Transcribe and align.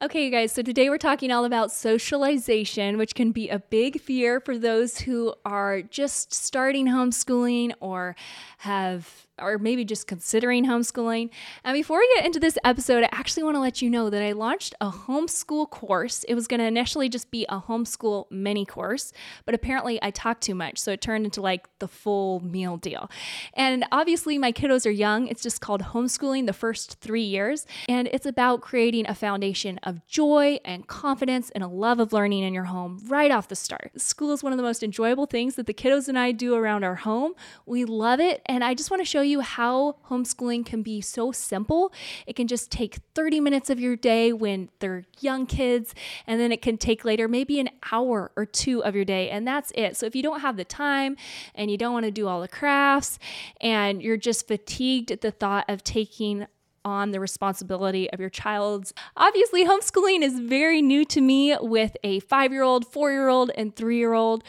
Okay, 0.00 0.26
you 0.26 0.30
guys, 0.30 0.52
so 0.52 0.62
today 0.62 0.90
we're 0.90 0.96
talking 0.96 1.32
all 1.32 1.44
about 1.44 1.72
socialization, 1.72 2.98
which 2.98 3.16
can 3.16 3.32
be 3.32 3.48
a 3.48 3.58
big 3.58 4.00
fear 4.00 4.38
for 4.38 4.56
those 4.56 5.00
who 5.00 5.34
are 5.44 5.82
just 5.82 6.32
starting 6.32 6.86
homeschooling 6.86 7.72
or 7.80 8.14
have 8.58 9.26
or 9.40 9.58
maybe 9.58 9.84
just 9.84 10.06
considering 10.06 10.66
homeschooling. 10.66 11.30
And 11.64 11.74
before 11.74 11.98
we 11.98 12.10
get 12.14 12.26
into 12.26 12.40
this 12.40 12.58
episode, 12.64 13.04
I 13.04 13.08
actually 13.12 13.42
want 13.42 13.56
to 13.56 13.60
let 13.60 13.82
you 13.82 13.90
know 13.90 14.10
that 14.10 14.22
I 14.22 14.32
launched 14.32 14.74
a 14.80 14.90
homeschool 14.90 15.70
course. 15.70 16.24
It 16.24 16.34
was 16.34 16.46
going 16.46 16.60
to 16.60 16.66
initially 16.66 17.08
just 17.08 17.30
be 17.30 17.46
a 17.48 17.60
homeschool 17.60 18.30
mini 18.30 18.64
course, 18.64 19.12
but 19.44 19.54
apparently 19.54 19.98
I 20.02 20.10
talked 20.10 20.42
too 20.42 20.54
much, 20.54 20.78
so 20.78 20.92
it 20.92 21.00
turned 21.00 21.24
into 21.24 21.40
like 21.40 21.68
the 21.78 21.88
full 21.88 22.40
meal 22.40 22.76
deal. 22.76 23.10
And 23.54 23.84
obviously, 23.92 24.38
my 24.38 24.52
kiddos 24.52 24.86
are 24.86 24.90
young. 24.90 25.28
It's 25.28 25.42
just 25.42 25.60
called 25.60 25.82
Homeschooling 25.82 26.46
the 26.46 26.52
First 26.52 27.00
Three 27.00 27.22
Years, 27.22 27.66
and 27.88 28.08
it's 28.12 28.26
about 28.26 28.60
creating 28.60 29.06
a 29.08 29.14
foundation 29.14 29.78
of 29.82 30.06
joy 30.06 30.58
and 30.64 30.86
confidence 30.86 31.50
and 31.50 31.62
a 31.62 31.68
love 31.68 32.00
of 32.00 32.12
learning 32.12 32.44
in 32.44 32.54
your 32.54 32.64
home 32.64 33.02
right 33.06 33.30
off 33.30 33.48
the 33.48 33.56
start. 33.56 33.92
School 34.00 34.32
is 34.32 34.42
one 34.42 34.52
of 34.52 34.56
the 34.56 34.62
most 34.62 34.82
enjoyable 34.82 35.26
things 35.26 35.56
that 35.56 35.66
the 35.66 35.74
kiddos 35.74 36.08
and 36.08 36.18
I 36.18 36.32
do 36.32 36.54
around 36.54 36.84
our 36.84 36.94
home. 36.94 37.34
We 37.66 37.84
love 37.84 38.20
it, 38.20 38.40
and 38.46 38.64
I 38.64 38.74
just 38.74 38.90
want 38.90 39.00
to 39.00 39.04
show 39.04 39.20
you 39.20 39.27
you 39.28 39.40
how 39.40 39.96
homeschooling 40.08 40.66
can 40.66 40.82
be 40.82 41.00
so 41.00 41.32
simple. 41.32 41.92
It 42.26 42.34
can 42.34 42.48
just 42.48 42.70
take 42.70 42.98
30 43.14 43.40
minutes 43.40 43.70
of 43.70 43.78
your 43.78 43.96
day 43.96 44.32
when 44.32 44.70
they're 44.80 45.04
young 45.20 45.46
kids, 45.46 45.94
and 46.26 46.40
then 46.40 46.52
it 46.52 46.62
can 46.62 46.76
take 46.76 47.04
later 47.04 47.28
maybe 47.28 47.60
an 47.60 47.70
hour 47.92 48.32
or 48.36 48.46
two 48.46 48.82
of 48.82 48.94
your 48.94 49.04
day, 49.04 49.30
and 49.30 49.46
that's 49.46 49.72
it. 49.74 49.96
So 49.96 50.06
if 50.06 50.16
you 50.16 50.22
don't 50.22 50.40
have 50.40 50.56
the 50.56 50.64
time 50.64 51.16
and 51.54 51.70
you 51.70 51.78
don't 51.78 51.92
want 51.92 52.04
to 52.04 52.10
do 52.10 52.26
all 52.26 52.40
the 52.40 52.48
crafts 52.48 53.18
and 53.60 54.02
you're 54.02 54.16
just 54.16 54.48
fatigued 54.48 55.10
at 55.10 55.20
the 55.20 55.30
thought 55.30 55.64
of 55.68 55.84
taking 55.84 56.46
on 56.84 57.10
the 57.10 57.20
responsibility 57.20 58.10
of 58.12 58.20
your 58.20 58.30
child's. 58.30 58.94
Obviously, 59.16 59.64
homeschooling 59.64 60.22
is 60.22 60.38
very 60.40 60.80
new 60.80 61.04
to 61.04 61.20
me 61.20 61.56
with 61.60 61.96
a 62.02 62.20
five 62.20 62.52
year 62.52 62.62
old, 62.62 62.86
four 62.86 63.10
year 63.12 63.28
old, 63.28 63.50
and 63.56 63.74
three 63.76 63.98
year 63.98 64.14
old, 64.14 64.42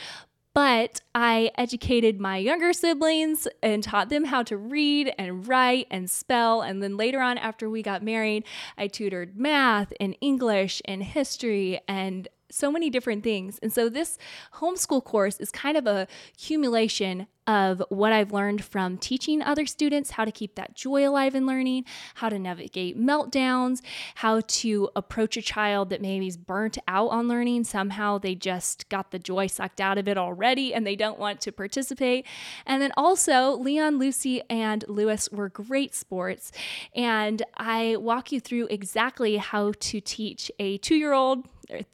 but 0.53 1.01
I 1.13 1.51
educated 1.57 2.19
my 2.19 2.37
younger 2.37 2.73
siblings 2.73 3.47
and 3.61 3.83
taught 3.83 4.09
them 4.09 4.25
how 4.25 4.43
to 4.43 4.57
read 4.57 5.13
and 5.17 5.47
write 5.47 5.87
and 5.91 6.09
spell. 6.09 6.61
And 6.61 6.81
then 6.81 6.97
later 6.97 7.21
on, 7.21 7.37
after 7.37 7.69
we 7.69 7.81
got 7.81 8.03
married, 8.03 8.45
I 8.77 8.87
tutored 8.87 9.37
math 9.37 9.93
and 9.99 10.15
English 10.21 10.81
and 10.85 11.03
history 11.03 11.79
and 11.87 12.27
so 12.51 12.71
many 12.71 12.89
different 12.89 13.23
things. 13.23 13.59
And 13.61 13.71
so 13.71 13.89
this 13.89 14.17
homeschool 14.55 15.03
course 15.03 15.39
is 15.39 15.51
kind 15.51 15.77
of 15.77 15.85
a 15.85 16.07
accumulation 16.33 17.27
of 17.49 17.81
what 17.89 18.13
I've 18.13 18.31
learned 18.31 18.63
from 18.63 18.99
teaching 18.99 19.41
other 19.41 19.65
students 19.65 20.11
how 20.11 20.23
to 20.23 20.31
keep 20.31 20.53
that 20.53 20.75
joy 20.75 21.09
alive 21.09 21.33
in 21.33 21.47
learning, 21.47 21.85
how 22.13 22.29
to 22.29 22.37
navigate 22.37 22.95
meltdowns, 22.95 23.81
how 24.13 24.41
to 24.41 24.87
approach 24.95 25.35
a 25.35 25.41
child 25.41 25.89
that 25.89 25.99
maybe 25.99 26.27
is 26.27 26.37
burnt 26.37 26.77
out 26.87 27.07
on 27.07 27.27
learning. 27.27 27.63
Somehow 27.63 28.19
they 28.19 28.35
just 28.35 28.87
got 28.89 29.09
the 29.09 29.17
joy 29.17 29.47
sucked 29.47 29.81
out 29.81 29.97
of 29.97 30.07
it 30.07 30.15
already 30.15 30.75
and 30.75 30.85
they 30.85 30.95
don't 30.95 31.17
want 31.17 31.41
to 31.41 31.51
participate. 31.51 32.27
And 32.67 32.83
then 32.83 32.91
also, 32.95 33.53
Leon, 33.53 33.97
Lucy, 33.97 34.43
and 34.47 34.85
Lewis 34.87 35.27
were 35.31 35.49
great 35.49 35.95
sports. 35.95 36.51
And 36.95 37.41
I 37.57 37.95
walk 37.95 38.31
you 38.31 38.39
through 38.39 38.67
exactly 38.67 39.37
how 39.37 39.73
to 39.79 39.99
teach 39.99 40.51
a 40.59 40.77
two 40.77 40.95
year 40.95 41.13
old 41.13 41.47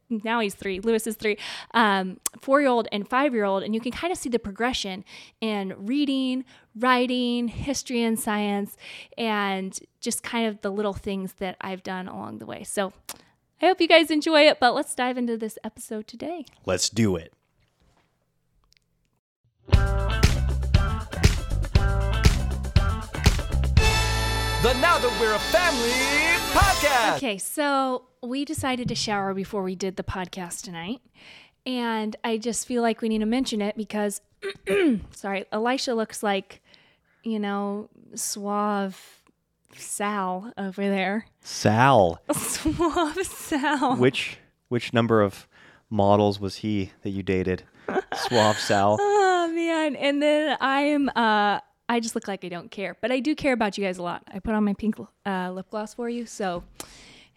now 0.09 0.39
he's 0.39 0.56
three, 0.56 0.80
Lewis 0.80 1.08
is 1.08 1.16
three, 1.16 1.38
um, 1.73 2.20
four 2.42 2.61
year 2.61 2.70
old 2.70 2.88
and 2.92 3.08
five 3.08 3.33
year 3.33 3.45
old. 3.45 3.64
And 3.64 3.73
you 3.73 3.81
can 3.81 3.92
kind 3.92 4.11
of 4.11 4.17
see 4.17 4.30
the 4.30 4.39
progression 4.39 5.03
in 5.46 5.74
reading, 5.78 6.44
writing, 6.76 7.48
history 7.48 8.02
and 8.02 8.20
science, 8.20 8.76
and 9.18 9.78
just 10.02 10.24
kind 10.24 10.48
of 10.48 10.62
the 10.62 10.72
little 10.72 10.94
things 10.94 11.34
that 11.34 11.56
I've 11.62 11.84
done 11.84 12.08
along 12.08 12.40
the 12.40 12.46
way. 12.46 12.64
So 12.64 12.94
I 13.62 13.68
hope 13.68 13.80
you 13.80 13.88
guys 13.88 14.10
enjoy 14.10 14.42
it, 14.48 14.60
but 14.60 14.73
let's 14.73 14.96
dive 14.96 15.18
into 15.18 15.38
this 15.38 15.58
episode 15.64 16.08
today. 16.08 16.46
Let's 16.66 16.90
do 16.90 17.16
it. 17.16 17.32
The 24.66 24.73
Now 24.82 24.98
That 24.98 25.16
We're 25.22 25.36
a 25.36 25.39
Family 25.39 25.92
podcast. 26.55 27.17
Okay, 27.17 27.38
so 27.38 28.08
we 28.23 28.45
decided 28.45 28.88
to 28.88 28.95
shower 28.95 29.36
before 29.36 29.61
we 29.61 29.76
did 29.76 29.95
the 29.95 30.04
podcast 30.04 30.64
tonight. 30.64 31.02
And 31.65 32.15
I 32.23 32.37
just 32.37 32.67
feel 32.67 32.81
like 32.81 33.02
we 33.02 33.09
need 33.09 33.20
to 33.20 33.26
mention 33.26 33.61
it 33.61 33.76
because, 33.76 34.21
sorry, 35.11 35.45
Elisha 35.52 35.93
looks 35.95 36.21
like, 36.21 36.61
you 37.23 37.39
know, 37.39 37.89
suave 38.14 39.23
Sal 39.75 40.54
over 40.58 40.81
there. 40.83 41.25
Sal. 41.42 42.21
Suave 42.33 43.25
Sal. 43.25 43.95
Which 43.98 44.37
which 44.70 44.93
number 44.93 45.21
of 45.21 45.48
models 45.89 46.39
was 46.39 46.58
he 46.58 46.92
that 47.02 47.09
you 47.09 47.23
dated? 47.23 47.64
Suave 48.15 48.58
Sal. 48.58 48.98
Oh 49.48 49.48
man! 49.49 49.95
And 49.95 50.23
then 50.23 50.58
I 50.59 50.81
am. 50.81 51.08
Uh, 51.09 51.59
I 51.87 51.99
just 51.99 52.15
look 52.15 52.27
like 52.27 52.43
I 52.43 52.49
don't 52.49 52.71
care, 52.71 52.98
but 52.99 53.11
I 53.11 53.20
do 53.20 53.36
care 53.36 53.54
about 53.54 53.77
you 53.77 53.83
guys 53.83 53.99
a 53.99 54.04
lot. 54.04 54.23
I 54.33 54.39
put 54.39 54.55
on 54.55 54.64
my 54.64 54.73
pink 54.73 54.95
uh, 55.23 55.52
lip 55.52 55.67
gloss 55.70 55.93
for 55.93 56.09
you, 56.09 56.25
so 56.25 56.64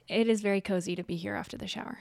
it 0.08 0.26
is 0.26 0.40
very 0.40 0.62
cozy 0.62 0.96
to 0.96 1.02
be 1.04 1.16
here 1.16 1.34
after 1.34 1.58
the 1.58 1.66
shower. 1.66 1.98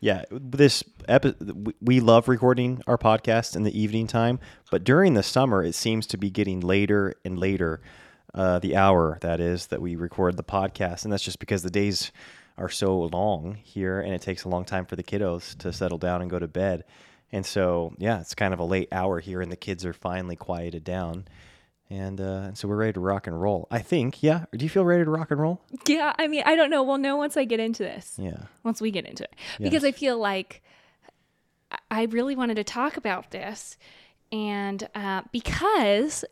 Yeah, 0.00 0.24
this 0.30 0.84
epi- 1.08 1.34
we 1.80 2.00
love 2.00 2.28
recording 2.28 2.82
our 2.86 2.98
podcast 2.98 3.56
in 3.56 3.62
the 3.62 3.78
evening 3.78 4.06
time, 4.06 4.38
but 4.70 4.84
during 4.84 5.14
the 5.14 5.22
summer 5.22 5.62
it 5.64 5.74
seems 5.74 6.06
to 6.08 6.18
be 6.18 6.30
getting 6.30 6.60
later 6.60 7.14
and 7.24 7.38
later. 7.38 7.80
Uh, 8.34 8.58
the 8.58 8.76
hour 8.76 9.16
that 9.22 9.40
is 9.40 9.68
that 9.68 9.80
we 9.80 9.96
record 9.96 10.36
the 10.36 10.44
podcast, 10.44 11.04
and 11.04 11.12
that's 11.12 11.22
just 11.22 11.38
because 11.38 11.62
the 11.62 11.70
days 11.70 12.12
are 12.58 12.68
so 12.68 13.04
long 13.04 13.54
here, 13.62 13.98
and 13.98 14.12
it 14.12 14.20
takes 14.20 14.44
a 14.44 14.48
long 14.50 14.62
time 14.62 14.84
for 14.84 14.94
the 14.94 15.02
kiddos 15.02 15.56
to 15.56 15.72
settle 15.72 15.96
down 15.96 16.20
and 16.20 16.30
go 16.30 16.38
to 16.38 16.46
bed. 16.46 16.84
And 17.32 17.46
so, 17.46 17.94
yeah, 17.96 18.20
it's 18.20 18.34
kind 18.34 18.52
of 18.52 18.60
a 18.60 18.64
late 18.64 18.88
hour 18.92 19.20
here, 19.20 19.40
and 19.40 19.50
the 19.50 19.56
kids 19.56 19.86
are 19.86 19.94
finally 19.94 20.36
quieted 20.36 20.84
down. 20.84 21.26
And 21.88 22.20
uh, 22.20 22.54
so 22.54 22.66
we're 22.66 22.76
ready 22.76 22.94
to 22.94 23.00
rock 23.00 23.26
and 23.28 23.40
roll. 23.40 23.68
I 23.70 23.78
think, 23.78 24.22
yeah. 24.22 24.46
Do 24.56 24.64
you 24.64 24.68
feel 24.68 24.84
ready 24.84 25.04
to 25.04 25.10
rock 25.10 25.30
and 25.30 25.40
roll? 25.40 25.60
Yeah, 25.86 26.12
I 26.18 26.26
mean, 26.26 26.42
I 26.44 26.56
don't 26.56 26.68
know. 26.70 26.82
We'll 26.82 26.98
know 26.98 27.16
once 27.16 27.36
I 27.36 27.44
get 27.44 27.60
into 27.60 27.84
this. 27.84 28.16
Yeah. 28.18 28.46
Once 28.64 28.80
we 28.80 28.90
get 28.90 29.06
into 29.06 29.22
it. 29.22 29.34
Because 29.58 29.84
Yes. 29.84 29.84
I 29.84 29.92
feel 29.92 30.18
like 30.18 30.62
I 31.90 32.04
really 32.06 32.34
wanted 32.34 32.56
to 32.56 32.64
talk 32.64 32.96
about 32.96 33.30
this. 33.30 33.76
And 34.32 34.88
uh, 34.96 35.22
because 35.30 36.24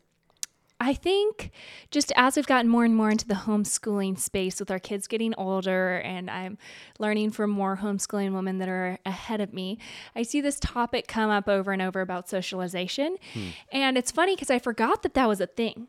I 0.85 0.93
think 0.93 1.51
just 1.91 2.13
as 2.15 2.37
we've 2.37 2.47
gotten 2.47 2.71
more 2.71 2.85
and 2.85 2.95
more 2.95 3.11
into 3.11 3.27
the 3.27 3.33
homeschooling 3.33 4.19
space 4.19 4.61
with 4.61 4.71
our 4.71 4.79
kids 4.79 5.07
getting 5.07 5.35
older, 5.39 5.97
and 5.97 6.31
I'm 6.31 6.59
learning 6.99 7.31
from 7.31 7.49
more 7.49 7.79
homeschooling 7.79 8.35
women 8.35 8.59
that 8.59 8.69
are 8.69 8.99
ahead 9.07 9.41
of 9.41 9.55
me, 9.55 9.79
I 10.15 10.25
see 10.25 10.43
this 10.43 10.61
topic 10.61 11.09
come 11.09 11.31
up 11.31 11.49
over 11.49 11.73
and 11.73 11.81
over 11.81 12.03
about 12.03 12.29
socialization. 12.29 13.17
Hmm. 13.33 13.49
And 13.73 13.97
it's 13.97 14.11
funny 14.11 14.35
because 14.35 14.51
I 14.51 14.59
forgot 14.59 15.03
that 15.05 15.15
that 15.15 15.27
was 15.27 15.41
a 15.41 15.47
thing 15.47 15.89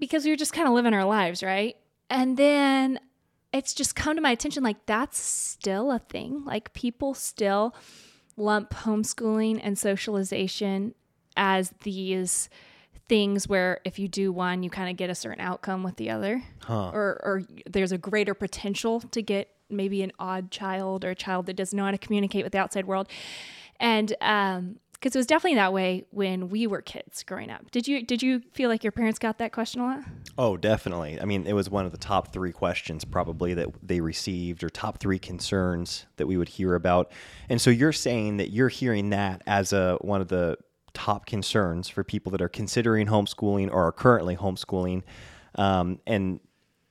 because 0.00 0.24
we 0.24 0.32
were 0.32 0.36
just 0.36 0.52
kind 0.52 0.66
of 0.66 0.74
living 0.74 0.92
our 0.92 1.04
lives, 1.04 1.44
right? 1.44 1.76
And 2.10 2.36
then 2.36 2.98
it's 3.52 3.72
just 3.72 3.94
come 3.94 4.16
to 4.16 4.20
my 4.20 4.32
attention 4.32 4.64
like 4.64 4.84
that's 4.86 5.16
still 5.16 5.92
a 5.92 6.00
thing. 6.00 6.44
Like 6.44 6.72
people 6.72 7.14
still 7.14 7.72
lump 8.36 8.70
homeschooling 8.70 9.60
and 9.62 9.78
socialization 9.78 10.96
as 11.36 11.72
these 11.84 12.48
things 13.08 13.48
where 13.48 13.80
if 13.84 13.98
you 13.98 14.08
do 14.08 14.32
one, 14.32 14.62
you 14.62 14.70
kind 14.70 14.90
of 14.90 14.96
get 14.96 15.10
a 15.10 15.14
certain 15.14 15.40
outcome 15.40 15.82
with 15.82 15.96
the 15.96 16.10
other, 16.10 16.42
Huh. 16.60 16.90
or 16.92 17.20
or 17.22 17.42
there's 17.68 17.92
a 17.92 17.98
greater 17.98 18.34
potential 18.34 19.00
to 19.00 19.22
get 19.22 19.48
maybe 19.70 20.02
an 20.02 20.12
odd 20.18 20.50
child 20.50 21.04
or 21.04 21.10
a 21.10 21.14
child 21.14 21.46
that 21.46 21.54
doesn't 21.56 21.76
know 21.76 21.84
how 21.84 21.90
to 21.90 21.98
communicate 21.98 22.44
with 22.44 22.52
the 22.52 22.58
outside 22.58 22.86
world, 22.86 23.08
and 23.80 24.14
um. 24.20 24.76
Because 24.98 25.14
it 25.14 25.18
was 25.18 25.26
definitely 25.26 25.56
that 25.56 25.74
way 25.74 26.06
when 26.10 26.48
we 26.48 26.66
were 26.66 26.80
kids 26.80 27.22
growing 27.22 27.50
up. 27.50 27.70
Did 27.70 27.86
you 27.86 28.02
did 28.02 28.22
you 28.22 28.40
feel 28.54 28.70
like 28.70 28.82
your 28.82 28.92
parents 28.92 29.18
got 29.18 29.36
that 29.38 29.52
question 29.52 29.82
a 29.82 29.84
lot? 29.84 30.00
Oh, 30.38 30.56
definitely. 30.56 31.20
I 31.20 31.26
mean, 31.26 31.46
it 31.46 31.52
was 31.52 31.68
one 31.68 31.84
of 31.84 31.92
the 31.92 31.98
top 31.98 32.32
three 32.32 32.50
questions 32.50 33.04
probably 33.04 33.52
that 33.52 33.68
they 33.82 34.00
received, 34.00 34.64
or 34.64 34.70
top 34.70 34.98
three 34.98 35.18
concerns 35.18 36.06
that 36.16 36.26
we 36.26 36.38
would 36.38 36.48
hear 36.48 36.74
about. 36.74 37.12
And 37.50 37.60
so 37.60 37.68
you're 37.68 37.92
saying 37.92 38.38
that 38.38 38.52
you're 38.52 38.70
hearing 38.70 39.10
that 39.10 39.42
as 39.46 39.74
a 39.74 39.98
one 40.00 40.22
of 40.22 40.28
the 40.28 40.56
top 40.96 41.26
concerns 41.26 41.88
for 41.90 42.02
people 42.02 42.32
that 42.32 42.40
are 42.40 42.48
considering 42.48 43.06
homeschooling 43.06 43.70
or 43.70 43.84
are 43.84 43.92
currently 43.92 44.34
homeschooling, 44.34 45.02
um, 45.56 46.00
and 46.06 46.40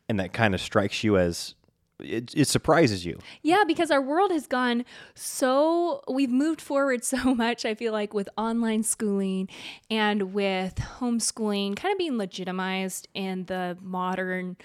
and 0.08 0.20
that 0.20 0.32
kind 0.32 0.54
of 0.54 0.62
strikes 0.62 1.04
you 1.04 1.18
as 1.18 1.56
it, 2.00 2.36
it 2.36 2.48
surprises 2.48 3.04
you. 3.04 3.18
Yeah, 3.42 3.64
because 3.66 3.90
our 3.90 4.02
world 4.02 4.32
has 4.32 4.46
gone 4.46 4.86
so, 5.16 6.02
we've 6.08 6.30
moved 6.30 6.62
forward 6.62 7.04
so 7.04 7.34
much, 7.36 7.66
I 7.66 7.74
feel 7.74 7.92
like, 7.94 8.14
with 8.14 8.30
online 8.38 8.84
schooling 8.84 9.50
and 9.90 10.34
with 10.34 10.76
homeschooling 10.76 11.76
kind 11.76 11.92
of 11.92 11.98
being 11.98 12.18
legitimized 12.20 13.08
in 13.16 13.46
the 13.46 13.76
modern 13.82 14.58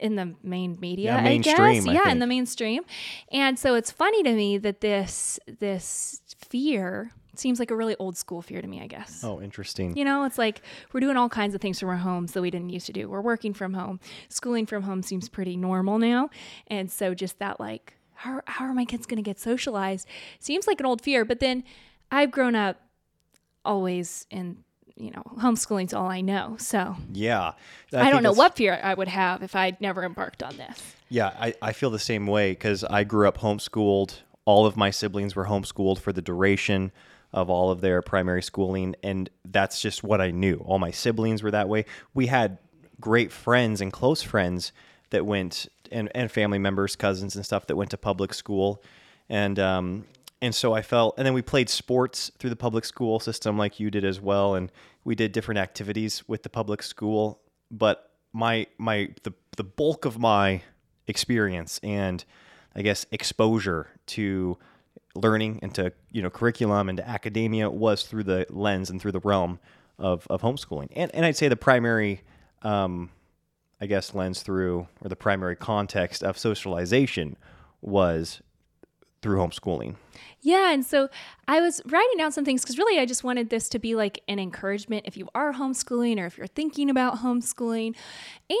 in 0.00 0.14
the 0.14 0.34
main 0.42 0.78
media, 0.80 1.12
Yeah, 1.12 1.28
I 1.28 1.36
guess. 1.38 1.58
I 1.58 1.72
yeah, 1.92 2.08
in 2.08 2.18
the 2.18 2.26
mainstream. 2.26 2.84
And 3.32 3.58
so 3.58 3.74
it's 3.74 3.90
funny 3.90 4.22
to 4.22 4.32
me 4.32 4.56
that 4.58 4.80
this 4.80 5.38
this 5.58 6.20
fear 6.38 7.10
seems 7.38 7.58
like 7.58 7.70
a 7.70 7.76
really 7.76 7.96
old 7.98 8.16
school 8.16 8.42
fear 8.42 8.60
to 8.60 8.68
me, 8.68 8.80
I 8.80 8.86
guess. 8.86 9.22
Oh, 9.24 9.40
interesting. 9.40 9.96
You 9.96 10.04
know, 10.04 10.24
it's 10.24 10.38
like 10.38 10.62
we're 10.92 11.00
doing 11.00 11.16
all 11.16 11.28
kinds 11.28 11.54
of 11.54 11.60
things 11.60 11.78
from 11.80 11.88
our 11.88 11.96
homes 11.96 12.32
that 12.32 12.42
we 12.42 12.50
didn't 12.50 12.70
used 12.70 12.86
to 12.86 12.92
do. 12.92 13.08
We're 13.08 13.20
working 13.20 13.54
from 13.54 13.74
home. 13.74 14.00
Schooling 14.28 14.66
from 14.66 14.82
home 14.82 15.02
seems 15.02 15.28
pretty 15.28 15.56
normal 15.56 15.98
now. 15.98 16.30
And 16.66 16.90
so 16.90 17.14
just 17.14 17.38
that 17.38 17.60
like 17.60 17.94
how, 18.14 18.40
how 18.46 18.64
are 18.64 18.74
my 18.74 18.84
kids 18.84 19.06
going 19.06 19.22
to 19.22 19.22
get 19.22 19.38
socialized 19.38 20.08
seems 20.38 20.66
like 20.66 20.80
an 20.80 20.86
old 20.86 21.02
fear, 21.02 21.24
but 21.24 21.40
then 21.40 21.64
I've 22.10 22.30
grown 22.30 22.54
up 22.54 22.80
always 23.64 24.26
in 24.30 24.58
you 24.96 25.10
know, 25.10 25.22
homeschooling's 25.38 25.92
all 25.92 26.06
I 26.06 26.22
know. 26.22 26.56
So 26.58 26.96
Yeah. 27.12 27.52
I, 27.92 28.10
don't 28.10 28.22
know 28.22 28.32
what 28.32 28.56
fear 28.56 28.80
I 28.82 28.94
would 28.94 29.08
have 29.08 29.42
if 29.42 29.54
I'd 29.54 29.78
never 29.80 30.04
embarked 30.04 30.42
on 30.42 30.56
this. 30.56 30.94
Yeah, 31.10 31.34
I, 31.38 31.54
I 31.60 31.72
feel 31.72 31.90
the 31.90 31.98
same 31.98 32.26
way 32.26 32.52
because 32.52 32.82
I 32.82 33.04
grew 33.04 33.28
up 33.28 33.38
homeschooled. 33.38 34.20
All 34.46 34.64
of 34.64 34.76
my 34.76 34.90
siblings 34.90 35.36
were 35.36 35.46
homeschooled 35.46 35.98
for 35.98 36.12
the 36.12 36.22
duration 36.22 36.92
of 37.36 37.50
all 37.50 37.70
of 37.70 37.82
their 37.82 38.02
primary 38.02 38.42
schooling. 38.42 38.96
And 39.02 39.30
that's 39.44 39.80
just 39.80 40.02
what 40.02 40.20
I 40.20 40.32
knew. 40.32 40.56
All 40.64 40.80
my 40.80 40.90
siblings 40.90 41.42
were 41.42 41.52
that 41.52 41.68
way. 41.68 41.84
We 42.14 42.26
had 42.26 42.58
great 42.98 43.30
friends 43.30 43.80
and 43.82 43.92
close 43.92 44.22
friends 44.22 44.72
that 45.10 45.24
went, 45.24 45.68
and, 45.92 46.10
and 46.14 46.32
family 46.32 46.58
members, 46.58 46.96
cousins, 46.96 47.36
and 47.36 47.44
stuff 47.44 47.66
that 47.66 47.76
went 47.76 47.90
to 47.90 47.98
public 47.98 48.32
school. 48.32 48.82
And, 49.28 49.58
um, 49.58 50.06
and 50.40 50.54
so 50.54 50.72
I 50.72 50.80
felt, 50.80 51.14
and 51.18 51.26
then 51.26 51.34
we 51.34 51.42
played 51.42 51.68
sports 51.68 52.32
through 52.38 52.50
the 52.50 52.56
public 52.56 52.86
school 52.86 53.20
system 53.20 53.58
like 53.58 53.78
you 53.78 53.90
did 53.90 54.04
as 54.04 54.18
well. 54.18 54.54
And 54.54 54.72
we 55.04 55.14
did 55.14 55.32
different 55.32 55.58
activities 55.58 56.26
with 56.26 56.42
the 56.42 56.48
public 56.48 56.82
school. 56.82 57.42
But 57.70 58.10
my, 58.32 58.66
my, 58.78 59.10
the, 59.24 59.34
the 59.56 59.64
bulk 59.64 60.06
of 60.06 60.18
my 60.18 60.62
experience 61.06 61.78
and 61.82 62.24
I 62.74 62.82
guess 62.82 63.06
exposure 63.10 63.88
to 64.06 64.58
learning 65.16 65.58
into 65.62 65.92
you 66.12 66.22
know 66.22 66.30
curriculum 66.30 66.88
into 66.88 67.06
academia 67.06 67.70
was 67.70 68.04
through 68.04 68.24
the 68.24 68.46
lens 68.50 68.90
and 68.90 69.00
through 69.00 69.12
the 69.12 69.20
realm 69.20 69.58
of, 69.98 70.26
of 70.28 70.42
homeschooling 70.42 70.88
and 70.94 71.14
and 71.14 71.24
I'd 71.24 71.36
say 71.36 71.48
the 71.48 71.56
primary 71.56 72.22
um, 72.62 73.10
I 73.80 73.86
guess 73.86 74.14
lens 74.14 74.42
through 74.42 74.86
or 75.02 75.08
the 75.08 75.16
primary 75.16 75.56
context 75.56 76.22
of 76.22 76.38
socialization 76.38 77.36
was 77.80 78.40
through 79.22 79.38
homeschooling 79.38 79.96
Yeah, 80.40 80.72
and 80.72 80.84
so 80.84 81.08
I 81.48 81.60
was 81.60 81.80
writing 81.86 82.16
down 82.16 82.30
some 82.30 82.44
things 82.44 82.62
because 82.62 82.78
really 82.78 83.00
I 83.00 83.06
just 83.06 83.24
wanted 83.24 83.50
this 83.50 83.68
to 83.70 83.78
be 83.78 83.94
like 83.94 84.22
an 84.28 84.38
encouragement 84.38 85.04
if 85.06 85.16
you 85.16 85.28
are 85.34 85.54
homeschooling 85.54 86.20
or 86.20 86.26
if 86.26 86.38
you're 86.38 86.46
thinking 86.46 86.90
about 86.90 87.18
homeschooling, 87.18 87.96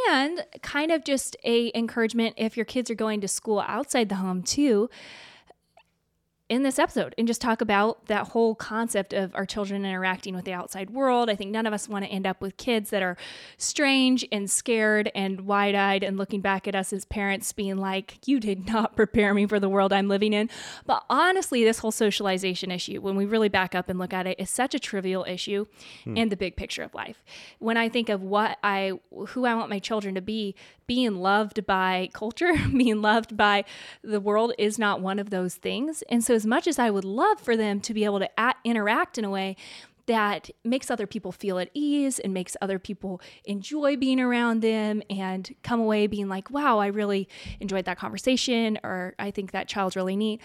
and 0.08 0.44
kind 0.62 0.90
of 0.90 1.04
just 1.04 1.36
a 1.44 1.70
encouragement 1.74 2.34
if 2.36 2.56
your 2.56 2.66
kids 2.66 2.90
are 2.90 2.96
going 2.96 3.20
to 3.20 3.28
school 3.28 3.60
outside 3.60 4.08
the 4.08 4.16
home 4.16 4.42
too. 4.42 4.90
In 6.48 6.62
this 6.62 6.78
episode, 6.78 7.12
and 7.18 7.26
just 7.26 7.40
talk 7.40 7.60
about 7.60 8.06
that 8.06 8.28
whole 8.28 8.54
concept 8.54 9.12
of 9.12 9.34
our 9.34 9.44
children 9.44 9.84
interacting 9.84 10.32
with 10.32 10.44
the 10.44 10.52
outside 10.52 10.90
world. 10.90 11.28
I 11.28 11.34
think 11.34 11.50
none 11.50 11.66
of 11.66 11.72
us 11.72 11.88
want 11.88 12.04
to 12.04 12.10
end 12.10 12.24
up 12.24 12.40
with 12.40 12.56
kids 12.56 12.90
that 12.90 13.02
are 13.02 13.16
strange 13.58 14.24
and 14.30 14.48
scared 14.48 15.10
and 15.12 15.40
wide 15.40 15.74
eyed 15.74 16.04
and 16.04 16.16
looking 16.16 16.40
back 16.40 16.68
at 16.68 16.76
us 16.76 16.92
as 16.92 17.04
parents, 17.04 17.52
being 17.52 17.78
like, 17.78 18.24
You 18.28 18.38
did 18.38 18.68
not 18.68 18.94
prepare 18.96 19.34
me 19.34 19.46
for 19.46 19.58
the 19.58 19.68
world 19.68 19.92
I'm 19.92 20.06
living 20.06 20.32
in. 20.32 20.48
But 20.86 21.04
honestly, 21.10 21.64
this 21.64 21.80
whole 21.80 21.90
socialization 21.90 22.70
issue, 22.70 23.00
when 23.00 23.16
we 23.16 23.24
really 23.24 23.48
back 23.48 23.74
up 23.74 23.88
and 23.88 23.98
look 23.98 24.12
at 24.12 24.28
it, 24.28 24.38
is 24.38 24.48
such 24.48 24.72
a 24.72 24.78
trivial 24.78 25.24
issue 25.26 25.66
hmm. 26.04 26.16
in 26.16 26.28
the 26.28 26.36
big 26.36 26.54
picture 26.54 26.84
of 26.84 26.94
life. 26.94 27.24
When 27.58 27.76
I 27.76 27.88
think 27.88 28.08
of 28.08 28.22
what 28.22 28.58
I, 28.62 28.92
who 29.10 29.46
I 29.46 29.54
want 29.56 29.68
my 29.68 29.80
children 29.80 30.14
to 30.14 30.22
be, 30.22 30.54
being 30.86 31.16
loved 31.16 31.66
by 31.66 32.08
culture, 32.12 32.52
being 32.76 33.02
loved 33.02 33.36
by 33.36 33.64
the 34.04 34.20
world 34.20 34.52
is 34.58 34.78
not 34.78 35.00
one 35.00 35.18
of 35.18 35.30
those 35.30 35.56
things. 35.56 36.04
And 36.08 36.22
so, 36.22 36.35
as 36.36 36.46
much 36.46 36.68
as 36.68 36.78
I 36.78 36.90
would 36.90 37.04
love 37.04 37.40
for 37.40 37.56
them 37.56 37.80
to 37.80 37.92
be 37.92 38.04
able 38.04 38.20
to 38.20 38.40
at, 38.40 38.56
interact 38.62 39.18
in 39.18 39.24
a 39.24 39.30
way 39.30 39.56
that 40.06 40.50
makes 40.64 40.88
other 40.88 41.06
people 41.06 41.32
feel 41.32 41.58
at 41.58 41.68
ease 41.74 42.20
and 42.20 42.32
makes 42.32 42.56
other 42.62 42.78
people 42.78 43.20
enjoy 43.44 43.96
being 43.96 44.20
around 44.20 44.60
them 44.60 45.02
and 45.10 45.52
come 45.64 45.80
away 45.80 46.06
being 46.06 46.28
like, 46.28 46.48
wow, 46.50 46.78
I 46.78 46.86
really 46.86 47.28
enjoyed 47.58 47.86
that 47.86 47.98
conversation, 47.98 48.78
or 48.84 49.14
I 49.18 49.32
think 49.32 49.50
that 49.50 49.66
child's 49.66 49.96
really 49.96 50.14
neat. 50.14 50.40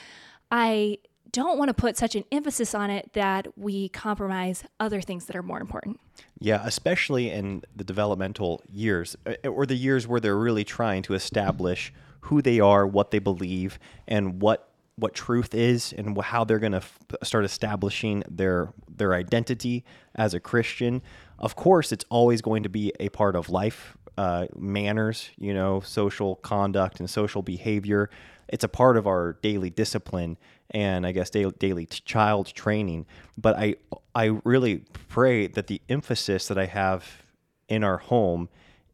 I 0.50 0.98
don't 1.32 1.58
want 1.58 1.70
to 1.70 1.74
put 1.74 1.96
such 1.96 2.16
an 2.16 2.26
emphasis 2.32 2.76
on 2.76 2.90
it 2.90 3.14
that 3.14 3.48
we 3.58 3.88
compromise 3.90 4.64
other 4.80 5.00
things 5.00 5.26
that 5.26 5.36
are 5.36 5.44
more 5.44 5.62
important. 5.62 6.00
Yeah, 6.40 6.62
especially 6.66 7.30
in 7.30 7.64
the 7.76 7.84
developmental 7.84 8.62
years 8.68 9.16
uh, 9.26 9.48
or 9.48 9.66
the 9.66 9.76
years 9.76 10.08
where 10.08 10.20
they're 10.20 10.38
really 10.38 10.64
trying 10.64 11.04
to 11.04 11.14
establish 11.14 11.94
who 12.22 12.42
they 12.42 12.60
are, 12.60 12.86
what 12.86 13.12
they 13.12 13.20
believe, 13.20 13.80
and 14.08 14.42
what 14.42 14.71
what 15.02 15.16
truth 15.16 15.56
is 15.56 15.94
and 15.98 16.20
how 16.22 16.44
they're 16.44 16.60
going 16.60 16.72
to 16.74 16.78
f- 16.78 16.98
start 17.24 17.44
establishing 17.44 18.24
their 18.30 18.72
their 18.88 19.14
identity 19.14 19.84
as 20.16 20.34
a 20.34 20.40
Christian. 20.40 21.02
Of 21.40 21.56
course, 21.56 21.92
it's 21.92 22.06
always 22.10 22.42
going 22.42 22.64
to 22.64 22.70
be 22.70 22.94
a 23.00 23.10
part 23.10 23.36
of 23.36 23.50
life, 23.50 23.98
uh, 24.18 24.46
manners, 24.56 25.32
you 25.38 25.54
know, 25.54 25.80
social 25.80 26.36
conduct 26.36 27.00
and 27.00 27.10
social 27.10 27.42
behavior. 27.42 28.12
It's 28.48 28.64
a 28.64 28.70
part 28.70 28.96
of 28.96 29.08
our 29.08 29.34
daily 29.42 29.72
discipline 29.72 30.38
and 30.70 31.06
I 31.06 31.12
guess 31.12 31.30
daily, 31.30 31.54
daily 31.58 31.86
child 31.88 32.54
training. 32.54 33.06
But 33.38 33.58
I 33.58 33.76
I 34.14 34.38
really 34.44 34.84
pray 35.10 35.48
that 35.48 35.68
the 35.68 35.82
emphasis 35.90 36.48
that 36.48 36.60
I 36.60 36.66
have 36.66 37.24
in 37.68 37.84
our 37.84 37.98
home 37.98 38.50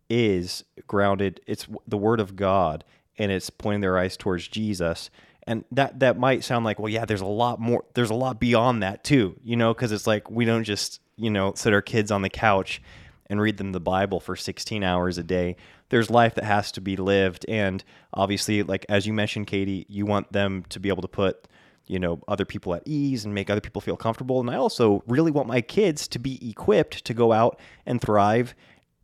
is 0.09 0.63
grounded. 0.87 1.41
It's 1.47 1.67
the 1.85 1.97
Word 1.97 2.19
of 2.21 2.35
God, 2.35 2.85
and 3.17 3.29
it's 3.31 3.49
pointing 3.49 3.81
their 3.81 3.97
eyes 3.97 4.15
towards 4.15 4.47
Jesus. 4.47 5.09
And 5.47 5.63
that 5.71 6.01
that 6.01 6.19
might 6.19 6.43
sound 6.43 6.65
like, 6.65 6.77
well, 6.77 6.89
yeah, 6.89 7.05
there's 7.05 7.21
a 7.21 7.25
lot 7.25 7.59
more. 7.59 7.85
There's 7.93 8.09
a 8.09 8.15
lot 8.15 8.39
beyond 8.39 8.83
that 8.83 9.03
too, 9.03 9.39
you 9.43 9.55
know, 9.55 9.73
because 9.73 9.91
it's 9.91 10.05
like 10.05 10.29
we 10.29 10.45
don't 10.45 10.65
just 10.65 10.99
you 11.15 11.31
know 11.31 11.53
sit 11.55 11.73
our 11.73 11.81
kids 11.81 12.11
on 12.11 12.21
the 12.21 12.29
couch 12.29 12.81
and 13.29 13.41
read 13.41 13.57
them 13.57 13.71
the 13.71 13.79
Bible 13.79 14.19
for 14.19 14.35
16 14.35 14.83
hours 14.83 15.17
a 15.17 15.23
day. 15.23 15.55
There's 15.89 16.09
life 16.09 16.35
that 16.35 16.43
has 16.43 16.71
to 16.73 16.81
be 16.81 16.97
lived, 16.97 17.45
and 17.47 17.83
obviously, 18.13 18.61
like 18.63 18.85
as 18.89 19.07
you 19.07 19.13
mentioned, 19.13 19.47
Katie, 19.47 19.85
you 19.87 20.05
want 20.05 20.31
them 20.33 20.65
to 20.69 20.79
be 20.79 20.89
able 20.89 21.01
to 21.01 21.07
put 21.07 21.47
you 21.87 21.99
know 21.99 22.21
other 22.27 22.45
people 22.45 22.73
at 22.73 22.83
ease 22.85 23.23
and 23.23 23.33
make 23.33 23.49
other 23.49 23.61
people 23.61 23.81
feel 23.81 23.95
comfortable 23.95 24.41
and 24.41 24.49
i 24.49 24.55
also 24.55 25.01
really 25.07 25.31
want 25.31 25.47
my 25.47 25.61
kids 25.61 26.05
to 26.07 26.19
be 26.19 26.49
equipped 26.49 27.05
to 27.05 27.13
go 27.13 27.31
out 27.31 27.59
and 27.85 28.01
thrive 28.01 28.53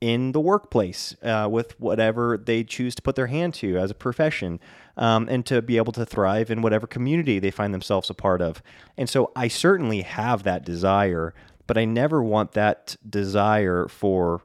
in 0.03 0.33
the 0.33 0.39
workplace 0.41 1.15
uh, 1.23 1.47
with 1.49 1.79
whatever 1.79 2.37
they 2.37 2.61
choose 2.61 2.93
to 2.93 3.01
put 3.01 3.15
their 3.15 3.27
hand 3.27 3.53
to 3.53 3.77
as 3.77 3.89
a 3.89 3.93
profession 3.93 4.59
um, 4.97 5.29
and 5.29 5.45
to 5.45 5.61
be 5.61 5.77
able 5.77 5.93
to 5.93 6.05
thrive 6.05 6.51
in 6.51 6.61
whatever 6.61 6.85
community 6.85 7.39
they 7.39 7.49
find 7.49 7.73
themselves 7.73 8.09
a 8.09 8.13
part 8.13 8.41
of. 8.41 8.61
And 8.97 9.09
so 9.09 9.31
i 9.33 9.47
certainly 9.47 10.01
have 10.01 10.43
that 10.43 10.65
desire 10.65 11.33
but 11.67 11.77
i 11.77 11.85
never 11.85 12.21
want 12.21 12.51
that 12.51 12.97
desire 13.09 13.87
for 13.87 14.41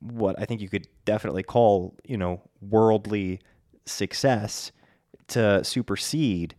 what 0.00 0.36
i 0.36 0.44
think 0.44 0.60
you 0.60 0.68
could 0.68 0.88
definitely 1.04 1.44
call 1.44 1.94
you 2.04 2.16
know 2.16 2.42
worldly 2.60 3.40
success 3.86 4.72
to 5.28 5.62
supersede 5.62 6.56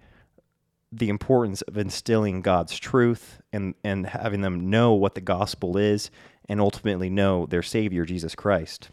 the 0.92 1.10
importance 1.10 1.62
of 1.64 1.78
instilling 1.78 2.42
God's 2.42 2.78
truth 2.78 3.42
and, 3.54 3.76
and 3.84 4.08
having 4.08 4.42
them 4.42 4.70
know 4.70 4.94
what 4.94 5.16
the 5.16 5.22
gospel 5.22 5.78
is 5.78 6.10
and 6.48 6.60
ultimately 6.60 7.10
know 7.10 7.46
their 7.46 7.62
Savior, 7.62 8.06
Jesus 8.06 8.34
Christ. 8.36 8.90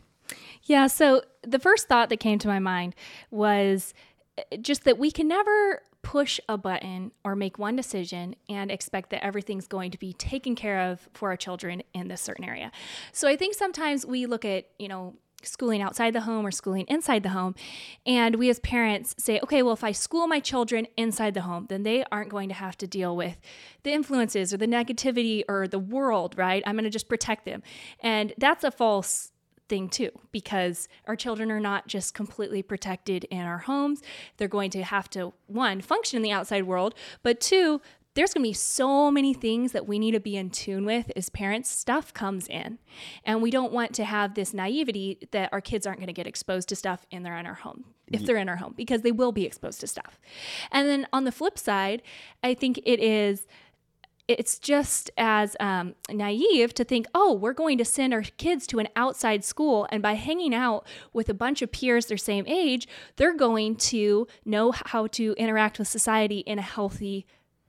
Yeah. 0.64 0.88
So 0.88 1.22
the 1.42 1.58
first 1.58 1.88
thought 1.88 2.08
that 2.10 2.18
came 2.18 2.38
to 2.40 2.48
my 2.48 2.58
mind 2.58 2.94
was 3.30 3.94
uh, 4.36 4.56
just 4.58 4.84
that 4.84 4.98
we 4.98 5.10
can 5.10 5.28
never 5.28 5.82
push 6.02 6.38
a 6.48 6.56
button 6.56 7.10
or 7.24 7.34
make 7.34 7.58
one 7.58 7.74
decision 7.74 8.36
and 8.48 8.70
expect 8.70 9.10
that 9.10 9.24
everything's 9.24 9.66
going 9.66 9.90
to 9.90 9.98
be 9.98 10.12
taken 10.12 10.54
care 10.54 10.90
of 10.90 11.08
for 11.14 11.30
our 11.30 11.36
children 11.36 11.82
in 11.94 12.08
this 12.08 12.20
certain 12.20 12.44
area. 12.44 12.70
So 13.12 13.26
I 13.26 13.36
think 13.36 13.54
sometimes 13.54 14.06
we 14.06 14.26
look 14.26 14.44
at, 14.44 14.66
you 14.78 14.86
know, 14.86 15.14
schooling 15.46 15.82
outside 15.82 16.12
the 16.12 16.22
home 16.22 16.46
or 16.46 16.50
schooling 16.50 16.86
inside 16.88 17.22
the 17.22 17.30
home. 17.30 17.54
And 18.04 18.36
we 18.36 18.50
as 18.50 18.58
parents 18.60 19.14
say, 19.18 19.40
okay, 19.42 19.62
well, 19.62 19.72
if 19.74 19.84
I 19.84 19.92
school 19.92 20.26
my 20.26 20.40
children 20.40 20.86
inside 20.96 21.34
the 21.34 21.42
home, 21.42 21.66
then 21.68 21.82
they 21.82 22.04
aren't 22.10 22.30
going 22.30 22.48
to 22.48 22.54
have 22.54 22.76
to 22.78 22.86
deal 22.86 23.16
with 23.16 23.38
the 23.82 23.92
influences 23.92 24.52
or 24.52 24.56
the 24.56 24.66
negativity 24.66 25.42
or 25.48 25.68
the 25.68 25.78
world, 25.78 26.36
right? 26.36 26.62
I'm 26.66 26.74
going 26.74 26.84
to 26.84 26.90
just 26.90 27.08
protect 27.08 27.44
them. 27.44 27.62
And 28.00 28.32
that's 28.38 28.64
a 28.64 28.70
false 28.70 29.32
thing 29.68 29.88
too 29.88 30.10
because 30.32 30.88
our 31.06 31.16
children 31.16 31.50
are 31.50 31.60
not 31.60 31.88
just 31.88 32.14
completely 32.14 32.62
protected 32.62 33.24
in 33.24 33.40
our 33.40 33.58
homes 33.58 34.00
they're 34.36 34.48
going 34.48 34.70
to 34.70 34.82
have 34.84 35.10
to 35.10 35.32
one 35.46 35.80
function 35.80 36.16
in 36.16 36.22
the 36.22 36.30
outside 36.30 36.64
world 36.64 36.94
but 37.22 37.40
two 37.40 37.80
there's 38.16 38.34
going 38.34 38.42
to 38.42 38.48
be 38.48 38.54
so 38.54 39.10
many 39.10 39.32
things 39.34 39.72
that 39.72 39.86
we 39.86 39.98
need 39.98 40.12
to 40.12 40.20
be 40.20 40.36
in 40.36 40.50
tune 40.50 40.84
with 40.84 41.12
as 41.14 41.28
parents. 41.28 41.70
Stuff 41.70 42.12
comes 42.12 42.48
in 42.48 42.78
and 43.24 43.42
we 43.42 43.50
don't 43.50 43.72
want 43.72 43.94
to 43.94 44.04
have 44.04 44.34
this 44.34 44.52
naivety 44.52 45.18
that 45.30 45.50
our 45.52 45.60
kids 45.60 45.86
aren't 45.86 46.00
going 46.00 46.08
to 46.08 46.12
get 46.12 46.26
exposed 46.26 46.68
to 46.70 46.76
stuff 46.76 47.06
in 47.10 47.22
their 47.22 47.36
in 47.36 47.46
our 47.46 47.54
home 47.54 47.84
if 48.10 48.24
they're 48.24 48.36
in 48.36 48.48
our 48.48 48.56
home 48.56 48.72
because 48.76 49.02
they 49.02 49.12
will 49.12 49.32
be 49.32 49.44
exposed 49.44 49.80
to 49.80 49.86
stuff. 49.86 50.18
And 50.72 50.88
then 50.88 51.06
on 51.12 51.24
the 51.24 51.32
flip 51.32 51.58
side 51.58 52.02
i 52.42 52.54
think 52.54 52.80
it 52.84 52.98
is 53.00 53.46
it's 54.28 54.58
just 54.58 55.10
as 55.16 55.56
um, 55.60 55.94
naive 56.10 56.74
to 56.74 56.84
think, 56.84 57.06
oh, 57.14 57.32
we're 57.32 57.52
going 57.52 57.78
to 57.78 57.84
send 57.84 58.12
our 58.12 58.22
kids 58.22 58.66
to 58.68 58.80
an 58.80 58.88
outside 58.96 59.44
school, 59.44 59.86
and 59.90 60.02
by 60.02 60.14
hanging 60.14 60.52
out 60.52 60.84
with 61.12 61.28
a 61.28 61.34
bunch 61.34 61.62
of 61.62 61.70
peers 61.70 62.06
their 62.06 62.16
same 62.16 62.44
age, 62.48 62.88
they're 63.16 63.36
going 63.36 63.76
to 63.76 64.26
know 64.44 64.72
how 64.72 65.06
to 65.08 65.34
interact 65.38 65.78
with 65.78 65.86
society 65.86 66.38
in 66.38 66.58
a 66.58 66.62
healthy 66.62 67.24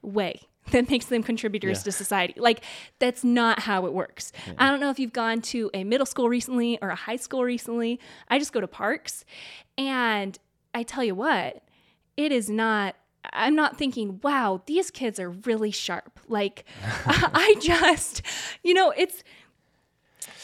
way. 0.07 0.41
that 0.71 0.89
makes 0.89 1.05
them 1.05 1.23
contributors 1.23 1.79
Yeah. 1.79 1.83
to 1.83 1.91
society. 1.93 2.33
Like 2.37 2.61
that's 2.99 3.23
not 3.23 3.59
how 3.59 3.85
it 3.85 3.93
works. 3.93 4.33
Hmm. 4.45 4.51
I 4.57 4.69
don't 4.69 4.79
know 4.79 4.89
if 4.89 4.99
you've 4.99 5.13
gone 5.13 5.41
to 5.43 5.69
a 5.73 5.83
middle 5.83 6.05
school 6.05 6.27
recently 6.27 6.77
or 6.81 6.89
a 6.89 6.95
high 6.95 7.15
school 7.15 7.43
recently. 7.43 7.99
I 8.27 8.37
just 8.37 8.51
go 8.51 8.59
to 8.59 8.67
parks 8.67 9.23
and 9.77 10.37
I 10.73 10.83
tell 10.83 11.03
you 11.03 11.15
what, 11.15 11.63
it 12.17 12.31
is 12.31 12.49
not 12.49 12.95
I'm 13.33 13.55
not 13.55 13.77
thinking, 13.77 14.21
wow, 14.23 14.61
these 14.67 14.89
kids 14.89 15.19
are 15.19 15.29
really 15.29 15.71
sharp. 15.71 16.19
Like 16.27 16.65
I 17.05 17.55
just, 17.61 18.21
you 18.63 18.73
know, 18.73 18.91
it's 18.95 19.23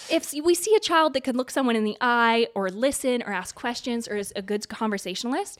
if 0.09 0.33
we 0.33 0.55
see 0.55 0.75
a 0.75 0.79
child 0.79 1.13
that 1.13 1.23
can 1.23 1.37
look 1.37 1.51
someone 1.51 1.75
in 1.75 1.83
the 1.83 1.97
eye 2.01 2.47
or 2.55 2.69
listen 2.69 3.21
or 3.23 3.31
ask 3.31 3.55
questions 3.55 4.07
or 4.07 4.15
is 4.15 4.33
a 4.35 4.41
good 4.41 4.67
conversationalist, 4.69 5.59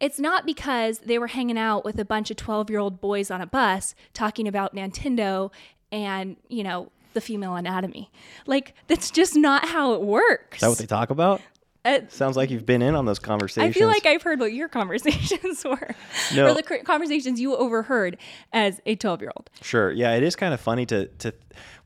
it's 0.00 0.18
not 0.18 0.46
because 0.46 0.98
they 1.00 1.18
were 1.18 1.28
hanging 1.28 1.58
out 1.58 1.84
with 1.84 1.98
a 1.98 2.04
bunch 2.04 2.30
of 2.30 2.36
12 2.36 2.70
year 2.70 2.78
old 2.78 3.00
boys 3.00 3.30
on 3.30 3.40
a 3.40 3.46
bus 3.46 3.94
talking 4.12 4.48
about 4.48 4.74
Nintendo 4.74 5.52
and, 5.92 6.36
you 6.48 6.62
know, 6.62 6.90
the 7.14 7.20
female 7.20 7.54
anatomy. 7.54 8.10
Like, 8.46 8.74
that's 8.88 9.10
just 9.10 9.36
not 9.36 9.68
how 9.68 9.94
it 9.94 10.02
works. 10.02 10.58
Is 10.58 10.60
that 10.62 10.68
what 10.68 10.78
they 10.78 10.86
talk 10.86 11.10
about? 11.10 11.40
Uh, 11.84 12.00
Sounds 12.08 12.36
like 12.36 12.50
you've 12.50 12.64
been 12.64 12.80
in 12.82 12.94
on 12.94 13.04
those 13.04 13.18
conversations. 13.18 13.76
I 13.76 13.78
feel 13.78 13.88
like 13.88 14.06
I've 14.06 14.22
heard 14.22 14.40
what 14.40 14.52
your 14.54 14.68
conversations 14.80 15.64
were, 15.64 15.94
No. 16.34 16.48
or 16.50 16.54
the 16.54 16.80
conversations 16.84 17.40
you 17.40 17.54
overheard 17.56 18.16
as 18.52 18.80
a 18.86 18.94
12 18.96 19.20
year 19.20 19.32
old. 19.36 19.50
Sure. 19.60 19.92
Yeah, 19.92 20.14
it 20.14 20.22
is 20.22 20.34
kind 20.36 20.54
of 20.54 20.60
funny 20.60 20.86
to 20.86 21.06
to. 21.06 21.34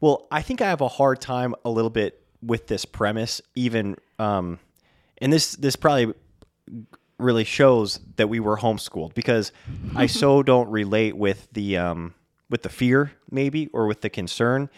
Well, 0.00 0.26
I 0.31 0.43
think 0.43 0.61
I 0.62 0.69
have 0.69 0.81
a 0.81 0.88
hard 0.88 1.21
time 1.21 1.55
a 1.64 1.71
little 1.71 1.90
bit 1.90 2.23
with 2.43 2.69
this 2.69 2.85
premise, 2.85 3.40
even. 3.57 3.97
Um, 4.21 4.61
and 5.21 5.33
this 5.33 5.57
this 5.57 5.75
probably 5.75 6.14
really 7.19 7.43
shows 7.45 7.99
that 8.17 8.28
we 8.28 8.38
were 8.38 8.57
homeschooled 8.59 9.14
because 9.14 9.50
I 9.97 10.07
so 10.21 10.45
don't 10.45 10.69
relate 10.71 11.17
with 11.17 11.49
the 11.52 11.76
um 11.76 12.14
with 12.50 12.62
the 12.62 12.69
fear 12.69 13.11
maybe 13.31 13.67
or 13.73 13.87
with 13.88 14.00
the 14.02 14.11
concern, 14.11 14.71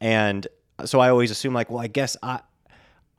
and 0.00 0.46
so 0.84 1.00
I 1.00 1.08
always 1.10 1.32
assume 1.32 1.52
like, 1.54 1.68
well, 1.70 1.80
I 1.80 1.88
guess 1.88 2.16
I 2.22 2.40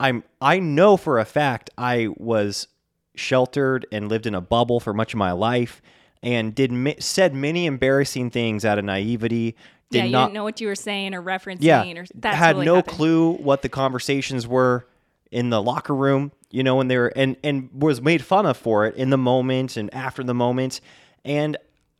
I'm 0.00 0.24
I 0.40 0.58
know 0.58 0.96
for 0.96 1.18
a 1.18 1.24
fact 1.24 1.70
I 1.78 2.08
was 2.16 2.66
sheltered 3.14 3.86
and 3.92 4.08
lived 4.08 4.26
in 4.26 4.34
a 4.34 4.40
bubble 4.40 4.80
for 4.80 4.94
much 4.94 5.12
of 5.12 5.18
my 5.18 5.32
life 5.32 5.82
and 6.22 6.54
did 6.54 6.72
said 7.02 7.34
many 7.34 7.66
embarrassing 7.66 8.30
things 8.30 8.64
out 8.64 8.78
of 8.78 8.84
naivety. 8.84 9.54
Did 9.90 9.98
yeah, 9.98 10.04
you 10.04 10.10
not 10.12 10.26
didn't 10.26 10.34
know 10.34 10.44
what 10.44 10.60
you 10.60 10.68
were 10.68 10.74
saying 10.74 11.14
or 11.14 11.22
referencing, 11.22 11.58
yeah 11.62 11.84
or 11.84 12.06
that's 12.14 12.36
had 12.36 12.56
what 12.56 12.64
no 12.64 12.76
happened. 12.76 12.96
clue 12.96 13.32
what 13.32 13.62
the 13.62 13.68
conversations 13.68 14.46
were 14.46 14.86
in 15.30 15.50
the 15.50 15.62
locker 15.62 15.94
room. 15.94 16.32
You 16.50 16.62
know, 16.62 16.76
when 16.76 16.88
they 16.88 16.96
were 16.96 17.12
and 17.14 17.36
and 17.44 17.68
was 17.72 18.00
made 18.00 18.24
fun 18.24 18.46
of 18.46 18.56
for 18.56 18.86
it 18.86 18.96
in 18.96 19.10
the 19.10 19.18
moment 19.18 19.76
and 19.76 19.92
after 19.94 20.22
the 20.22 20.34
moment, 20.34 20.80
and 21.24 21.56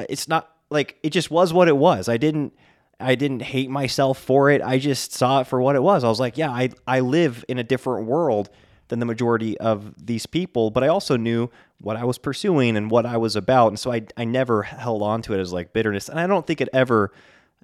it's 0.08 0.26
not 0.26 0.50
like 0.70 0.96
it 1.02 1.10
just 1.10 1.30
was 1.30 1.52
what 1.52 1.68
it 1.68 1.76
was. 1.76 2.08
I 2.08 2.16
didn't. 2.16 2.52
I 3.00 3.14
didn't 3.14 3.42
hate 3.42 3.70
myself 3.70 4.18
for 4.18 4.50
it. 4.50 4.62
I 4.62 4.78
just 4.78 5.12
saw 5.12 5.40
it 5.40 5.46
for 5.46 5.60
what 5.60 5.76
it 5.76 5.82
was. 5.82 6.04
I 6.04 6.08
was 6.08 6.20
like, 6.20 6.36
yeah, 6.38 6.50
I 6.50 6.70
I 6.86 7.00
live 7.00 7.44
in 7.48 7.58
a 7.58 7.64
different 7.64 8.06
world 8.06 8.50
than 8.88 8.98
the 8.98 9.06
majority 9.06 9.56
of 9.58 9.94
these 10.04 10.26
people, 10.26 10.70
but 10.70 10.82
I 10.82 10.88
also 10.88 11.16
knew 11.16 11.48
what 11.80 11.96
I 11.96 12.04
was 12.04 12.18
pursuing 12.18 12.76
and 12.76 12.90
what 12.90 13.06
I 13.06 13.16
was 13.16 13.36
about. 13.36 13.68
And 13.68 13.78
so 13.78 13.92
I 13.92 14.02
I 14.16 14.24
never 14.24 14.62
held 14.62 15.02
on 15.02 15.22
to 15.22 15.34
it 15.34 15.40
as 15.40 15.52
like 15.52 15.72
bitterness. 15.72 16.08
And 16.08 16.18
I 16.18 16.26
don't 16.26 16.46
think 16.46 16.60
it 16.60 16.68
ever 16.72 17.12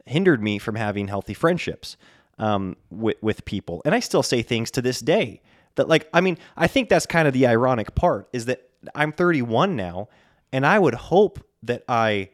hindered 0.06 0.42
me 0.42 0.58
from 0.58 0.76
having 0.76 1.08
healthy 1.08 1.34
friendships 1.34 1.96
um, 2.38 2.76
with, 2.90 3.16
with 3.20 3.44
people. 3.44 3.82
And 3.84 3.94
I 3.94 4.00
still 4.00 4.22
say 4.22 4.42
things 4.42 4.70
to 4.72 4.82
this 4.82 5.00
day 5.00 5.42
that 5.74 5.88
like, 5.88 6.08
I 6.12 6.20
mean, 6.20 6.38
I 6.56 6.66
think 6.68 6.88
that's 6.88 7.06
kind 7.06 7.26
of 7.28 7.34
the 7.34 7.46
ironic 7.46 7.94
part 7.94 8.28
is 8.32 8.46
that 8.46 8.68
I'm 8.94 9.12
31 9.12 9.76
now 9.76 10.08
and 10.52 10.64
I 10.64 10.78
would 10.78 10.94
hope 10.94 11.44
that 11.62 11.82
I 11.88 12.30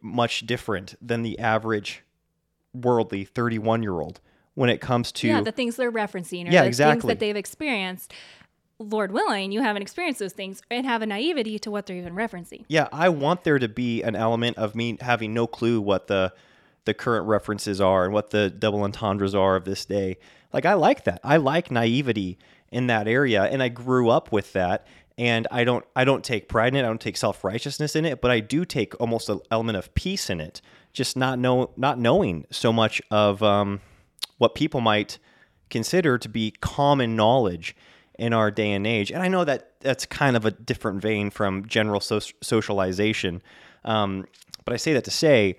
much 0.00 0.46
different 0.46 0.94
than 1.06 1.22
the 1.22 1.38
average 1.38 2.02
worldly 2.72 3.24
31 3.24 3.82
year 3.82 4.00
old 4.00 4.20
when 4.54 4.70
it 4.70 4.80
comes 4.80 5.12
to 5.12 5.28
yeah, 5.28 5.40
the 5.40 5.52
things 5.52 5.76
they're 5.76 5.92
referencing 5.92 6.48
or 6.48 6.50
Yeah, 6.50 6.62
the 6.62 6.66
things 6.66 6.76
exactly. 6.76 7.08
that 7.14 7.20
they've 7.20 7.36
experienced. 7.36 8.12
Lord 8.80 9.12
willing, 9.12 9.50
you 9.50 9.60
haven't 9.60 9.82
experienced 9.82 10.20
those 10.20 10.32
things 10.32 10.62
and 10.70 10.86
have 10.86 11.02
a 11.02 11.06
naivety 11.06 11.58
to 11.60 11.70
what 11.70 11.86
they're 11.86 11.96
even 11.96 12.14
referencing. 12.14 12.64
Yeah, 12.68 12.88
I 12.92 13.08
want 13.08 13.42
there 13.42 13.58
to 13.58 13.68
be 13.68 14.02
an 14.02 14.14
element 14.14 14.56
of 14.56 14.74
me 14.76 14.98
having 15.00 15.34
no 15.34 15.46
clue 15.46 15.80
what 15.80 16.06
the 16.06 16.32
the 16.84 16.94
current 16.94 17.26
references 17.26 17.80
are 17.80 18.04
and 18.04 18.14
what 18.14 18.30
the 18.30 18.48
double 18.48 18.82
entendres 18.82 19.34
are 19.34 19.56
of 19.56 19.64
this 19.64 19.84
day. 19.84 20.16
Like 20.52 20.64
I 20.64 20.74
like 20.74 21.04
that. 21.04 21.20
I 21.22 21.36
like 21.36 21.70
naivety 21.70 22.38
in 22.70 22.86
that 22.86 23.06
area 23.06 23.44
and 23.44 23.62
I 23.62 23.68
grew 23.68 24.08
up 24.08 24.32
with 24.32 24.52
that 24.54 24.86
and 25.18 25.48
I 25.50 25.64
don't 25.64 25.84
I 25.96 26.04
don't 26.04 26.24
take 26.24 26.48
pride 26.48 26.74
in 26.74 26.76
it. 26.76 26.84
I 26.84 26.88
don't 26.88 27.00
take 27.00 27.16
self-righteousness 27.16 27.96
in 27.96 28.04
it, 28.04 28.20
but 28.20 28.30
I 28.30 28.40
do 28.40 28.64
take 28.64 28.98
almost 29.00 29.28
an 29.28 29.40
element 29.50 29.76
of 29.76 29.92
peace 29.94 30.30
in 30.30 30.40
it. 30.40 30.62
Just 30.92 31.16
not 31.16 31.38
know 31.38 31.70
not 31.76 31.98
knowing 31.98 32.46
so 32.50 32.72
much 32.72 33.02
of 33.10 33.42
um, 33.42 33.80
what 34.38 34.54
people 34.54 34.80
might 34.80 35.18
consider 35.68 36.16
to 36.16 36.28
be 36.28 36.52
common 36.60 37.16
knowledge 37.16 37.76
in 38.18 38.32
our 38.32 38.50
day 38.50 38.72
and 38.72 38.86
age. 38.86 39.10
And 39.12 39.22
I 39.22 39.28
know 39.28 39.44
that 39.44 39.72
that's 39.80 40.06
kind 40.06 40.36
of 40.36 40.44
a 40.44 40.50
different 40.50 41.02
vein 41.02 41.30
from 41.30 41.66
general 41.66 42.00
so- 42.00 42.20
socialization. 42.40 43.42
Um, 43.84 44.26
but 44.64 44.74
I 44.74 44.76
say 44.76 44.92
that 44.94 45.04
to 45.04 45.10
say 45.10 45.56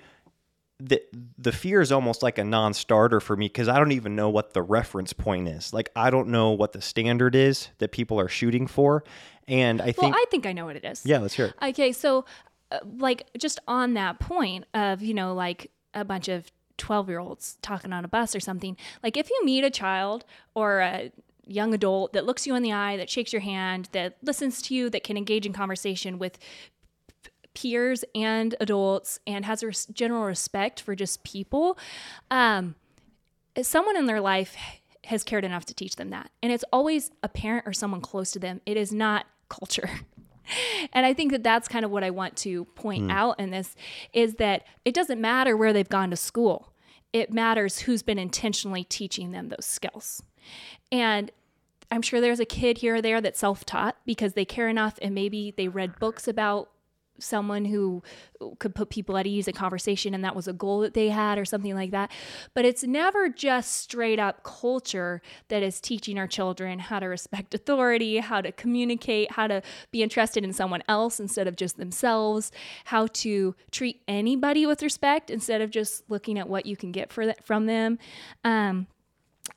that 0.82 1.10
the 1.38 1.52
fear 1.52 1.82
is 1.82 1.92
almost 1.92 2.24
like 2.24 2.38
a 2.38 2.44
non-starter 2.44 3.20
for 3.20 3.36
me 3.36 3.48
because 3.48 3.68
I 3.68 3.78
don't 3.78 3.92
even 3.92 4.16
know 4.16 4.30
what 4.30 4.54
the 4.54 4.62
reference 4.62 5.12
point 5.12 5.48
is. 5.48 5.74
Like 5.74 5.90
I 5.96 6.10
don't 6.10 6.30
know 6.30 6.52
what 6.52 6.72
the 6.72 6.82
standard 6.82 7.36
is 7.36 7.70
that 7.80 7.92
people 7.92 8.20
are 8.20 8.30
shooting 8.30 8.66
for. 8.66 9.04
And 9.50 9.82
I 9.82 9.86
Well, 9.86 9.94
think 9.94 10.16
I 10.16 10.26
think 10.32 10.46
I 10.46 10.54
know 10.54 10.66
what 10.66 10.76
it 10.76 10.86
is. 10.86 11.06
yeah, 11.06 11.18
let's 11.20 11.34
hear 11.34 11.48
it. 11.48 11.54
Okay, 11.70 11.92
so 11.92 12.24
uh, 12.72 12.80
like 12.98 13.28
just 13.38 13.60
on 13.68 13.96
that 13.96 14.20
point 14.20 14.66
of, 14.74 15.02
you 15.02 15.14
know, 15.14 15.34
like 15.34 15.72
a 15.94 16.06
bunch 16.06 16.28
of 16.28 16.52
12 16.78 17.10
year 17.10 17.20
olds 17.20 17.58
talking 17.62 17.92
on 17.92 18.06
a 18.06 18.08
bus 18.08 18.36
or 18.36 18.40
something, 18.40 18.78
like 19.04 19.18
if 19.18 19.30
you 19.30 19.42
meet 19.44 19.64
a 19.64 19.70
child 19.72 20.24
or 20.54 20.80
a 20.80 21.12
young 21.48 21.74
adult 21.74 22.14
that 22.14 22.26
looks 22.26 22.46
you 22.46 22.54
in 22.56 22.62
the 22.62 22.72
eye, 22.72 22.96
that 22.96 23.10
shakes 23.10 23.34
your 23.34 23.42
hand, 23.42 23.90
that 23.92 24.18
listens 24.22 24.62
to 24.62 24.76
you, 24.76 24.90
that 24.92 25.04
can 25.04 25.18
engage 25.18 25.46
in 25.48 25.52
conversation 25.52 26.20
with 26.20 26.38
peers 27.56 28.06
and 28.14 28.56
adults 28.60 29.20
and 29.26 29.46
has 29.46 29.64
a 29.64 29.72
general 29.92 30.24
respect 30.24 30.80
for 30.80 30.96
just 30.96 31.24
people, 31.24 31.78
um, 32.30 32.76
someone 33.62 33.98
in 33.98 34.06
their 34.06 34.22
life 34.22 34.56
has 35.06 35.24
cared 35.24 35.44
enough 35.44 35.66
to 35.66 35.74
teach 35.74 35.96
them 35.96 36.12
that. 36.12 36.30
And 36.44 36.52
it's 36.52 36.64
always 36.72 37.10
a 37.24 37.28
parent 37.28 37.66
or 37.66 37.74
someone 37.74 38.00
close 38.02 38.32
to 38.32 38.40
them. 38.40 38.62
It 38.66 38.78
is 38.78 38.94
not 38.94 39.26
culture. 39.50 39.90
And 40.94 41.06
I 41.06 41.14
think 41.14 41.32
that 41.32 41.44
that's 41.44 41.68
kind 41.68 41.86
of 41.86 41.92
what 41.92 42.04
I 42.04 42.10
want 42.10 42.36
to 42.38 42.66
point 42.66 43.04
mm. 43.04 43.12
out 43.12 43.40
in 43.40 43.52
this 43.52 43.76
is 44.14 44.34
that 44.36 44.64
it 44.84 44.96
doesn't 44.96 45.22
matter 45.22 45.56
where 45.56 45.74
they've 45.74 45.88
gone 45.88 46.10
to 46.10 46.16
school. 46.16 46.74
It 47.14 47.32
matters 47.32 47.82
who's 47.82 48.02
been 48.02 48.18
intentionally 48.18 48.84
teaching 48.84 49.32
them 49.32 49.50
those 49.50 49.68
skills. 49.68 50.24
And 50.92 51.32
I'm 51.92 52.02
sure 52.02 52.22
there's 52.22 52.40
a 52.40 52.46
kid 52.46 52.80
here 52.80 52.96
or 52.96 53.02
there 53.02 53.22
that's 53.22 53.40
self 53.40 53.66
taught 53.66 53.98
because 54.06 54.34
they 54.34 54.46
care 54.46 54.70
enough 54.70 54.98
and 55.02 55.14
maybe 55.14 55.54
they 55.56 55.68
read 55.68 56.00
books 56.00 56.28
about 56.28 56.70
someone 57.20 57.66
who 57.66 58.04
could 58.60 58.74
put 58.74 58.90
people 58.90 59.18
at 59.18 59.28
ease 59.28 59.48
in 59.48 59.54
conversation 59.54 60.14
and 60.14 60.24
that 60.24 60.36
was 60.36 60.48
a 60.48 60.54
goal 60.54 60.80
that 60.80 60.94
they 60.94 61.10
had 61.10 61.38
or 61.38 61.46
something 61.46 61.76
like 61.76 61.92
that. 61.92 62.12
But 62.54 62.66
it's 62.66 62.84
never 62.84 63.30
just 63.30 63.74
straight 63.76 64.20
up 64.20 64.44
culture 64.44 65.22
that 65.50 65.64
is 65.64 65.80
teaching 65.82 66.18
our 66.18 66.28
children 66.28 66.80
how 66.80 67.00
to 67.00 67.08
respect 67.08 67.54
authority, 67.54 68.18
how 68.18 68.42
to 68.42 68.52
communicate, 68.52 69.32
how 69.32 69.48
to 69.48 69.62
be 69.92 70.04
interested 70.04 70.44
in 70.44 70.54
someone 70.54 70.84
else 70.88 71.20
instead 71.20 71.48
of 71.48 71.56
just 71.56 71.78
themselves, 71.78 72.52
how 72.86 73.08
to 73.08 73.56
treat 73.72 74.02
anybody 74.08 74.66
with 74.66 74.82
respect 74.82 75.30
instead 75.30 75.62
of 75.62 75.72
just 75.72 76.10
looking 76.10 76.40
at 76.40 76.48
what 76.48 76.66
you 76.66 76.76
can 76.76 76.92
get 76.92 77.12
for 77.12 77.26
that, 77.26 77.46
from 77.46 77.66
them. 77.66 78.00
Um, 78.44 78.88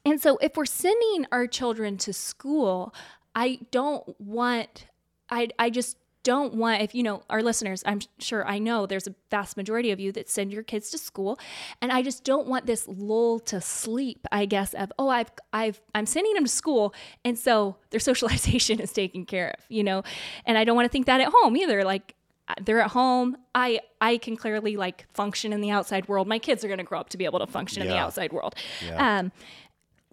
and 0.04 0.20
so 0.20 0.38
if 0.38 0.56
we're 0.56 0.64
sending 0.64 1.26
our 1.30 1.46
children 1.46 1.96
to 1.98 2.12
school, 2.12 2.94
I 3.34 3.60
don't 3.70 4.20
want 4.20 4.86
I 5.30 5.48
I 5.58 5.70
just 5.70 5.96
don't 6.24 6.54
want 6.54 6.82
if 6.82 6.94
you 6.94 7.02
know 7.02 7.22
our 7.30 7.42
listeners, 7.42 7.82
I'm 7.86 8.00
sure 8.18 8.46
I 8.46 8.58
know 8.58 8.86
there's 8.86 9.06
a 9.06 9.14
vast 9.30 9.56
majority 9.56 9.90
of 9.90 9.98
you 10.00 10.12
that 10.12 10.28
send 10.28 10.52
your 10.52 10.62
kids 10.62 10.90
to 10.90 10.98
school 10.98 11.38
and 11.80 11.90
I 11.92 12.02
just 12.02 12.24
don't 12.24 12.46
want 12.46 12.66
this 12.66 12.86
lull 12.88 13.40
to 13.40 13.60
sleep, 13.60 14.26
I 14.30 14.44
guess 14.46 14.74
of 14.74 14.92
oh 14.98 15.08
I've 15.08 15.30
I've 15.52 15.80
I'm 15.94 16.06
sending 16.06 16.34
them 16.34 16.44
to 16.44 16.50
school 16.50 16.94
and 17.24 17.38
so 17.38 17.76
their 17.90 18.00
socialization 18.10 18.80
is 18.80 18.92
taken 18.92 19.24
care 19.26 19.54
of, 19.58 19.64
you 19.68 19.82
know. 19.84 20.02
And 20.46 20.56
I 20.58 20.64
don't 20.64 20.76
want 20.76 20.86
to 20.86 20.92
think 20.92 21.06
that 21.06 21.20
at 21.20 21.28
home 21.32 21.56
either 21.56 21.82
like 21.84 22.14
they're 22.62 22.80
at 22.82 22.90
home 22.90 23.36
i 23.54 23.80
i 24.00 24.18
can 24.18 24.36
clearly 24.36 24.76
like 24.76 25.06
function 25.14 25.52
in 25.52 25.60
the 25.60 25.70
outside 25.70 26.06
world 26.08 26.26
my 26.26 26.38
kids 26.40 26.62
are 26.64 26.66
going 26.68 26.76
to 26.76 26.84
grow 26.84 26.98
up 26.98 27.08
to 27.08 27.16
be 27.16 27.24
able 27.24 27.38
to 27.38 27.46
function 27.46 27.80
in 27.80 27.88
the 27.88 27.96
outside 27.96 28.30
world 28.32 28.54
Yeah. 28.84 29.18
um 29.20 29.32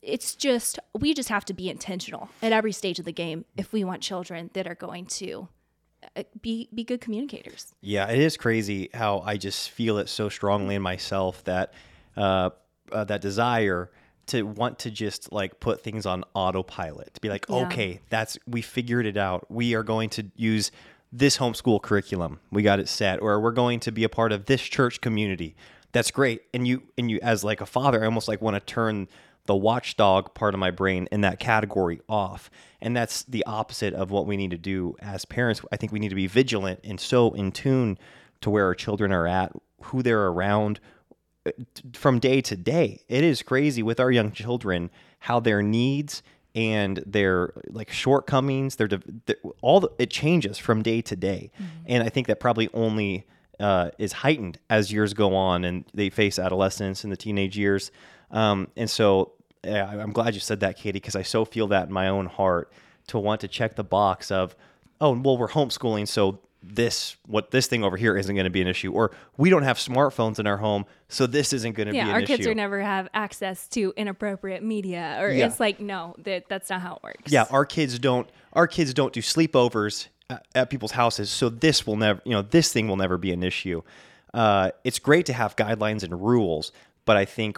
it's 0.02 0.36
just 0.36 0.80
we 0.98 1.14
just 1.14 1.28
have 1.30 1.44
to 1.46 1.54
be 1.54 1.70
intentional 1.70 2.30
at 2.42 2.54
every 2.54 2.72
stage 2.72 3.00
of 3.00 3.04
the 3.06 3.12
game 3.12 3.44
if 3.58 3.74
we 3.74 3.84
want 3.84 4.02
children 4.02 4.52
that 4.54 4.68
are 4.68 4.76
going 4.76 5.06
to 5.08 5.50
uh, 5.52 5.59
be 6.42 6.70
be 6.74 6.84
good 6.84 7.02
communicators 7.02 7.74
Yeah, 7.82 8.10
it 8.10 8.20
is 8.20 8.38
crazy 8.38 8.90
how 8.94 9.20
I 9.20 9.38
just 9.38 9.70
feel 9.70 9.98
it 9.98 10.10
so 10.10 10.30
strongly 10.30 10.76
in 10.76 10.82
myself 10.82 11.44
that 11.46 11.74
uh, 12.18 12.50
uh, 12.92 13.04
that 13.06 13.22
desire 13.22 13.92
to 14.28 14.44
want 14.44 14.80
to 14.80 14.92
just 14.92 15.32
like 15.32 15.60
put 15.60 15.82
things 15.82 16.06
on 16.06 16.24
autopilot 16.34 17.14
to 17.16 17.22
be 17.22 17.30
like, 17.30 17.46
Yeah. 17.50 17.66
okay, 17.68 18.00
that's 18.10 18.38
we 18.46 18.62
figured 18.62 19.06
it 19.06 19.18
out. 19.18 19.50
We 19.50 19.74
are 19.76 19.84
going 19.84 20.10
to 20.12 20.26
use 20.36 20.72
this 21.12 21.38
homeschool 21.38 21.82
curriculum. 21.82 22.40
We 22.52 22.62
got 22.62 22.80
it 22.80 22.88
set, 22.88 23.22
or 23.22 23.40
we're 23.40 23.52
going 23.52 23.80
to 23.82 23.92
be 23.92 24.04
a 24.04 24.10
part 24.10 24.32
of 24.32 24.46
this 24.46 24.62
church 24.62 25.02
community. 25.02 25.56
That's 25.92 26.12
great. 26.12 26.44
And 26.54 26.68
you 26.68 26.84
and 26.98 27.10
you 27.10 27.20
as 27.24 27.44
like 27.44 27.62
a 27.62 27.66
father, 27.66 28.02
I 28.04 28.06
almost 28.06 28.28
like 28.28 28.42
want 28.42 28.56
to 28.56 28.60
turn 28.60 29.08
the 29.50 29.56
watchdog 29.56 30.36
part 30.36 30.54
of 30.54 30.60
my 30.60 30.70
brain 30.70 31.08
in 31.12 31.22
that 31.22 31.40
category 31.40 32.00
off. 32.08 32.52
And 32.84 32.96
that's 32.96 33.24
the 33.24 33.44
opposite 33.48 33.96
of 33.96 34.12
what 34.12 34.28
we 34.28 34.38
need 34.38 34.52
to 34.52 34.60
do 34.60 34.96
as 35.00 35.26
parents. 35.26 35.60
I 35.72 35.76
think 35.76 35.92
we 35.92 35.98
need 35.98 36.10
to 36.10 36.16
be 36.16 36.28
vigilant 36.28 36.82
and 36.84 37.00
so 37.00 37.34
in 37.34 37.52
tune 37.52 37.98
to 38.42 38.52
where 38.52 38.66
our 38.66 38.76
children 38.76 39.12
are 39.12 39.26
at, 39.26 39.52
who 39.86 40.04
they're 40.04 40.28
around 40.28 40.80
uh, 41.48 41.52
from 41.94 42.20
day 42.20 42.42
to 42.42 42.56
day. 42.56 43.02
It 43.08 43.24
is 43.24 43.42
crazy 43.42 43.82
with 43.82 44.00
our 44.00 44.12
young 44.12 44.32
children 44.32 44.92
how 45.18 45.40
their 45.40 45.64
needs 45.64 46.22
and 46.54 47.04
their 47.08 47.52
like 47.70 47.90
shortcomings, 47.90 48.76
their, 48.76 48.88
their 48.88 49.36
all 49.62 49.80
the, 49.80 49.90
it 49.98 50.12
changes 50.12 50.60
from 50.60 50.84
day 50.84 51.02
to 51.02 51.16
day. 51.16 51.50
Mm-hmm. 51.56 51.86
And 51.88 52.04
I 52.04 52.10
think 52.10 52.28
that 52.28 52.40
probably 52.40 52.70
only 52.76 53.26
uh, 53.60 53.90
is 53.98 54.12
heightened 54.12 54.60
as 54.70 54.94
years 54.94 55.16
go 55.16 55.34
on 55.34 55.66
and 55.66 55.86
they 55.96 56.12
face 56.12 56.38
adolescence 56.38 57.04
and 57.04 57.12
the 57.12 57.18
teenage 57.18 57.58
years. 57.58 57.90
Um, 58.30 58.68
and 58.78 58.88
so 58.88 59.34
yeah, 59.64 59.88
I'm 59.88 60.12
glad 60.12 60.34
you 60.34 60.40
said 60.40 60.62
that, 60.62 60.78
Katie, 60.78 60.94
because 60.94 61.16
I 61.16 61.22
so 61.24 61.46
feel 61.46 61.68
that 61.68 61.88
in 61.88 61.94
my 61.94 62.08
own 62.08 62.28
heart 62.28 62.72
to 63.08 63.20
want 63.20 63.42
to 63.42 63.48
check 63.48 63.76
the 63.76 63.84
box 63.84 64.32
of, 64.32 64.56
oh, 65.02 65.12
well, 65.18 65.38
we're 65.38 65.50
homeschooling, 65.50 66.08
so 66.08 66.40
this 66.62 67.16
what 67.26 67.52
this 67.52 67.68
thing 67.68 67.86
over 67.86 67.96
here 67.96 68.18
isn't 68.18 68.36
going 68.36 68.44
to 68.44 68.50
be 68.50 68.62
an 68.62 68.68
issue 68.68 68.92
or 68.92 69.12
we 69.38 69.50
don't 69.50 69.64
have 69.64 69.78
smartphones 69.78 70.40
in 70.40 70.46
our 70.46 70.58
home 70.58 70.86
so 71.08 71.26
this 71.26 71.54
isn't 71.54 71.74
going 71.74 71.88
to 71.88 71.96
yeah, 71.96 72.04
be 72.04 72.10
an 72.10 72.16
our 72.16 72.20
issue. 72.20 72.34
Our 72.34 72.38
kids 72.38 72.48
are 72.48 72.54
never 72.54 72.82
have 72.82 73.08
access 73.14 73.66
to 73.70 73.94
inappropriate 73.96 74.62
media 74.62 75.18
or 75.22 75.32
Yeah. 75.32 75.46
it's 75.46 75.62
like 75.62 75.80
no 75.80 76.16
that, 76.26 76.50
that's 76.50 76.70
not 76.70 76.82
how 76.82 76.96
it 76.96 77.04
works 77.04 77.32
yeah 77.32 77.46
our 77.50 77.64
kids 77.66 77.98
don't 77.98 78.30
our 78.52 78.68
kids 78.68 78.94
don't 78.94 79.14
do 79.14 79.22
sleepovers 79.22 80.08
at, 80.30 80.46
at 80.54 80.70
people's 80.70 80.92
houses 80.92 81.30
so 81.30 81.48
this 81.48 81.88
will 81.88 81.96
never 81.96 82.22
you 82.26 82.32
know 82.34 82.42
this 82.42 82.74
thing 82.74 82.90
will 82.90 82.98
never 82.98 83.18
be 83.18 83.32
an 83.32 83.42
issue 83.42 83.82
uh, 84.34 84.72
it's 84.84 85.00
great 85.00 85.26
to 85.28 85.34
have 85.34 85.56
guidelines 85.56 86.04
and 86.04 86.22
rules 86.22 86.74
but 87.06 87.16
i 87.16 87.24
think 87.24 87.58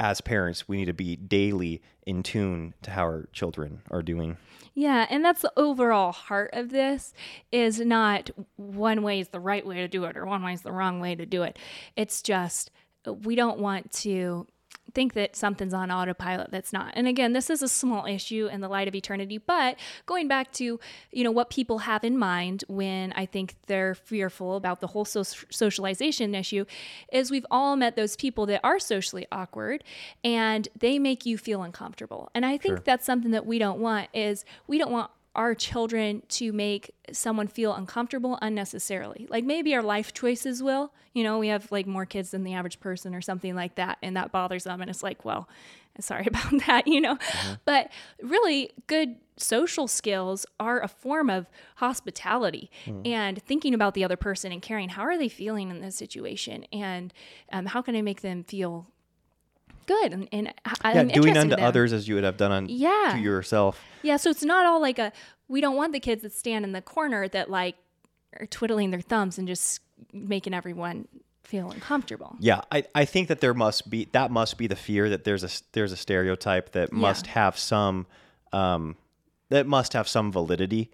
as 0.00 0.20
parents 0.22 0.66
we 0.66 0.78
need 0.78 0.86
to 0.86 0.94
be 0.94 1.14
daily 1.14 1.80
in 2.06 2.22
tune 2.22 2.74
to 2.82 2.90
how 2.90 3.02
our 3.02 3.28
children 3.32 3.82
are 3.90 4.02
doing 4.02 4.36
Yeah, 4.74 5.06
and 5.10 5.24
that's 5.24 5.42
the 5.42 5.52
overall 5.56 6.10
heart 6.10 6.50
of 6.54 6.70
this 6.70 7.12
is 7.52 7.80
not 7.80 8.30
one 8.56 9.02
way 9.02 9.20
is 9.20 9.28
the 9.28 9.40
right 9.40 9.64
way 9.64 9.76
to 9.76 9.88
do 9.88 10.04
it 10.04 10.16
or 10.16 10.24
one 10.24 10.42
way 10.42 10.54
is 10.54 10.62
the 10.62 10.72
wrong 10.72 11.00
way 11.00 11.14
to 11.14 11.26
do 11.26 11.42
it. 11.42 11.58
It's 11.96 12.22
just 12.22 12.70
we 13.24 13.34
don't 13.34 13.58
want 13.58 13.92
to 13.92 14.46
think 14.94 15.14
that 15.14 15.36
something's 15.36 15.74
on 15.74 15.90
autopilot 15.90 16.50
that's 16.50 16.72
not. 16.72 16.92
And 16.94 17.06
again, 17.06 17.32
this 17.32 17.50
is 17.50 17.62
a 17.62 17.68
small 17.68 18.06
issue 18.06 18.48
in 18.50 18.60
the 18.60 18.68
light 18.68 18.88
of 18.88 18.94
eternity, 18.94 19.38
but 19.38 19.78
going 20.06 20.28
back 20.28 20.52
to, 20.52 20.80
you 21.12 21.24
know, 21.24 21.30
what 21.30 21.50
people 21.50 21.78
have 21.78 22.04
in 22.04 22.18
mind 22.18 22.64
when 22.68 23.12
I 23.12 23.26
think 23.26 23.56
they're 23.66 23.94
fearful 23.94 24.56
about 24.56 24.80
the 24.80 24.88
whole 24.88 25.04
so- 25.04 25.22
socialization 25.22 26.34
issue 26.34 26.64
is 27.12 27.30
we've 27.30 27.46
all 27.50 27.76
met 27.76 27.96
those 27.96 28.16
people 28.16 28.46
that 28.46 28.60
are 28.64 28.78
socially 28.78 29.26
awkward 29.32 29.84
and 30.24 30.68
they 30.78 30.98
make 30.98 31.26
you 31.26 31.38
feel 31.38 31.62
uncomfortable. 31.62 32.30
And 32.34 32.44
I 32.44 32.56
think 32.56 32.84
that's 32.84 33.06
something 33.06 33.30
that 33.32 33.46
we 33.46 33.58
don't 33.58 33.80
want 33.80 34.08
is 34.12 34.44
we 34.66 34.78
don't 34.78 34.90
want 34.90 35.10
our 35.34 35.54
children 35.54 36.22
to 36.28 36.52
make 36.52 36.92
someone 37.12 37.46
feel 37.46 37.72
uncomfortable 37.72 38.38
unnecessarily. 38.42 39.26
Like 39.30 39.44
maybe 39.44 39.74
our 39.74 39.82
life 39.82 40.12
choices 40.12 40.62
will, 40.62 40.92
you 41.12 41.22
know, 41.22 41.38
we 41.38 41.48
have 41.48 41.70
like 41.70 41.86
more 41.86 42.04
kids 42.04 42.32
than 42.32 42.42
the 42.42 42.54
average 42.54 42.80
person 42.80 43.14
or 43.14 43.20
something 43.20 43.54
like 43.54 43.76
that, 43.76 43.98
and 44.02 44.16
that 44.16 44.32
bothers 44.32 44.64
them. 44.64 44.80
And 44.80 44.90
it's 44.90 45.02
like, 45.02 45.24
well, 45.24 45.48
sorry 46.00 46.26
about 46.26 46.50
that, 46.66 46.86
you 46.86 47.00
know. 47.00 47.16
But 47.64 47.90
really, 48.22 48.70
good 48.86 49.16
social 49.36 49.88
skills 49.88 50.44
are 50.58 50.82
a 50.82 50.88
form 50.88 51.30
of 51.30 51.46
hospitality 51.76 52.70
and 53.06 53.42
thinking 53.42 53.72
about 53.72 53.94
the 53.94 54.04
other 54.04 54.16
person 54.16 54.52
and 54.52 54.60
caring. 54.60 54.90
How 54.90 55.02
are 55.02 55.16
they 55.16 55.28
feeling 55.28 55.70
in 55.70 55.80
this 55.80 55.96
situation? 55.96 56.64
And 56.72 57.12
um, 57.50 57.66
how 57.66 57.80
can 57.80 57.96
I 57.96 58.02
make 58.02 58.20
them 58.20 58.44
feel 58.44 58.86
good? 59.94 60.12
And, 60.12 60.28
and 60.32 60.48
I- 60.64 60.92
yeah 60.94 61.00
I'm 61.00 61.08
doing 61.08 61.36
unto 61.36 61.56
others 61.56 61.92
as 61.92 62.06
you 62.08 62.14
would 62.16 62.24
have 62.24 62.36
done 62.36 62.52
on 62.52 62.66
Yeah. 62.68 63.12
to 63.14 63.18
yourself 63.20 63.80
Yeah, 64.02 64.16
so 64.16 64.30
it's 64.30 64.44
not 64.44 64.64
all 64.66 64.80
like 64.80 64.98
a 64.98 65.12
we 65.48 65.60
don't 65.60 65.76
want 65.76 65.92
the 65.92 66.00
kids 66.00 66.22
that 66.22 66.32
stand 66.32 66.64
in 66.64 66.72
the 66.72 66.82
corner 66.82 67.28
that 67.28 67.50
like 67.50 67.76
are 68.38 68.46
twiddling 68.46 68.90
their 68.92 69.00
thumbs 69.00 69.38
and 69.38 69.48
just 69.48 69.80
making 70.12 70.54
everyone 70.54 71.08
feel 71.42 71.70
uncomfortable. 71.72 72.36
Yeah, 72.38 72.60
I, 72.70 72.84
I 72.94 73.04
think 73.04 73.26
that 73.28 73.40
there 73.40 73.54
must 73.54 73.90
be 73.90 74.08
that 74.12 74.30
must 74.30 74.56
be 74.56 74.68
the 74.68 74.76
fear 74.76 75.08
that 75.10 75.24
there's 75.24 75.42
a 75.42 75.50
there's 75.72 75.90
a 75.90 75.96
stereotype 75.96 76.70
that 76.72 76.92
must 76.92 77.26
have 77.26 77.58
some 77.58 78.06
um 78.52 78.96
that 79.48 79.66
must 79.66 79.92
have 79.94 80.06
some 80.08 80.30
validity 80.30 80.90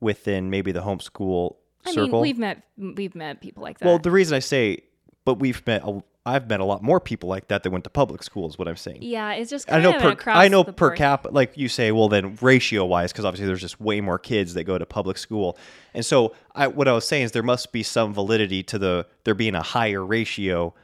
within 0.00 0.48
maybe 0.48 0.72
the 0.72 0.80
homeschool 0.80 1.56
I 1.84 1.92
circle. 1.92 2.12
mean, 2.12 2.22
we've 2.22 2.38
met 2.38 2.62
we've 2.78 3.14
met 3.14 3.40
people 3.42 3.62
like 3.62 3.78
that. 3.80 3.86
well, 3.86 3.98
the 3.98 4.10
reason 4.10 4.34
I 4.34 4.38
say, 4.40 4.84
but 5.26 5.34
we've 5.34 5.64
met 5.66 5.82
a, 5.84 6.02
I've 6.28 6.48
met 6.48 6.60
a 6.60 6.64
lot 6.64 6.82
more 6.82 7.00
people 7.00 7.28
like 7.28 7.48
that 7.48 7.62
that 7.62 7.70
went 7.70 7.84
to 7.84 7.90
public 7.90 8.22
school 8.22 8.48
is 8.48 8.58
what 8.58 8.68
I'm 8.68 8.76
saying. 8.76 8.98
yeah, 9.02 9.32
it's 9.32 9.50
just 9.50 9.70
I 9.72 9.80
know 9.80 9.94
of 9.96 10.18
per 10.18 10.30
I 10.30 10.48
know 10.48 10.62
per 10.64 10.72
board. 10.72 10.96
cap 10.98 11.26
like 11.30 11.56
you 11.56 11.68
say 11.68 11.90
well 11.92 12.08
then 12.08 12.36
ratio 12.40 12.84
wise 12.84 13.12
because 13.12 13.24
obviously 13.24 13.46
there's 13.46 13.60
just 13.60 13.80
way 13.80 14.00
more 14.00 14.18
kids 14.18 14.54
that 14.54 14.64
go 14.64 14.76
to 14.78 14.86
public 14.86 15.16
school 15.18 15.56
and 15.94 16.04
so 16.04 16.34
I 16.54 16.66
what 16.66 16.86
I 16.88 16.92
was 16.92 17.06
saying 17.06 17.24
is 17.24 17.32
there 17.32 17.42
must 17.42 17.72
be 17.72 17.82
some 17.82 18.12
validity 18.14 18.62
to 18.64 18.78
the 18.78 19.06
there 19.24 19.34
being 19.34 19.54
a 19.54 19.62
higher 19.62 20.04
ratio 20.04 20.74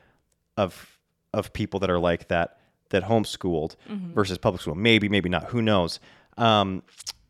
of 0.56 0.98
of 1.32 1.52
people 1.52 1.80
that 1.80 1.90
are 1.90 1.98
like 1.98 2.28
that 2.28 2.58
that 2.90 3.04
homeschooled 3.04 3.76
Mm-hmm. 3.90 4.12
versus 4.14 4.38
public 4.38 4.60
school 4.62 4.74
maybe 4.74 5.08
maybe 5.08 5.28
not 5.28 5.44
who 5.46 5.60
knows 5.60 6.00
um, 6.38 6.82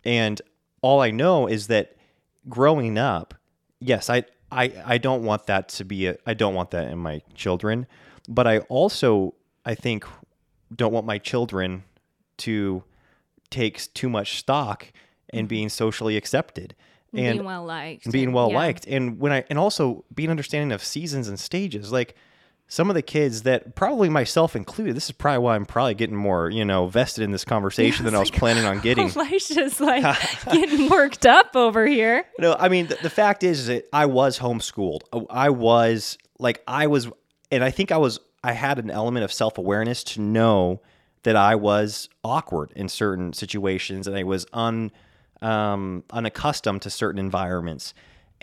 and 0.04 0.40
all 0.82 1.00
I 1.00 1.10
know 1.10 1.46
is 1.46 1.66
that 1.68 1.96
growing 2.48 2.98
up 2.98 3.34
yes 3.80 4.08
I 4.10 4.24
I 4.50 4.72
I 4.84 4.98
don't 4.98 5.22
want 5.24 5.46
that 5.46 5.68
to 5.70 5.84
be 5.84 6.06
a 6.06 6.16
I 6.26 6.34
don't 6.34 6.54
want 6.54 6.70
that 6.70 6.90
in 6.90 6.98
my 6.98 7.22
children 7.34 7.86
but 8.28 8.46
I 8.46 8.58
also 8.60 9.34
I 9.64 9.74
think 9.74 10.04
don't 10.74 10.92
want 10.92 11.06
my 11.06 11.18
children 11.18 11.84
to 12.38 12.82
take 13.50 13.92
too 13.94 14.08
much 14.08 14.38
stock 14.38 14.92
in 15.32 15.46
being 15.46 15.68
socially 15.68 16.16
accepted 16.16 16.74
and 17.12 17.20
Mm-hmm. 17.20 17.32
being 17.32 17.44
well 17.44 17.64
liked, 17.64 18.04
and 18.06 18.12
being 18.12 18.32
well 18.32 18.50
yeah. 18.50 18.56
liked 18.56 18.86
and 18.88 19.20
when 19.20 19.30
I 19.32 19.44
and 19.48 19.56
also 19.58 20.04
being 20.12 20.30
understanding 20.30 20.72
of 20.72 20.82
seasons 20.82 21.28
and 21.28 21.38
stages 21.38 21.92
like 21.92 22.16
some 22.66 22.90
of 22.90 22.94
the 22.94 23.02
kids 23.02 23.42
that 23.42 23.74
probably 23.74 24.08
myself 24.08 24.56
included 24.56 24.96
this 24.96 25.04
is 25.06 25.12
probably 25.12 25.38
why 25.38 25.54
I'm 25.54 25.66
probably 25.66 25.94
getting 25.94 26.16
more 26.16 26.50
you 26.50 26.64
know 26.64 26.86
vested 26.86 27.24
in 27.24 27.30
this 27.30 27.44
conversation 27.44 28.04
than 28.04 28.14
I 28.14 28.18
was 28.18 28.30
planning 28.30 28.64
on 28.64 28.80
getting 28.80 29.10
Elisha's 29.16 29.80
like 29.80 30.02
getting 30.52 30.88
worked 30.88 31.26
up 31.26 31.54
over 31.54 31.86
here. 31.86 32.24
No, 32.38 32.54
I 32.58 32.68
mean 32.68 32.86
the, 32.88 32.98
the 33.02 33.10
fact 33.10 33.42
is 33.42 33.66
that 33.66 33.86
I 33.92 34.06
was 34.06 34.38
homeschooled. 34.38 35.00
I 35.30 35.50
was 35.50 36.18
like 36.38 36.62
I 36.66 36.86
was, 36.86 37.08
and 37.50 37.62
I 37.64 37.70
think 37.70 37.92
I 37.92 37.98
was. 37.98 38.20
I 38.42 38.52
had 38.52 38.78
an 38.78 38.90
element 38.90 39.24
of 39.24 39.32
self 39.32 39.56
awareness 39.56 40.04
to 40.04 40.20
know 40.20 40.82
that 41.22 41.36
I 41.36 41.54
was 41.54 42.08
awkward 42.22 42.72
in 42.76 42.88
certain 42.88 43.32
situations, 43.32 44.06
and 44.06 44.16
I 44.16 44.22
was 44.22 44.46
un 44.52 44.92
um, 45.42 46.04
unaccustomed 46.10 46.82
to 46.82 46.90
certain 46.90 47.18
environments. 47.18 47.94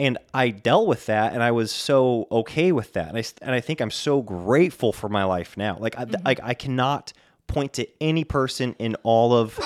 And 0.01 0.17
I 0.33 0.49
dealt 0.49 0.87
with 0.87 1.05
that, 1.05 1.33
and 1.33 1.43
I 1.43 1.51
was 1.51 1.71
so 1.71 2.27
okay 2.31 2.71
with 2.71 2.93
that. 2.93 3.09
And 3.09 3.19
I 3.19 3.23
and 3.43 3.53
I 3.53 3.59
think 3.59 3.81
I'm 3.81 3.91
so 3.91 4.23
grateful 4.23 4.91
for 4.91 5.09
my 5.09 5.25
life 5.25 5.55
now. 5.55 5.77
Like 5.79 5.95
I, 5.95 6.05
mm-hmm. 6.05 6.25
like 6.25 6.39
I 6.41 6.55
cannot 6.55 7.13
point 7.45 7.73
to 7.73 7.87
any 8.01 8.23
person 8.23 8.75
in 8.79 8.95
all 9.03 9.31
of 9.31 9.59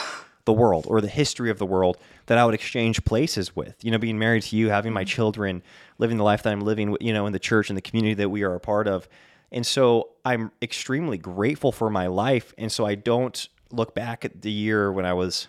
the 0.43 0.51
world 0.51 0.87
or 0.89 0.99
the 0.99 1.07
history 1.07 1.49
of 1.49 1.57
the 1.57 1.65
world 1.65 1.97
that 2.25 2.37
I 2.37 2.43
would 2.43 2.53
exchange 2.53 3.05
places 3.05 3.55
with. 3.55 3.81
You 3.81 3.91
know, 3.91 3.97
being 3.97 4.19
married 4.19 4.43
to 4.43 4.57
you, 4.57 4.71
having 4.71 4.91
my 4.91 5.03
mm-hmm. 5.03 5.07
children, 5.07 5.63
living 5.99 6.17
the 6.17 6.25
life 6.25 6.43
that 6.43 6.51
I'm 6.51 6.59
living, 6.59 6.97
you 6.99 7.13
know, 7.13 7.27
in 7.27 7.31
the 7.31 7.39
church 7.39 7.69
and 7.69 7.77
the 7.77 7.81
community 7.81 8.15
that 8.15 8.27
we 8.27 8.43
are 8.43 8.55
a 8.55 8.59
part 8.59 8.89
of. 8.89 9.07
And 9.53 9.65
so 9.65 10.09
I'm 10.25 10.51
extremely 10.61 11.17
grateful 11.17 11.71
for 11.71 11.89
my 11.89 12.07
life. 12.07 12.53
And 12.57 12.69
so 12.69 12.85
I 12.85 12.95
don't 12.95 13.47
look 13.71 13.95
back 13.95 14.25
at 14.25 14.41
the 14.41 14.51
year 14.51 14.91
when 14.91 15.05
I 15.05 15.13
was 15.13 15.47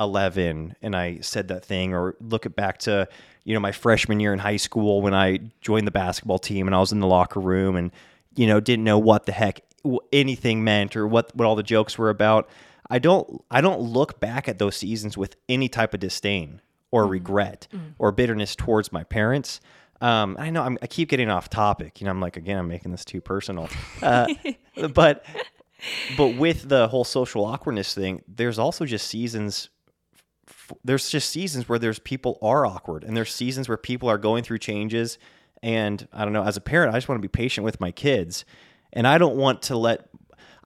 11 0.00 0.76
and 0.82 0.96
I 0.96 1.20
said 1.20 1.48
that 1.48 1.64
thing 1.64 1.94
or 1.94 2.16
look 2.20 2.46
it 2.46 2.54
back 2.54 2.78
to, 2.80 3.08
you 3.44 3.54
know, 3.54 3.60
my 3.60 3.72
freshman 3.72 4.20
year 4.20 4.32
in 4.32 4.38
high 4.38 4.56
school 4.56 5.02
when 5.02 5.14
I 5.14 5.40
joined 5.60 5.86
the 5.86 5.92
basketball 5.92 6.38
team 6.38 6.66
and 6.66 6.74
I 6.74 6.80
was 6.80 6.92
in 6.92 7.00
the 7.00 7.06
locker 7.06 7.40
room 7.40 7.76
and, 7.76 7.90
you 8.34 8.46
know, 8.46 8.60
didn't 8.60 8.84
know 8.84 8.98
what 8.98 9.26
the 9.26 9.32
heck 9.32 9.60
anything 10.12 10.64
meant 10.64 10.96
or 10.96 11.06
what, 11.06 11.34
what 11.34 11.46
all 11.46 11.56
the 11.56 11.62
jokes 11.62 11.96
were 11.96 12.10
about. 12.10 12.48
I 12.90 12.98
don't 12.98 13.44
I 13.50 13.60
don't 13.60 13.80
look 13.80 14.20
back 14.20 14.48
at 14.48 14.58
those 14.58 14.76
seasons 14.76 15.16
with 15.16 15.36
any 15.48 15.68
type 15.68 15.94
of 15.94 16.00
disdain 16.00 16.60
or 16.90 17.06
regret 17.06 17.68
or 17.98 18.12
bitterness 18.12 18.54
towards 18.54 18.92
my 18.92 19.04
parents. 19.04 19.60
Um, 20.00 20.36
I 20.38 20.50
know 20.50 20.62
I'm, 20.62 20.78
I 20.82 20.86
keep 20.86 21.08
getting 21.08 21.30
off 21.30 21.48
topic. 21.48 22.00
You 22.00 22.04
know, 22.04 22.10
I'm 22.10 22.20
like 22.20 22.36
again, 22.36 22.58
I'm 22.58 22.68
making 22.68 22.92
this 22.92 23.04
too 23.04 23.20
personal. 23.20 23.68
Uh, 24.02 24.28
but 24.94 25.24
but 26.16 26.36
with 26.36 26.68
the 26.68 26.88
whole 26.88 27.04
social 27.04 27.44
awkwardness 27.44 27.94
thing, 27.94 28.22
there's 28.28 28.58
also 28.58 28.84
just 28.84 29.06
seasons. 29.08 29.70
There's 30.84 31.08
just 31.10 31.30
seasons 31.30 31.68
where 31.68 31.78
there's 31.78 31.98
people 31.98 32.38
are 32.42 32.66
awkward, 32.66 33.04
and 33.04 33.16
there's 33.16 33.32
seasons 33.32 33.68
where 33.68 33.76
people 33.76 34.08
are 34.08 34.18
going 34.18 34.42
through 34.42 34.58
changes. 34.58 35.18
And 35.62 36.06
I 36.12 36.24
don't 36.24 36.32
know, 36.32 36.44
as 36.44 36.56
a 36.56 36.60
parent, 36.60 36.94
I 36.94 36.98
just 36.98 37.08
want 37.08 37.20
to 37.20 37.22
be 37.22 37.30
patient 37.30 37.64
with 37.64 37.80
my 37.80 37.90
kids, 37.90 38.44
and 38.92 39.06
I 39.06 39.18
don't 39.18 39.36
want 39.36 39.62
to 39.62 39.76
let. 39.76 40.08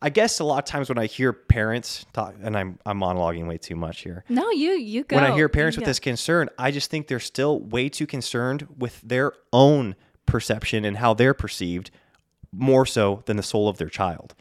I 0.02 0.08
guess 0.08 0.40
a 0.40 0.44
lot 0.44 0.58
of 0.58 0.64
times 0.64 0.88
when 0.88 0.96
I 0.96 1.06
hear 1.06 1.32
parents 1.32 2.06
talk, 2.12 2.34
and 2.42 2.56
I'm 2.56 2.78
I'm 2.86 2.98
monologuing 2.98 3.46
way 3.46 3.58
too 3.58 3.76
much 3.76 4.00
here. 4.00 4.24
No, 4.28 4.50
you 4.50 4.70
you 4.72 5.04
go. 5.04 5.16
When 5.16 5.24
I 5.24 5.34
hear 5.34 5.48
parents 5.48 5.76
with 5.76 5.86
this 5.86 6.00
concern, 6.00 6.48
I 6.58 6.70
just 6.70 6.90
think 6.90 7.06
they're 7.06 7.20
still 7.20 7.60
way 7.60 7.88
too 7.88 8.06
concerned 8.06 8.66
with 8.78 9.00
their 9.02 9.32
own 9.52 9.96
perception 10.26 10.84
and 10.84 10.96
how 10.96 11.12
they're 11.12 11.34
perceived 11.34 11.90
more 12.52 12.86
so 12.86 13.22
than 13.26 13.36
the 13.36 13.42
soul 13.42 13.68
of 13.68 13.78
their 13.78 13.88
child. 13.88 14.34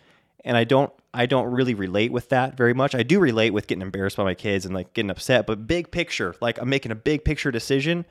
And 0.45 0.55
I 0.55 0.63
don't 0.63 0.93
I 1.13 1.25
don't 1.25 1.51
really 1.51 1.73
relate 1.73 2.11
with 2.11 2.29
that 2.29 2.55
very 2.55 2.73
much. 2.73 2.93
I 2.93 3.03
do 3.03 3.19
relate 3.19 3.51
with 3.51 3.67
getting 3.67 3.81
embarrassed 3.81 4.17
by 4.17 4.23
my 4.23 4.35
kids 4.35 4.65
and 4.65 4.75
like 4.75 4.93
getting 4.93 5.09
upset, 5.09 5.47
but 5.47 5.65
big 5.65 5.91
picture, 5.91 6.35
like 6.39 6.59
I'm 6.61 6.69
making 6.69 6.91
a 6.91 6.95
big 6.95 7.25
picture 7.25 7.51
decision, 7.51 8.05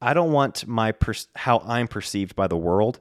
I 0.00 0.14
don't 0.14 0.32
want 0.32 0.66
my 0.66 0.92
per- 0.92 1.14
how 1.36 1.60
I'm 1.60 1.86
perceived 1.86 2.34
by 2.34 2.48
the 2.48 2.56
world 2.56 3.00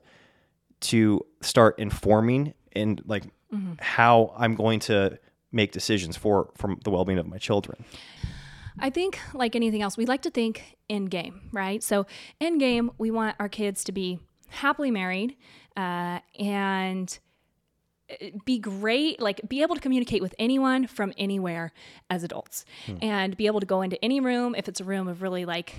to 0.81 1.25
start 1.41 1.79
informing 1.79 2.53
and 2.73 3.01
like 3.05 3.23
how 3.79 4.33
I'm 4.37 4.55
going 4.55 4.79
to 4.81 5.19
make 5.51 5.71
decisions 5.71 6.15
for 6.15 6.51
from 6.55 6.79
the 6.83 6.91
well-being 6.91 7.19
of 7.19 7.27
my 7.27 7.37
children. 7.37 7.83
I 8.79 8.89
think, 8.89 9.19
like 9.33 9.55
anything 9.55 9.81
else, 9.81 9.97
we 9.97 10.05
like 10.05 10.21
to 10.21 10.29
think 10.29 10.77
in 10.87 11.05
game, 11.05 11.49
right? 11.51 11.83
So, 11.83 12.05
in 12.39 12.57
game, 12.57 12.91
we 12.97 13.11
want 13.11 13.35
our 13.39 13.49
kids 13.49 13.83
to 13.85 13.91
be 13.91 14.19
happily 14.47 14.91
married 14.91 15.35
uh, 15.75 16.19
and 16.39 17.19
be 18.45 18.59
great, 18.59 19.19
like 19.19 19.41
be 19.47 19.61
able 19.61 19.75
to 19.75 19.81
communicate 19.81 20.21
with 20.21 20.35
anyone 20.39 20.87
from 20.87 21.13
anywhere 21.17 21.71
as 22.09 22.23
adults. 22.23 22.65
Hmm. 22.85 22.97
And 23.01 23.37
be 23.37 23.47
able 23.47 23.59
to 23.59 23.65
go 23.65 23.81
into 23.81 24.03
any 24.03 24.19
room 24.19 24.55
if 24.55 24.67
it's 24.67 24.79
a 24.79 24.83
room 24.83 25.07
of 25.07 25.21
really 25.21 25.45
like 25.45 25.75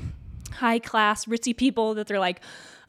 high 0.53 0.79
class, 0.79 1.25
ritzy 1.25 1.57
people 1.57 1.95
that 1.95 2.07
they're 2.07 2.21
like, 2.21 2.40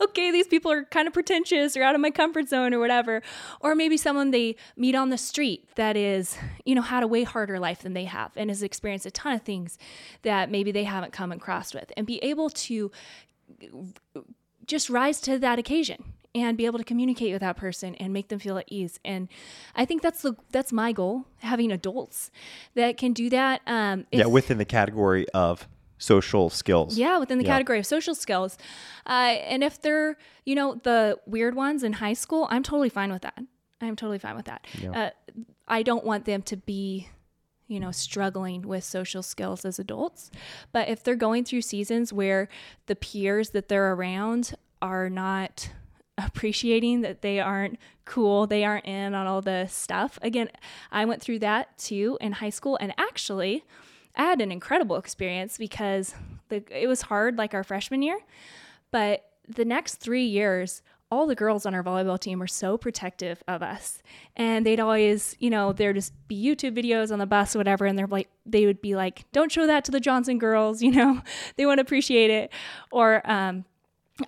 okay, 0.01 0.32
these 0.32 0.47
people 0.47 0.71
are 0.71 0.84
kind 0.86 1.08
of 1.08 1.13
pretentious 1.13 1.77
or 1.77 1.84
out 1.84 1.95
of 1.95 2.01
my 2.01 2.12
comfort 2.12 2.49
zone 2.49 2.73
or 2.73 2.79
whatever. 2.79 3.21
Or 3.62 3.75
maybe 3.75 3.97
someone 3.97 4.32
they 4.32 4.56
meet 4.75 4.95
on 4.95 5.10
the 5.10 5.17
street 5.17 5.69
that 5.75 5.95
is, 5.95 6.38
you 6.65 6.75
know, 6.75 6.82
had 6.82 7.03
a 7.03 7.08
way 7.08 7.23
harder 7.23 7.60
life 7.60 7.82
than 7.82 7.93
they 7.93 8.06
have 8.06 8.32
and 8.36 8.49
has 8.49 8.63
experienced 8.63 9.06
a 9.06 9.12
ton 9.12 9.34
of 9.34 9.41
things 9.43 9.77
that 10.23 10.51
maybe 10.51 10.71
they 10.71 10.84
haven't 10.84 11.13
come 11.13 11.32
across 11.32 11.73
with. 11.73 11.91
And 11.95 12.06
be 12.06 12.21
able 12.23 12.49
to 12.49 12.91
uh, 14.15 14.19
just 14.65 14.89
rise 14.89 15.21
to 15.21 15.39
that 15.39 15.60
occasion 15.60 16.03
and 16.36 16.58
be 16.58 16.65
able 16.65 16.80
to 16.80 16.84
communicate 16.86 17.32
with 17.32 17.41
that 17.41 17.58
person 17.58 17.96
and 17.96 18.12
make 18.13 18.28
them 18.30 18.39
feel 18.39 18.58
at 18.58 18.65
ease. 18.67 19.00
And 19.06 19.28
I 19.76 19.86
think 19.86 20.02
that's 20.02 20.22
the 20.22 20.36
that's 20.52 20.72
my 20.74 20.91
goal, 20.91 21.26
having 21.39 21.72
adults 21.72 22.32
that 22.76 22.98
can 22.98 23.13
do 23.13 23.30
that. 23.30 23.62
Um, 23.67 24.06
yeah, 24.12 24.26
within 24.26 24.58
the 24.58 24.65
category 24.65 25.28
of 25.30 25.67
social 26.00 26.50
skills. 26.50 26.98
yeah, 26.98 27.17
within 27.17 27.38
the 27.38 27.46
Yeah. 27.46 27.52
category 27.54 27.80
of 27.80 27.86
social 27.86 28.13
skills. 28.15 28.58
Uh, 29.06 29.38
and 29.48 29.63
if 29.63 29.82
they're, 29.82 30.17
you 30.46 30.54
know, 30.56 30.76
the 30.84 31.17
weird 31.26 31.56
ones 31.56 31.82
in 31.84 31.93
high 31.93 32.13
school, 32.13 32.48
I'm 32.50 32.63
totally 32.63 32.89
fine 32.89 33.12
with 33.12 33.22
that. 33.22 33.39
I'm 33.80 33.96
totally 33.96 34.19
fine 34.19 34.36
with 34.36 34.46
that. 34.46 34.65
Uh, 34.93 35.10
I 35.67 35.82
don't 35.84 36.04
want 36.06 36.26
them 36.26 36.41
to 36.43 36.58
be, 36.58 37.08
you 37.67 37.80
know, 37.80 37.91
struggling 37.91 38.63
with 38.63 38.84
social 38.84 39.22
skills 39.24 39.63
as 39.65 39.80
adults. 39.80 40.30
But 40.74 40.89
if 40.89 41.04
they're 41.04 41.15
going 41.15 41.46
through 41.46 41.62
seasons 41.62 42.12
where 42.12 42.50
the 42.88 42.96
peers 42.96 43.52
that 43.52 43.67
they're 43.69 43.93
around 43.93 44.56
are 44.82 45.10
not 45.10 45.69
appreciating 46.17 47.02
that 47.02 47.21
they 47.21 47.39
aren't 47.39 47.80
cool, 48.06 48.47
they 48.47 48.63
aren't 48.63 48.86
in 48.86 49.13
on 49.13 49.28
all 49.28 49.41
the 49.41 49.67
stuff. 49.67 50.19
Again, 50.21 50.49
I 50.91 51.06
went 51.06 51.21
through 51.21 51.39
that 51.39 51.78
too 51.78 52.17
in 52.21 52.34
high 52.34 52.49
school 52.49 52.78
and 52.80 52.93
actually 52.97 53.63
I 54.15 54.23
had 54.23 54.41
an 54.41 54.52
incredible 54.52 54.97
experience 54.97 55.58
because 55.58 56.13
the 56.49 56.63
it 56.69 56.88
was 56.88 57.04
hard 57.04 57.38
like 57.38 57.54
our 57.54 57.63
freshman 57.63 58.02
year, 58.02 58.19
but 58.91 59.26
the 59.47 59.65
next 59.65 59.95
3 59.95 60.23
years 60.23 60.82
all 61.12 61.28
the 61.28 61.36
girls 61.36 61.67
on 61.67 61.76
our 61.76 61.84
volleyball 61.84 62.19
team 62.19 62.39
were 62.39 62.47
so 62.47 62.76
protective 62.76 63.43
of 63.47 63.62
us. 63.62 64.02
And 64.36 64.65
they'd 64.65 64.80
always 64.80 65.36
you 65.39 65.49
know 65.49 65.73
there'd 65.73 65.95
just 65.95 66.13
be 66.28 66.43
youtube 66.43 66.78
videos 66.78 67.12
on 67.12 67.19
the 67.19 67.26
bus 67.26 67.56
or 67.56 67.60
whatever 67.60 67.86
and 67.86 67.97
they're 67.97 68.08
like 68.08 68.30
they 68.45 68.65
would 68.65 68.82
be 68.82 68.95
like 68.95 69.26
don't 69.32 69.52
show 69.52 69.67
that 69.67 69.86
to 69.86 69.91
the 69.91 69.99
johnson 69.99 70.38
girls 70.38 70.82
you 70.84 70.91
know? 70.91 71.21
They 71.56 71.65
won't 71.65 71.80
appreciate 71.80 72.30
it. 72.30 72.52
Or 72.91 73.21
um, 73.30 73.65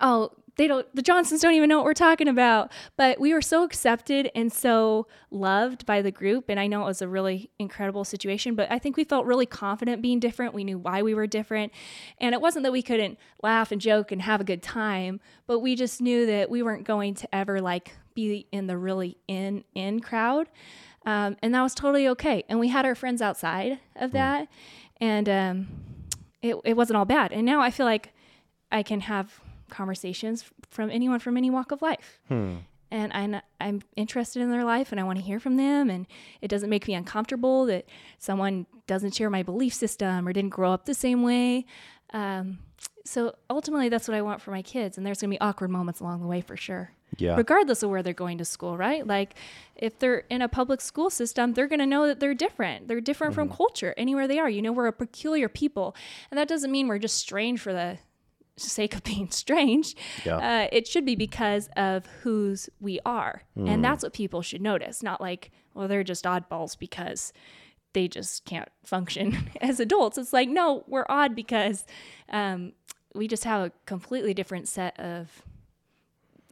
oh 0.00 0.30
they 0.56 0.66
don't 0.66 0.86
the 0.94 1.02
johnsons 1.02 1.42
don't 1.42 1.54
even 1.54 1.68
know 1.68 1.76
what 1.76 1.84
we're 1.84 1.94
talking 1.94 2.28
about. 2.28 2.72
But 2.96 3.20
we 3.20 3.32
were 3.32 3.42
so 3.42 3.62
accepted 3.62 4.30
and 4.34 4.52
so 4.52 5.06
loved 5.30 5.86
by 5.86 6.02
the 6.02 6.10
group. 6.10 6.46
And 6.48 6.58
i 6.58 6.66
know 6.66 6.82
it 6.82 6.86
was 6.86 7.02
a 7.02 7.08
really 7.08 7.50
incredible 7.58 8.04
situation 8.04 8.54
but 8.54 8.70
i 8.70 8.78
think 8.78 8.96
we 8.96 9.04
felt 9.04 9.26
really 9.26 9.46
confident 9.46 10.02
being 10.02 10.20
different. 10.20 10.54
We 10.54 10.64
knew 10.64 10.78
why 10.78 11.02
we 11.02 11.14
were 11.14 11.26
different. 11.26 11.72
And 12.18 12.34
it 12.34 12.40
wasn't 12.40 12.64
that 12.64 12.72
we 12.72 12.82
couldn't 12.82 13.18
laugh 13.42 13.70
and 13.70 13.80
joke 13.80 14.12
and 14.12 14.22
have 14.22 14.40
a 14.40 14.44
good 14.44 14.62
time 14.62 15.20
but 15.46 15.60
we 15.60 15.76
just 15.76 16.00
knew 16.00 16.26
that 16.26 16.50
we 16.50 16.62
weren't 16.62 16.84
going 16.84 17.14
to 17.14 17.34
ever 17.34 17.60
like 17.60 17.92
be 18.14 18.46
in 18.50 18.66
the 18.66 18.76
really 18.76 19.16
in 19.28 19.64
in 19.74 20.00
crowd. 20.00 20.48
Um, 21.04 21.36
and 21.40 21.54
that 21.54 21.62
was 21.62 21.74
totally 21.74 22.08
okay. 22.08 22.44
And 22.48 22.58
we 22.58 22.68
had 22.68 22.84
our 22.84 22.96
friends 22.96 23.22
outside 23.22 23.78
of 23.94 24.10
that. 24.10 24.48
And 25.00 25.28
um, 25.28 25.68
it, 26.42 26.56
it 26.64 26.76
wasn't 26.76 26.96
all 26.96 27.04
bad. 27.04 27.32
And 27.32 27.46
now 27.46 27.60
i 27.60 27.70
feel 27.70 27.86
like 27.86 28.12
i 28.72 28.82
can 28.82 29.00
have 29.00 29.40
conversations 29.70 30.44
from 30.70 30.90
anyone 30.90 31.18
from 31.20 31.36
any 31.36 31.50
walk 31.50 31.72
of 31.72 31.82
life. 31.82 32.20
And 32.90 33.12
I'm, 33.12 33.40
I'm 33.60 33.82
interested 33.96 34.40
in 34.42 34.50
their 34.50 34.64
life 34.64 34.92
and 34.92 35.00
I 35.00 35.04
want 35.04 35.18
to 35.18 35.24
hear 35.24 35.40
from 35.40 35.56
them. 35.56 35.90
And 35.90 36.06
it 36.40 36.48
doesn't 36.48 36.70
make 36.70 36.86
me 36.86 36.94
uncomfortable 36.94 37.66
that 37.66 37.84
someone 38.18 38.66
doesn't 38.86 39.14
share 39.14 39.28
my 39.28 39.42
belief 39.42 39.74
system 39.74 40.26
or 40.26 40.32
didn't 40.32 40.50
grow 40.50 40.72
up 40.72 40.84
the 40.84 40.94
same 40.94 41.22
way. 41.22 41.66
Um, 42.12 42.58
so 43.04 43.34
ultimately, 43.50 43.88
that's 43.88 44.06
what 44.06 44.16
I 44.16 44.22
want 44.22 44.40
for 44.40 44.52
my 44.52 44.62
kids. 44.62 44.96
And 44.96 45.06
there's 45.06 45.20
going 45.20 45.30
to 45.30 45.34
be 45.34 45.40
awkward 45.40 45.70
moments 45.70 46.00
along 46.00 46.20
the 46.20 46.28
way 46.28 46.40
for 46.40 46.56
sure. 46.56 46.92
Yeah. 47.18 47.36
Regardless 47.36 47.82
of 47.82 47.90
where 47.90 48.02
they're 48.02 48.12
going 48.12 48.38
to 48.38 48.44
school, 48.44 48.76
right? 48.76 49.06
Like 49.06 49.34
if 49.76 49.98
they're 49.98 50.24
in 50.28 50.42
a 50.42 50.48
public 50.48 50.80
school 50.80 51.08
system, 51.08 51.54
they're 51.54 51.68
going 51.68 51.78
to 51.78 51.86
know 51.86 52.06
that 52.06 52.20
they're 52.20 52.34
different. 52.34 52.88
They're 52.88 53.00
different 53.00 53.34
from 53.34 53.48
culture 53.48 53.94
anywhere 53.96 54.28
they 54.28 54.38
are. 54.38 54.50
You 54.50 54.60
know, 54.60 54.72
we're 54.72 54.86
a 54.86 54.92
peculiar 54.92 55.48
people. 55.48 55.96
And 56.30 56.38
that 56.38 56.48
doesn't 56.48 56.70
mean 56.70 56.88
we're 56.88 56.98
just 56.98 57.16
strange 57.16 57.60
for 57.60 57.72
the 57.72 57.98
sake 58.56 58.94
of 58.94 59.02
being 59.04 59.30
strange. 59.30 59.94
Yeah. 60.24 60.36
Uh, 60.36 60.68
it 60.72 60.86
should 60.86 61.04
be 61.04 61.16
because 61.16 61.68
of 61.76 62.06
whose 62.22 62.68
we 62.80 63.00
are. 63.04 63.42
Hmm. 63.54 63.68
And 63.68 63.84
that's 63.84 64.02
what 64.02 64.12
people 64.12 64.42
should 64.42 64.62
notice, 64.62 65.02
not 65.02 65.20
like, 65.20 65.50
well, 65.74 65.88
they're 65.88 66.04
just 66.04 66.24
oddballs 66.24 66.78
because 66.78 67.32
they 67.92 68.08
just 68.08 68.44
can't 68.44 68.68
function 68.84 69.50
as 69.60 69.80
adults. 69.80 70.18
It's 70.18 70.32
like, 70.32 70.48
no, 70.48 70.84
we're 70.86 71.06
odd 71.08 71.34
because 71.34 71.86
um, 72.30 72.72
we 73.14 73.28
just 73.28 73.44
have 73.44 73.66
a 73.66 73.72
completely 73.86 74.34
different 74.34 74.68
set 74.68 74.98
of, 75.00 75.42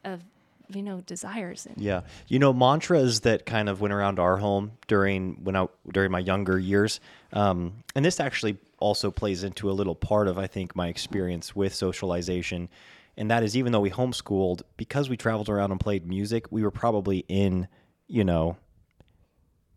of, 0.05 0.23
you 0.69 0.83
know, 0.83 1.03
desires. 1.03 1.67
And, 1.67 1.79
Yeah, 1.79 2.03
you 2.29 2.39
know 2.39 2.53
mantras 2.53 3.21
that 3.21 3.45
kind 3.45 3.69
of 3.69 3.81
went 3.81 3.93
around 3.93 4.19
our 4.19 4.39
home 4.39 4.73
during 4.87 5.45
when 5.45 5.55
I 5.57 5.67
during 5.93 6.11
my 6.11 6.21
younger 6.21 6.59
years, 6.59 7.01
um, 7.35 7.85
and 7.95 8.03
this 8.05 8.19
actually 8.21 8.57
also 8.85 9.11
plays 9.11 9.43
into 9.45 9.71
a 9.71 9.73
little 9.73 9.95
part 9.95 10.29
of 10.29 10.37
I 10.37 10.47
think 10.47 10.77
my 10.77 10.89
experience 10.89 11.57
with 11.57 11.75
socialization, 11.75 12.69
and 13.17 13.31
that 13.31 13.43
is 13.43 13.57
even 13.57 13.73
though 13.73 13.81
we 13.81 13.91
homeschooled 13.91 14.63
because 14.77 15.09
we 15.09 15.17
traveled 15.17 15.49
around 15.49 15.71
and 15.71 15.81
played 15.81 16.07
music, 16.07 16.47
we 16.51 16.63
were 16.63 16.71
probably 16.71 17.25
in 17.29 17.67
you 18.07 18.25
know, 18.25 18.57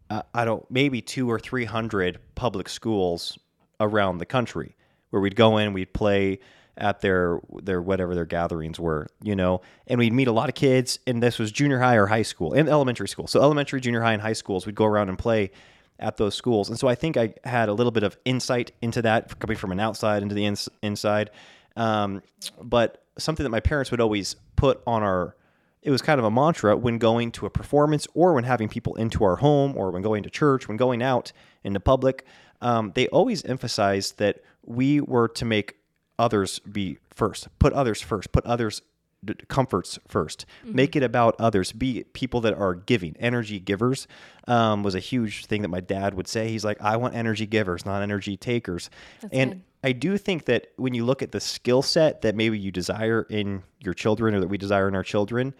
uh, 0.09 0.23
I 0.33 0.43
don't 0.45 0.69
maybe 0.69 1.01
two 1.01 1.31
or 1.31 1.39
three 1.39 1.65
hundred 1.65 2.19
public 2.35 2.67
schools 2.69 3.39
around 3.79 4.17
the 4.17 4.25
country 4.25 4.75
where 5.09 5.21
we'd 5.21 5.35
go 5.35 5.57
in, 5.57 5.73
we'd 5.73 5.93
play 5.93 6.39
at 6.75 6.99
their 7.01 7.39
their 7.63 7.81
whatever 7.81 8.13
their 8.13 8.25
gatherings 8.25 8.79
were, 8.79 9.07
you 9.21 9.35
know, 9.35 9.61
and 9.87 9.97
we'd 9.97 10.13
meet 10.13 10.27
a 10.27 10.31
lot 10.33 10.49
of 10.49 10.55
kids. 10.55 10.99
And 11.07 11.23
this 11.23 11.39
was 11.39 11.51
junior 11.51 11.79
high 11.79 11.95
or 11.95 12.07
high 12.07 12.23
school 12.23 12.53
and 12.53 12.67
elementary 12.67 13.07
school. 13.07 13.27
So 13.27 13.41
elementary, 13.41 13.79
junior 13.79 14.01
high, 14.01 14.13
and 14.13 14.21
high 14.21 14.33
schools, 14.33 14.65
we'd 14.65 14.75
go 14.75 14.85
around 14.85 15.09
and 15.09 15.17
play 15.17 15.51
at 15.99 16.17
those 16.17 16.35
schools. 16.35 16.69
And 16.69 16.77
so 16.77 16.87
I 16.87 16.95
think 16.95 17.17
I 17.17 17.33
had 17.43 17.69
a 17.69 17.73
little 17.73 17.91
bit 17.91 18.03
of 18.03 18.17
insight 18.25 18.71
into 18.81 19.01
that 19.01 19.39
coming 19.39 19.57
from 19.57 19.71
an 19.71 19.79
outside 19.79 20.21
into 20.21 20.35
the 20.35 20.45
ins- 20.45 20.69
inside. 20.81 21.31
Um, 21.75 22.21
but 22.61 23.03
something 23.17 23.43
that 23.43 23.49
my 23.49 23.59
parents 23.59 23.91
would 23.91 24.01
always 24.01 24.35
put 24.55 24.81
on 24.85 25.03
our 25.03 25.35
it 25.83 25.91
was 25.91 26.01
kind 26.01 26.19
of 26.19 26.25
a 26.25 26.31
mantra 26.31 26.75
when 26.75 26.97
going 26.97 27.31
to 27.31 27.45
a 27.45 27.49
performance 27.49 28.07
or 28.13 28.33
when 28.33 28.43
having 28.43 28.67
people 28.67 28.95
into 28.95 29.23
our 29.23 29.37
home 29.37 29.73
or 29.77 29.91
when 29.91 30.01
going 30.01 30.23
to 30.23 30.29
church, 30.29 30.67
when 30.67 30.75
going 30.75 31.01
out 31.01 31.31
into 31.63 31.79
public. 31.79 32.25
Um, 32.61 32.91
they 32.93 33.07
always 33.07 33.45
emphasized 33.45 34.17
that 34.17 34.41
we 34.65 34.99
were 34.99 35.29
to 35.29 35.45
make 35.45 35.75
others 36.19 36.59
be 36.59 36.97
first, 37.13 37.47
put 37.59 37.71
others 37.71 38.01
first, 38.01 38.33
put 38.33 38.45
others 38.45 38.81
d- 39.23 39.33
comforts 39.47 39.99
1st 40.09 40.45
make 40.65 40.95
it 40.95 41.03
about 41.03 41.35
others. 41.39 41.71
Be 41.71 42.03
people 42.13 42.41
that 42.41 42.53
are 42.53 42.75
giving. 42.75 43.15
Energy 43.19 43.59
givers 43.59 44.07
um, 44.47 44.83
was 44.83 44.95
a 44.95 44.99
huge 44.99 45.45
thing 45.45 45.61
that 45.61 45.69
my 45.69 45.79
dad 45.79 46.13
would 46.13 46.27
say. 46.27 46.49
He's 46.49 46.65
like 46.65 46.81
i 46.81 46.97
want 46.97 47.15
energy 47.15 47.45
givers 47.45 47.85
not 47.85 48.01
energy 48.01 48.37
takers. 48.37 48.89
And 49.31 49.51
good. 49.51 49.61
I 49.83 49.91
do 49.91 50.17
think 50.17 50.45
that 50.45 50.67
when 50.77 50.93
you 50.93 51.05
look 51.05 51.21
at 51.21 51.31
the 51.31 51.39
skill 51.39 51.81
set 51.81 52.21
that 52.21 52.35
maybe 52.35 52.57
you 52.57 52.71
desire 52.71 53.25
in 53.29 53.63
your 53.79 53.93
children 53.93 54.33
or 54.33 54.39
that 54.39 54.47
we 54.47 54.57
desire 54.57 54.87
in 54.87 54.95
our 54.95 55.03
children, 55.03 55.53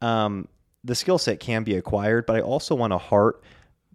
um, 0.00 0.48
the 0.82 0.94
skill 0.94 1.18
set 1.18 1.40
can 1.40 1.62
be 1.62 1.76
acquired. 1.76 2.26
But 2.26 2.36
I 2.36 2.40
also 2.40 2.74
want 2.74 2.92
a 2.92 2.98
heart 2.98 3.42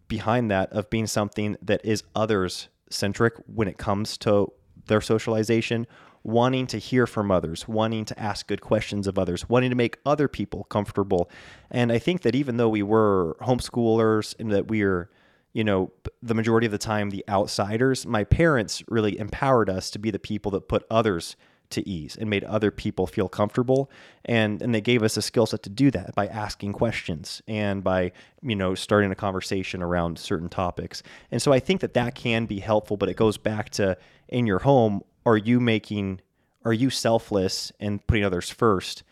behind 0.08 0.52
that 0.52 0.72
of 0.72 0.90
being 0.90 1.08
something 1.08 1.58
that 1.62 1.82
is 1.84 2.04
others 2.16 2.70
centric 2.90 3.34
when 3.48 3.68
it 3.68 3.78
comes 3.78 4.18
to 4.20 4.52
their 4.88 5.02
socialization 5.02 5.88
wanting 6.26 6.66
to 6.66 6.80
hear 6.80 7.06
from 7.06 7.30
others, 7.30 7.68
wanting 7.68 8.04
to 8.04 8.20
ask 8.20 8.48
good 8.48 8.60
questions 8.60 9.06
of 9.06 9.20
others, 9.20 9.48
wanting 9.48 9.70
to 9.70 9.76
make 9.76 10.00
other 10.08 10.28
people 10.28 10.64
comfortable. 10.64 11.30
And 11.70 11.92
I 11.92 12.00
think 12.00 12.24
that 12.24 12.34
even 12.34 12.58
though 12.58 12.68
we 12.68 12.82
were 12.82 13.38
homeschoolers 13.42 14.34
and 14.40 14.52
that 14.52 14.68
we 14.68 14.82
are, 14.82 15.08
you 15.54 15.64
know, 15.64 15.92
the 16.24 16.34
majority 16.34 16.66
of 16.66 16.72
the 16.72 16.80
time 16.80 17.12
the 17.12 17.24
outsiders, 17.30 18.08
my 18.08 18.24
parents 18.24 18.84
really 18.88 19.20
empowered 19.20 19.70
us 19.70 19.92
to 19.92 20.00
be 20.00 20.10
the 20.10 20.18
people 20.18 20.50
that 20.54 20.68
put 20.68 20.84
others 20.90 21.36
to 21.70 21.88
ease 21.88 22.16
and 22.16 22.28
made 22.30 22.44
other 22.44 22.70
people 22.72 23.08
feel 23.08 23.28
comfortable 23.28 23.90
and 24.24 24.62
and 24.62 24.74
they 24.74 24.82
gave 24.82 25.02
us 25.02 25.18
a 25.18 25.22
skill 25.22 25.48
set 25.48 25.64
to 25.64 25.70
do 25.70 25.90
that 25.90 26.14
by 26.14 26.28
asking 26.28 26.72
questions 26.72 27.42
and 27.48 27.84
by 27.84 28.12
you 28.44 28.56
know 28.56 28.76
starting 28.76 29.12
a 29.12 29.16
conversation 29.16 29.82
around 29.82 30.20
certain 30.20 30.48
topics 30.48 31.02
and 31.32 31.42
so 31.42 31.52
i 31.52 31.60
think 31.60 31.82
that 31.82 31.96
that 31.96 32.14
can 32.14 32.46
be 32.46 32.60
helpful 32.60 32.98
but 32.98 33.10
it 33.10 33.18
goes 33.18 33.40
back 33.40 33.72
to 33.72 33.98
in 34.30 34.46
your 34.46 34.60
home 34.60 35.02
are 35.26 35.38
you 35.38 35.60
making 35.60 36.22
are 36.64 36.74
you 36.74 36.90
selfless 36.90 37.72
and 37.80 38.06
putting 38.08 38.24
others 38.24 38.50
first 38.50 39.04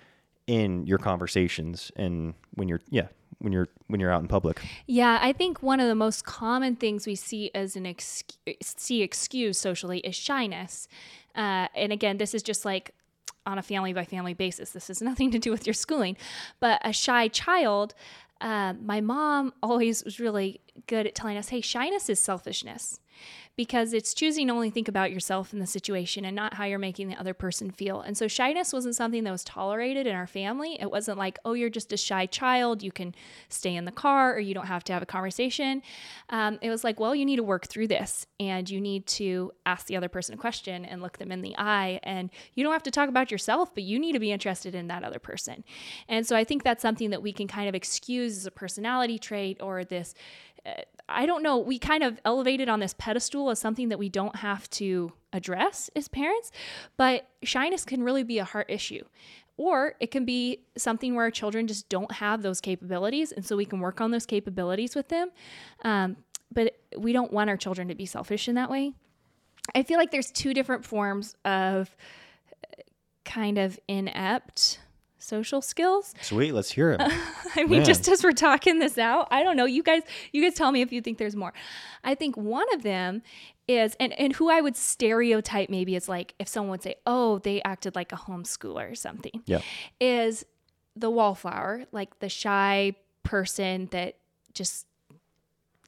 in 0.47 0.85
your 0.85 0.97
conversations 0.97 1.91
and 1.95 2.33
when 2.55 2.67
you're 2.67 2.81
yeah 2.89 3.07
when 3.39 3.51
you're 3.51 3.67
when 3.87 3.99
you're 3.99 4.11
out 4.11 4.21
in 4.21 4.27
public 4.27 4.61
Yeah, 4.87 5.19
I 5.21 5.33
think 5.33 5.61
one 5.61 5.79
of 5.79 5.87
the 5.87 5.95
most 5.95 6.25
common 6.25 6.75
things 6.75 7.05
we 7.05 7.15
see 7.15 7.51
as 7.53 7.75
an 7.75 7.85
ex- 7.85 8.23
see 8.61 9.01
excuse 9.01 9.59
socially 9.59 9.99
is 9.99 10.15
shyness. 10.15 10.87
Uh, 11.35 11.67
and 11.75 11.91
again, 11.91 12.17
this 12.17 12.33
is 12.33 12.41
just 12.41 12.63
like 12.63 12.93
on 13.45 13.57
a 13.57 13.61
family 13.61 13.91
by 13.91 14.05
family 14.05 14.33
basis. 14.33 14.71
This 14.71 14.87
has 14.87 15.01
nothing 15.01 15.29
to 15.31 15.39
do 15.39 15.51
with 15.51 15.67
your 15.67 15.73
schooling, 15.73 16.15
but 16.59 16.81
a 16.85 16.93
shy 16.93 17.27
child. 17.27 17.93
Uh, 18.39 18.73
my 18.81 19.01
mom 19.01 19.53
always 19.61 20.03
was 20.03 20.19
really 20.19 20.61
good 20.87 21.05
at 21.05 21.15
telling 21.15 21.37
us, 21.37 21.49
"Hey, 21.49 21.61
shyness 21.61 22.09
is 22.09 22.19
selfishness." 22.19 22.99
Because 23.55 23.93
it's 23.93 24.13
choosing 24.13 24.47
to 24.47 24.53
only 24.53 24.71
think 24.71 24.87
about 24.87 25.11
yourself 25.11 25.53
in 25.53 25.59
the 25.59 25.67
situation 25.67 26.25
and 26.25 26.35
not 26.35 26.55
how 26.55 26.65
you're 26.65 26.79
making 26.79 27.07
the 27.07 27.15
other 27.15 27.35
person 27.35 27.69
feel. 27.69 28.01
And 28.01 28.17
so, 28.17 28.27
shyness 28.27 28.73
wasn't 28.73 28.95
something 28.95 29.23
that 29.23 29.31
was 29.31 29.43
tolerated 29.43 30.07
in 30.07 30.15
our 30.15 30.25
family. 30.25 30.77
It 30.79 30.89
wasn't 30.89 31.19
like, 31.19 31.37
oh, 31.45 31.53
you're 31.53 31.69
just 31.69 31.93
a 31.93 31.97
shy 31.97 32.25
child. 32.25 32.81
You 32.81 32.91
can 32.91 33.13
stay 33.49 33.75
in 33.75 33.85
the 33.85 33.91
car 33.91 34.33
or 34.33 34.39
you 34.39 34.53
don't 34.53 34.65
have 34.65 34.83
to 34.85 34.93
have 34.93 35.03
a 35.03 35.05
conversation. 35.05 35.83
Um, 36.29 36.57
it 36.61 36.69
was 36.69 36.83
like, 36.83 36.99
well, 36.99 37.13
you 37.13 37.25
need 37.25 37.35
to 37.35 37.43
work 37.43 37.67
through 37.67 37.87
this 37.89 38.25
and 38.39 38.67
you 38.69 38.81
need 38.81 39.05
to 39.07 39.51
ask 39.65 39.85
the 39.85 39.97
other 39.97 40.09
person 40.09 40.33
a 40.33 40.37
question 40.37 40.83
and 40.85 41.01
look 41.01 41.19
them 41.19 41.31
in 41.31 41.41
the 41.41 41.55
eye. 41.57 41.99
And 42.03 42.31
you 42.55 42.63
don't 42.63 42.73
have 42.73 42.83
to 42.83 42.91
talk 42.91 43.09
about 43.09 43.29
yourself, 43.29 43.73
but 43.75 43.83
you 43.83 43.99
need 43.99 44.13
to 44.13 44.19
be 44.19 44.31
interested 44.31 44.73
in 44.73 44.87
that 44.87 45.03
other 45.03 45.19
person. 45.19 45.63
And 46.07 46.25
so, 46.25 46.35
I 46.35 46.43
think 46.43 46.63
that's 46.63 46.81
something 46.81 47.11
that 47.11 47.21
we 47.21 47.31
can 47.31 47.47
kind 47.47 47.69
of 47.69 47.75
excuse 47.75 48.37
as 48.37 48.45
a 48.45 48.51
personality 48.51 49.19
trait 49.19 49.61
or 49.61 49.83
this. 49.83 50.13
Uh, 50.65 50.81
I 51.09 51.25
don't 51.25 51.43
know. 51.43 51.57
We 51.57 51.79
kind 51.79 52.03
of 52.03 52.19
elevated 52.23 52.69
on 52.69 52.79
this 52.79 52.95
pedestal 52.97 53.49
as 53.49 53.59
something 53.59 53.89
that 53.89 53.99
we 53.99 54.09
don't 54.09 54.37
have 54.37 54.69
to 54.71 55.11
address 55.33 55.89
as 55.95 56.07
parents, 56.07 56.51
but 56.97 57.27
shyness 57.43 57.83
can 57.83 58.03
really 58.03 58.23
be 58.23 58.39
a 58.39 58.45
heart 58.45 58.67
issue. 58.69 59.03
Or 59.57 59.93
it 59.99 60.09
can 60.09 60.25
be 60.25 60.61
something 60.77 61.13
where 61.13 61.25
our 61.25 61.31
children 61.31 61.67
just 61.67 61.87
don't 61.89 62.11
have 62.13 62.41
those 62.41 62.59
capabilities. 62.59 63.31
And 63.31 63.45
so 63.45 63.55
we 63.55 63.65
can 63.65 63.79
work 63.79 64.01
on 64.01 64.11
those 64.11 64.25
capabilities 64.25 64.95
with 64.95 65.09
them. 65.09 65.29
Um, 65.83 66.17
but 66.51 66.77
we 66.97 67.13
don't 67.13 67.31
want 67.31 67.49
our 67.49 67.57
children 67.57 67.87
to 67.89 67.95
be 67.95 68.05
selfish 68.05 68.47
in 68.47 68.55
that 68.55 68.69
way. 68.69 68.93
I 69.75 69.83
feel 69.83 69.97
like 69.97 70.11
there's 70.11 70.31
two 70.31 70.53
different 70.53 70.85
forms 70.85 71.35
of 71.45 71.95
uh, 72.63 72.81
kind 73.25 73.57
of 73.57 73.79
inept 73.87 74.79
social 75.23 75.61
skills. 75.61 76.13
sweet 76.21 76.53
let's 76.53 76.71
hear 76.71 76.91
it 76.91 77.01
I 77.55 77.63
mean, 77.63 77.69
Man. 77.69 77.85
just 77.85 78.07
as 78.07 78.23
we're 78.23 78.31
talking 78.31 78.79
this 78.79 78.97
out, 78.97 79.27
I 79.31 79.43
don't 79.43 79.55
know. 79.55 79.65
You 79.65 79.83
guys, 79.83 80.01
you 80.31 80.41
guys 80.41 80.55
tell 80.55 80.71
me 80.71 80.81
if 80.81 80.91
you 80.91 81.01
think 81.01 81.17
there's 81.17 81.35
more. 81.35 81.53
I 82.03 82.15
think 82.15 82.35
one 82.35 82.65
of 82.73 82.81
them 82.81 83.21
is, 83.67 83.95
and, 83.99 84.11
and 84.19 84.33
who 84.33 84.49
I 84.49 84.59
would 84.59 84.75
stereotype 84.75 85.69
maybe 85.69 85.95
is 85.95 86.09
like 86.09 86.33
if 86.39 86.47
someone 86.47 86.71
would 86.71 86.83
say, 86.83 86.95
oh, 87.05 87.37
they 87.39 87.61
acted 87.61 87.95
like 87.95 88.11
a 88.11 88.15
homeschooler 88.15 88.91
or 88.91 88.95
something, 88.95 89.43
yeah 89.45 89.61
is 89.99 90.45
the 90.95 91.09
wallflower, 91.09 91.85
like 91.91 92.19
the 92.19 92.29
shy 92.29 92.95
person 93.23 93.87
that 93.91 94.15
just 94.53 94.85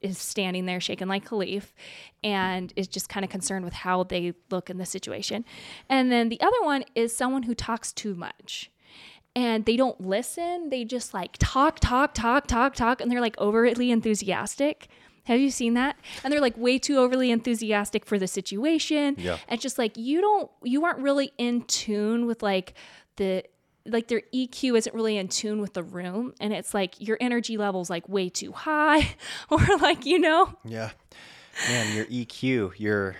is 0.02 0.18
standing 0.18 0.66
there 0.66 0.80
shaking 0.80 1.08
like 1.08 1.32
a 1.32 1.36
leaf 1.36 1.74
and 2.24 2.72
is 2.76 2.88
just 2.88 3.10
kind 3.10 3.24
of 3.24 3.30
concerned 3.30 3.66
with 3.66 3.74
how 3.74 4.04
they 4.04 4.34
look 4.52 4.70
in 4.70 4.78
the 4.78 4.86
situation. 4.86 5.44
And 5.90 6.12
then 6.12 6.30
the 6.30 6.40
other 6.42 6.62
one 6.62 6.84
is 6.94 7.16
someone 7.16 7.44
who 7.44 7.56
talks 7.56 7.92
too 7.92 8.14
much 8.14 8.70
and 9.36 9.66
they 9.66 9.76
don't 9.76 10.00
listen. 10.00 10.70
They 10.70 10.86
just 10.86 11.14
like 11.14 11.38
talk, 11.40 11.80
talk, 11.80 12.14
talk, 12.14 12.48
talk, 12.48 12.76
talk, 12.76 13.02
and 13.02 13.12
they're 13.12 13.22
like 13.22 13.36
overly 13.38 13.92
enthusiastic. 13.92 14.88
Have 15.26 15.40
you 15.40 15.50
seen 15.50 15.74
that? 15.74 15.98
And 16.24 16.32
they're 16.32 16.40
like 16.42 16.56
way 16.56 16.78
too 16.78 16.98
overly 16.98 17.32
enthusiastic 17.32 18.06
for 18.06 18.20
the 18.20 18.28
situation. 18.28 19.16
Yeah. 19.18 19.38
And 19.48 19.60
just 19.60 19.78
like 19.78 19.98
you 19.98 20.22
don't, 20.22 20.52
you 20.64 20.86
aren't 20.86 21.00
really 21.00 21.34
in 21.38 21.64
tune 21.64 22.28
with 22.28 22.44
like 22.44 22.76
the, 23.16 23.44
like 23.88 24.08
their 24.08 24.22
EQ 24.34 24.78
isn't 24.78 24.96
really 24.96 25.18
in 25.18 25.28
tune 25.28 25.62
with 25.62 25.74
the 25.74 25.84
room. 25.84 26.34
And 26.40 26.54
it's 26.54 26.74
like 26.76 26.96
your 27.00 27.18
energy 27.20 27.58
level's 27.58 27.90
like 27.90 28.08
way 28.08 28.30
too 28.30 28.52
high 28.52 29.16
or 29.50 29.60
like, 29.82 30.06
you 30.06 30.20
know, 30.20 30.54
yeah 30.64 30.92
man 31.70 31.96
your 31.96 32.06
eq 32.08 32.78
your 32.78 33.16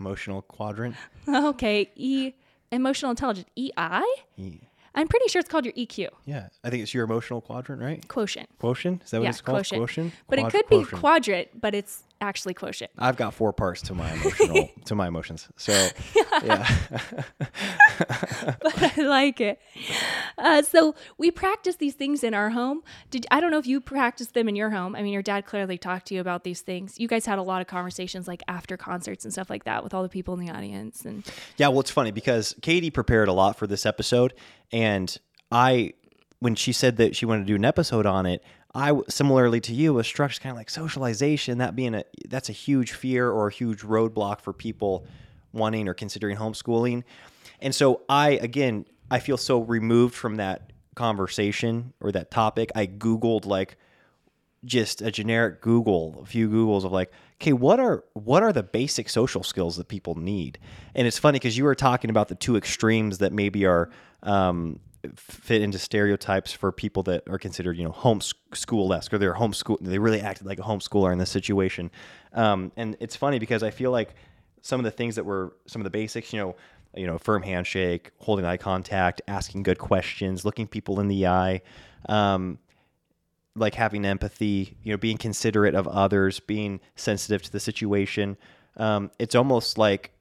emotional 0.00 0.42
quadrant 0.42 0.96
okay, 1.28 1.90
E, 1.94 2.32
emotional 2.72 3.10
intelligence, 3.10 3.48
EI? 3.56 4.02
E- 4.36 4.60
I'm 4.98 5.06
pretty 5.08 5.28
sure 5.28 5.38
it's 5.40 5.48
called 5.48 5.64
your 5.64 5.74
EQ, 5.74 6.08
Yeah, 6.26 6.48
I 6.64 6.70
think 6.70 6.82
it's 6.82 6.92
your 6.92 7.04
emotional 7.04 7.40
quadrant, 7.40 7.80
right? 7.80 8.06
quotient. 8.08 8.48
Quotient? 8.58 9.02
Is 9.04 9.10
that 9.12 9.18
what 9.18 9.24
yeah, 9.24 9.30
it's 9.30 9.40
called? 9.40 9.58
quotient. 9.58 9.80
Quotient? 9.80 10.12
But 10.28 10.38
it 10.38 10.42
Quad- 10.42 10.52
could 10.52 10.68
be 10.68 10.76
quotient. 10.78 11.00
quadrant, 11.00 11.48
but 11.60 11.74
it's 11.74 12.02
actually 12.20 12.54
quote 12.54 12.68
quotient. 12.68 12.90
I've 12.98 13.16
got 13.16 13.34
four 13.34 13.52
parts 13.52 13.82
to 13.82 13.94
my 13.94 14.12
emotional 14.12 14.70
to 14.84 14.94
my 14.94 15.08
emotions. 15.08 15.48
So 15.56 15.72
yeah. 16.44 16.68
but 17.98 18.98
I 18.98 19.02
like 19.02 19.40
it. 19.40 19.60
Uh, 20.36 20.62
so 20.62 20.94
we 21.16 21.30
practice 21.30 21.76
these 21.76 21.94
things 21.94 22.22
in 22.22 22.34
our 22.34 22.50
home. 22.50 22.82
Did 23.10 23.26
I 23.30 23.40
don't 23.40 23.50
know 23.50 23.58
if 23.58 23.66
you 23.66 23.80
practiced 23.80 24.34
them 24.34 24.48
in 24.48 24.56
your 24.56 24.70
home. 24.70 24.94
I 24.94 25.02
mean, 25.02 25.12
your 25.12 25.22
dad 25.22 25.46
clearly 25.46 25.78
talked 25.78 26.06
to 26.08 26.14
you 26.14 26.20
about 26.20 26.44
these 26.44 26.60
things. 26.60 26.98
You 26.98 27.08
guys 27.08 27.26
had 27.26 27.38
a 27.38 27.42
lot 27.42 27.60
of 27.60 27.66
conversations 27.66 28.28
like 28.28 28.42
after 28.48 28.76
concerts 28.76 29.24
and 29.24 29.32
stuff 29.32 29.50
like 29.50 29.64
that 29.64 29.82
with 29.82 29.94
all 29.94 30.02
the 30.02 30.08
people 30.08 30.34
in 30.34 30.44
the 30.44 30.52
audience. 30.52 31.04
And 31.04 31.24
Yeah, 31.56 31.68
well, 31.68 31.80
it's 31.80 31.90
funny 31.90 32.10
because 32.10 32.54
Katie 32.62 32.90
prepared 32.90 33.28
a 33.28 33.32
lot 33.32 33.56
for 33.58 33.66
this 33.66 33.86
episode, 33.86 34.34
and 34.72 35.16
I, 35.50 35.94
when 36.40 36.54
she 36.54 36.72
said 36.72 36.98
that 36.98 37.16
she 37.16 37.26
wanted 37.26 37.40
to 37.40 37.46
do 37.46 37.56
an 37.56 37.64
episode 37.64 38.06
on 38.06 38.26
it, 38.26 38.42
I 38.78 38.92
similarly 39.08 39.60
to 39.62 39.74
you 39.74 39.92
was 39.92 40.06
struck 40.06 40.38
kind 40.38 40.52
of 40.52 40.56
like 40.56 40.70
socialization. 40.70 41.58
That 41.58 41.74
being 41.74 41.94
a 41.94 42.04
that's 42.28 42.48
a 42.48 42.52
huge 42.52 42.92
fear 42.92 43.28
or 43.28 43.48
a 43.48 43.52
huge 43.52 43.80
roadblock 43.80 44.40
for 44.40 44.52
people 44.52 45.04
wanting 45.52 45.88
or 45.88 45.94
considering 45.94 46.36
homeschooling, 46.36 47.02
and 47.60 47.74
so 47.74 48.02
I 48.08 48.30
again 48.30 48.86
I 49.10 49.18
feel 49.18 49.36
so 49.36 49.62
removed 49.62 50.14
from 50.14 50.36
that 50.36 50.72
conversation 50.94 51.92
or 52.00 52.12
that 52.12 52.30
topic. 52.30 52.70
I 52.76 52.86
googled 52.86 53.46
like 53.46 53.76
just 54.64 55.02
a 55.02 55.10
generic 55.10 55.60
Google, 55.60 56.20
a 56.22 56.26
few 56.26 56.48
Googles 56.48 56.84
of 56.84 56.92
like, 56.92 57.10
okay, 57.42 57.52
what 57.52 57.80
are 57.80 58.04
what 58.14 58.44
are 58.44 58.52
the 58.52 58.62
basic 58.62 59.08
social 59.08 59.42
skills 59.42 59.76
that 59.76 59.88
people 59.88 60.14
need? 60.14 60.56
And 60.94 61.04
it's 61.08 61.18
funny 61.18 61.40
because 61.40 61.58
you 61.58 61.64
were 61.64 61.74
talking 61.74 62.10
about 62.10 62.28
the 62.28 62.36
two 62.36 62.56
extremes 62.56 63.18
that 63.18 63.32
maybe 63.32 63.66
are 63.66 63.90
um, 64.22 64.78
fit 65.16 65.62
into 65.62 65.78
stereotypes 65.78 66.52
for 66.52 66.72
people 66.72 67.02
that 67.04 67.28
are 67.28 67.38
considered, 67.38 67.76
you 67.76 67.84
know, 67.84 67.92
homeschool 67.92 68.96
esque 68.96 69.12
or 69.12 69.18
they're 69.18 69.34
homeschool. 69.34 69.78
They 69.80 69.98
really 69.98 70.20
acted 70.20 70.46
like 70.46 70.58
a 70.58 70.62
homeschooler 70.62 71.12
in 71.12 71.18
this 71.18 71.30
situation. 71.30 71.90
Um, 72.32 72.72
and 72.76 72.96
it's 73.00 73.16
funny 73.16 73.38
because 73.38 73.62
I 73.62 73.70
feel 73.70 73.90
like 73.90 74.14
some 74.62 74.80
of 74.80 74.84
the 74.84 74.90
things 74.90 75.16
that 75.16 75.24
were 75.24 75.54
some 75.66 75.80
of 75.80 75.84
the 75.84 75.90
basics, 75.90 76.32
you 76.32 76.38
know, 76.40 76.56
you 76.94 77.06
know, 77.06 77.18
firm 77.18 77.42
handshake, 77.42 78.10
holding 78.18 78.44
eye 78.44 78.56
contact, 78.56 79.20
asking 79.28 79.62
good 79.62 79.78
questions, 79.78 80.44
looking 80.44 80.66
people 80.66 81.00
in 81.00 81.08
the 81.08 81.26
eye. 81.26 81.60
Um, 82.08 82.58
like 83.54 83.74
having 83.74 84.04
empathy, 84.04 84.76
you 84.82 84.92
know, 84.92 84.96
being 84.96 85.18
considerate 85.18 85.74
of 85.74 85.88
others, 85.88 86.40
being 86.40 86.80
sensitive 86.94 87.42
to 87.42 87.52
the 87.52 87.60
situation. 87.60 88.36
Um, 88.76 89.10
it's 89.18 89.34
almost 89.34 89.78
like 89.78 90.12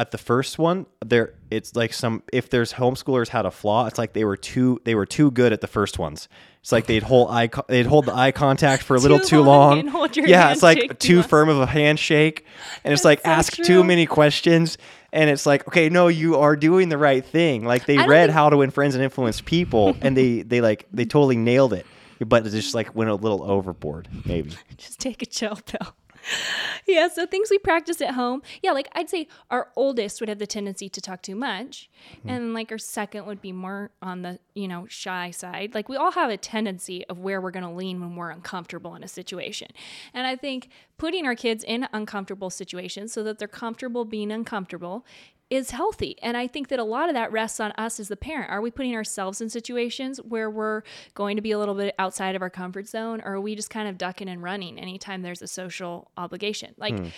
at 0.00 0.12
the 0.12 0.18
first 0.18 0.58
one, 0.58 0.86
there 1.04 1.34
it's 1.50 1.76
like 1.76 1.92
some 1.92 2.22
if 2.32 2.48
there's 2.48 2.72
homeschoolers 2.72 3.28
had 3.28 3.44
a 3.44 3.50
flaw, 3.50 3.84
it's 3.86 3.98
like 3.98 4.14
they 4.14 4.24
were 4.24 4.36
too 4.36 4.80
they 4.84 4.94
were 4.94 5.04
too 5.04 5.30
good 5.30 5.52
at 5.52 5.60
the 5.60 5.66
first 5.66 5.98
ones. 5.98 6.26
It's 6.62 6.72
like 6.72 6.86
they'd 6.86 7.02
hold 7.02 7.30
eye 7.30 7.48
co- 7.48 7.66
they'd 7.68 7.84
hold 7.84 8.06
the 8.06 8.14
eye 8.14 8.32
contact 8.32 8.82
for 8.82 8.96
a 8.96 8.98
little 9.04 9.20
Too 9.20 9.42
long 9.42 9.76
long. 9.76 9.86
hold 9.88 10.16
your 10.16 10.26
yeah, 10.26 10.52
it's 10.52 10.62
like 10.62 10.98
too 10.98 11.20
too 11.20 11.22
firm 11.22 11.50
of 11.50 11.58
a 11.60 11.66
handshake, 11.66 12.46
and 12.82 12.94
it's 12.94 13.04
like 13.04 13.20
so 13.20 13.28
ask 13.30 13.52
true. 13.56 13.64
too 13.64 13.84
many 13.84 14.06
questions. 14.06 14.78
And 15.12 15.28
it's 15.28 15.44
like, 15.44 15.66
okay, 15.68 15.88
no, 15.90 16.06
you 16.08 16.36
are 16.38 16.54
doing 16.56 16.88
the 16.88 16.96
right 16.96 17.22
thing. 17.24 17.64
Like 17.64 17.84
they 17.84 17.98
read 17.98 18.26
think- 18.28 18.30
how 18.32 18.48
to 18.48 18.56
win 18.56 18.70
friends 18.70 18.94
and 18.94 19.04
influence 19.04 19.42
people, 19.42 19.94
and 20.00 20.16
they 20.16 20.40
they 20.40 20.62
like 20.62 20.86
they 20.92 21.04
totally 21.04 21.36
nailed 21.36 21.74
it 21.74 21.84
but 22.26 22.46
it 22.46 22.50
just 22.50 22.74
like 22.74 22.94
went 22.94 23.10
a 23.10 23.14
little 23.14 23.42
overboard, 23.42 24.06
maybe. 24.24 24.50
just 24.76 24.98
take 25.00 25.22
a 25.22 25.26
chill 25.26 25.56
pill. 25.56 25.94
yeah, 26.86 27.08
so 27.08 27.26
things 27.26 27.48
we 27.50 27.58
practice 27.58 28.00
at 28.00 28.14
home. 28.14 28.42
Yeah, 28.62 28.72
like 28.72 28.88
I'd 28.92 29.10
say 29.10 29.28
our 29.50 29.68
oldest 29.76 30.20
would 30.20 30.28
have 30.28 30.38
the 30.38 30.46
tendency 30.46 30.88
to 30.88 31.00
talk 31.00 31.22
too 31.22 31.34
much. 31.34 31.90
Mm-hmm. 32.18 32.28
And 32.28 32.54
like 32.54 32.70
our 32.72 32.78
second 32.78 33.26
would 33.26 33.40
be 33.40 33.52
more 33.52 33.90
on 34.02 34.22
the, 34.22 34.38
you 34.54 34.68
know, 34.68 34.86
shy 34.88 35.30
side. 35.30 35.74
Like 35.74 35.88
we 35.88 35.96
all 35.96 36.12
have 36.12 36.30
a 36.30 36.36
tendency 36.36 37.06
of 37.06 37.18
where 37.18 37.40
we're 37.40 37.50
going 37.50 37.64
to 37.64 37.70
lean 37.70 38.00
when 38.00 38.16
we're 38.16 38.30
uncomfortable 38.30 38.94
in 38.94 39.04
a 39.04 39.08
situation. 39.08 39.68
And 40.14 40.26
I 40.26 40.36
think 40.36 40.68
putting 40.98 41.26
our 41.26 41.34
kids 41.34 41.64
in 41.64 41.88
uncomfortable 41.92 42.50
situations 42.50 43.12
so 43.12 43.22
that 43.24 43.38
they're 43.38 43.48
comfortable 43.48 44.04
being 44.04 44.30
uncomfortable 44.30 45.04
is 45.50 45.72
healthy. 45.72 46.16
And 46.22 46.36
I 46.36 46.46
think 46.46 46.68
that 46.68 46.78
a 46.78 46.84
lot 46.84 47.08
of 47.08 47.14
that 47.14 47.32
rests 47.32 47.60
on 47.60 47.72
us 47.72 47.98
as 47.98 48.08
the 48.08 48.16
parent. 48.16 48.50
Are 48.50 48.60
we 48.60 48.70
putting 48.70 48.94
ourselves 48.94 49.40
in 49.40 49.50
situations 49.50 50.18
where 50.18 50.48
we're 50.48 50.82
going 51.14 51.36
to 51.36 51.42
be 51.42 51.50
a 51.50 51.58
little 51.58 51.74
bit 51.74 51.94
outside 51.98 52.36
of 52.36 52.42
our 52.42 52.50
comfort 52.50 52.86
zone, 52.88 53.20
or 53.20 53.34
are 53.34 53.40
we 53.40 53.56
just 53.56 53.70
kind 53.70 53.88
of 53.88 53.98
ducking 53.98 54.28
and 54.28 54.42
running 54.42 54.78
anytime 54.78 55.22
there's 55.22 55.42
a 55.42 55.48
social 55.48 56.10
obligation? 56.16 56.74
Like, 56.78 56.98
hmm. 56.98 57.08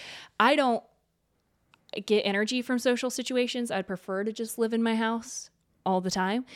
I 0.40 0.56
don't 0.56 0.82
get 2.06 2.22
energy 2.22 2.62
from 2.62 2.78
social 2.78 3.10
situations. 3.10 3.70
I'd 3.70 3.86
prefer 3.86 4.24
to 4.24 4.32
just 4.32 4.58
live 4.58 4.72
in 4.72 4.82
my 4.82 4.94
house 4.94 5.50
all 5.84 6.00
the 6.00 6.10
time. 6.10 6.46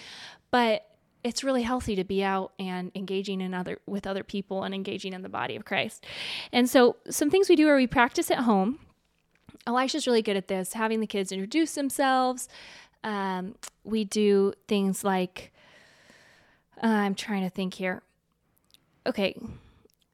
But 0.50 0.86
it's 1.22 1.42
really 1.42 1.62
healthy 1.62 1.96
to 1.96 2.04
be 2.04 2.22
out 2.22 2.52
and 2.58 2.92
engaging 2.94 3.40
in 3.40 3.52
other 3.52 3.78
with 3.86 4.06
other 4.06 4.22
people 4.22 4.62
and 4.62 4.74
engaging 4.74 5.12
in 5.12 5.22
the 5.22 5.28
body 5.28 5.56
of 5.56 5.64
Christ. 5.64 6.06
And 6.52 6.70
so 6.70 6.96
some 7.10 7.30
things 7.30 7.48
we 7.48 7.56
do 7.56 7.68
are 7.68 7.76
we 7.76 7.86
practice 7.86 8.30
at 8.30 8.38
home. 8.38 8.78
Elisha's 9.66 10.06
really 10.06 10.22
good 10.22 10.36
at 10.36 10.48
this, 10.48 10.72
having 10.72 11.00
the 11.00 11.06
kids 11.06 11.32
introduce 11.32 11.74
themselves. 11.74 12.48
Um, 13.04 13.54
we 13.84 14.04
do 14.04 14.52
things 14.68 15.04
like 15.04 15.52
uh, 16.82 16.86
I'm 16.86 17.14
trying 17.14 17.42
to 17.42 17.50
think 17.50 17.74
here. 17.74 18.02
Okay, 19.06 19.36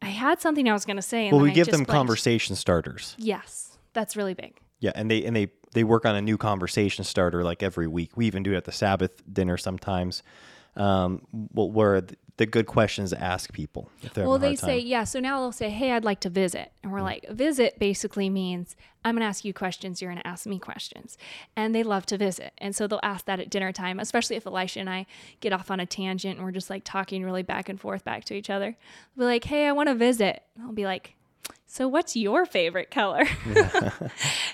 I 0.03 0.07
had 0.07 0.41
something 0.41 0.69
I 0.69 0.73
was 0.73 0.85
going 0.85 0.97
to 0.97 1.03
say. 1.03 1.29
And 1.29 1.33
Well, 1.33 1.43
we 1.43 1.51
I 1.51 1.55
give 1.55 1.67
them 1.69 1.79
blanked. 1.85 1.91
conversation 1.91 2.57
starters. 2.57 3.15
Yes, 3.19 3.79
that's 3.95 4.17
really 4.17 4.35
big. 4.35 4.59
Yeah, 4.81 4.93
and 4.95 5.11
they 5.11 5.25
and 5.25 5.35
they 5.35 5.49
they 5.75 5.85
work 5.85 6.05
on 6.05 6.15
a 6.15 6.21
new 6.21 6.37
conversation 6.37 7.05
starter 7.05 7.43
like 7.43 7.63
every 7.63 7.87
week. 7.87 8.17
We 8.17 8.27
even 8.27 8.43
do 8.43 8.53
it 8.53 8.57
at 8.57 8.65
the 8.65 8.73
Sabbath 8.73 9.23
dinner 9.33 9.57
sometimes. 9.57 10.23
Um, 10.77 11.23
well, 11.53 11.71
where 11.71 12.03
the, 12.37 12.47
good 12.47 12.67
questions 12.67 13.11
to 13.11 13.23
ask 13.23 13.53
people. 13.53 13.91
If 14.03 14.15
they're 14.15 14.27
Well, 14.27 14.39
they 14.39 14.57
say, 14.57 14.79
yeah. 14.79 15.05
So 15.05 15.21
now 15.21 15.41
they'll 15.41 15.53
say, 15.53 15.71
hey, 15.71 15.93
I'd 15.93 16.05
like 16.05 16.21
to 16.21 16.31
visit. 16.31 16.73
And 16.83 16.93
we're 16.93 17.01
mm. 17.01 17.05
like, 17.05 17.29
visit 17.29 17.79
basically 17.79 18.31
means 18.31 18.77
I'm 19.05 19.15
going 19.15 19.21
to 19.21 19.27
ask 19.27 19.45
you 19.45 19.53
questions. 19.53 20.01
You're 20.01 20.11
going 20.11 20.23
to 20.23 20.27
ask 20.27 20.47
me 20.47 20.59
questions. 20.59 21.19
And 21.57 21.75
they 21.75 21.83
love 21.83 22.07
to 22.07 22.19
visit. 22.19 22.53
And 22.59 22.75
so 22.75 22.87
they'll 22.87 23.01
ask 23.03 23.27
that 23.27 23.41
at 23.41 23.51
dinner 23.51 23.73
time, 23.73 24.01
especially 24.01 24.37
if 24.37 24.47
Elisha 24.47 24.81
and 24.81 24.91
I 24.91 25.07
get 25.41 25.53
off 25.53 25.71
on 25.71 25.81
a 25.81 25.87
tangent 25.87 26.37
and 26.37 26.45
we're 26.45 26.53
just 26.53 26.71
like 26.71 26.85
talking 26.85 27.25
really 27.25 27.43
back 27.43 27.69
and 27.69 27.81
forth 27.81 28.05
back 28.05 28.25
to 28.27 28.35
each 28.35 28.51
other. 28.51 28.77
We'll 29.15 29.27
be 29.27 29.33
like, 29.33 29.45
hey, 29.45 29.67
I 29.67 29.73
want 29.73 29.89
to 29.89 29.95
visit. 29.95 30.43
I'll 30.63 30.73
be 30.73 30.85
like, 30.85 31.15
so 31.73 31.89
what's 31.89 32.15
your 32.15 32.45
favorite 32.45 32.91
color? 32.91 33.25
and 33.47 34.11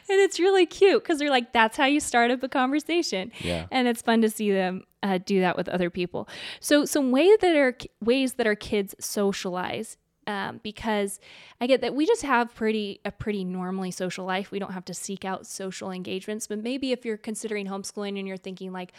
it's 0.09 0.39
really 0.39 0.67
cute 0.67 1.03
because 1.03 1.19
they're 1.19 1.31
like, 1.31 1.53
that's 1.53 1.77
how 1.77 1.85
you 1.85 1.99
start 1.99 2.31
up 2.31 2.45
a 2.45 2.49
conversation. 2.49 3.33
Yeah. 3.41 3.67
And 3.73 3.89
it's 3.89 4.03
fun 4.03 4.23
to 4.23 4.31
see 4.31 4.53
them 4.53 4.85
uh, 5.03 5.19
do 5.19 5.41
that 5.41 5.57
with 5.57 5.69
other 5.69 5.91
people. 5.91 6.29
So 6.61 6.85
some 6.85 7.11
ways 7.11 7.39
that 7.41 7.57
are 7.57 7.77
ways 8.01 8.35
that 8.35 8.47
our 8.47 8.55
kids 8.55 8.95
socialize. 9.01 9.97
Um, 10.29 10.61
because 10.63 11.19
I 11.59 11.67
get 11.67 11.81
that 11.81 11.95
we 11.95 12.07
just 12.07 12.21
have 12.21 12.55
pretty 12.55 13.01
a 13.05 13.11
pretty 13.11 13.45
normally 13.45 13.91
social 13.91 14.27
life. 14.27 14.51
We 14.51 14.59
don't 14.59 14.75
have 14.75 14.85
to 14.85 14.95
seek 14.95 15.25
out 15.25 15.45
social 15.47 15.91
engagements. 15.91 16.47
But 16.47 16.63
maybe 16.63 16.93
if 16.93 17.05
you're 17.05 17.17
considering 17.17 17.67
homeschooling 17.67 18.19
and 18.19 18.29
you're 18.29 18.37
thinking 18.37 18.71
like, 18.71 18.93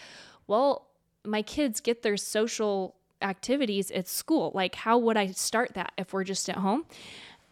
well, 0.46 0.88
my 1.24 1.42
kids 1.42 1.80
get 1.80 2.02
their 2.02 2.18
social 2.18 2.96
activities 3.22 3.92
at 3.92 4.08
school. 4.08 4.52
Like, 4.54 4.76
how 4.76 4.98
would 4.98 5.18
I 5.18 5.28
start 5.28 5.74
that 5.76 5.92
if 5.98 6.14
we're 6.14 6.24
just 6.24 6.50
at 6.50 6.58
home? 6.58 6.86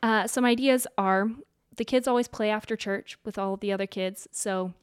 Uh, 0.01 0.27
some 0.27 0.45
ideas 0.45 0.87
are 0.97 1.29
the 1.75 1.85
kids 1.85 2.07
always 2.07 2.27
play 2.27 2.49
after 2.49 2.75
church 2.75 3.17
with 3.23 3.37
all 3.37 3.57
the 3.57 3.71
other 3.71 3.87
kids. 3.87 4.27
So 4.31 4.73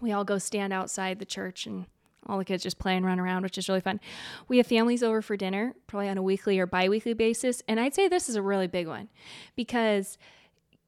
we 0.00 0.12
all 0.12 0.24
go 0.24 0.38
stand 0.38 0.72
outside 0.72 1.18
the 1.18 1.24
church 1.24 1.66
and 1.66 1.86
all 2.26 2.38
the 2.38 2.44
kids 2.44 2.62
just 2.62 2.78
play 2.78 2.96
and 2.96 3.04
run 3.04 3.18
around, 3.18 3.42
which 3.42 3.58
is 3.58 3.68
really 3.68 3.80
fun. 3.80 4.00
We 4.46 4.58
have 4.58 4.66
families 4.66 5.02
over 5.02 5.22
for 5.22 5.36
dinner, 5.36 5.74
probably 5.86 6.08
on 6.08 6.18
a 6.18 6.22
weekly 6.22 6.58
or 6.58 6.66
bi 6.66 6.88
weekly 6.88 7.14
basis. 7.14 7.62
And 7.66 7.80
I'd 7.80 7.94
say 7.94 8.08
this 8.08 8.28
is 8.28 8.36
a 8.36 8.42
really 8.42 8.66
big 8.66 8.86
one 8.86 9.08
because 9.56 10.18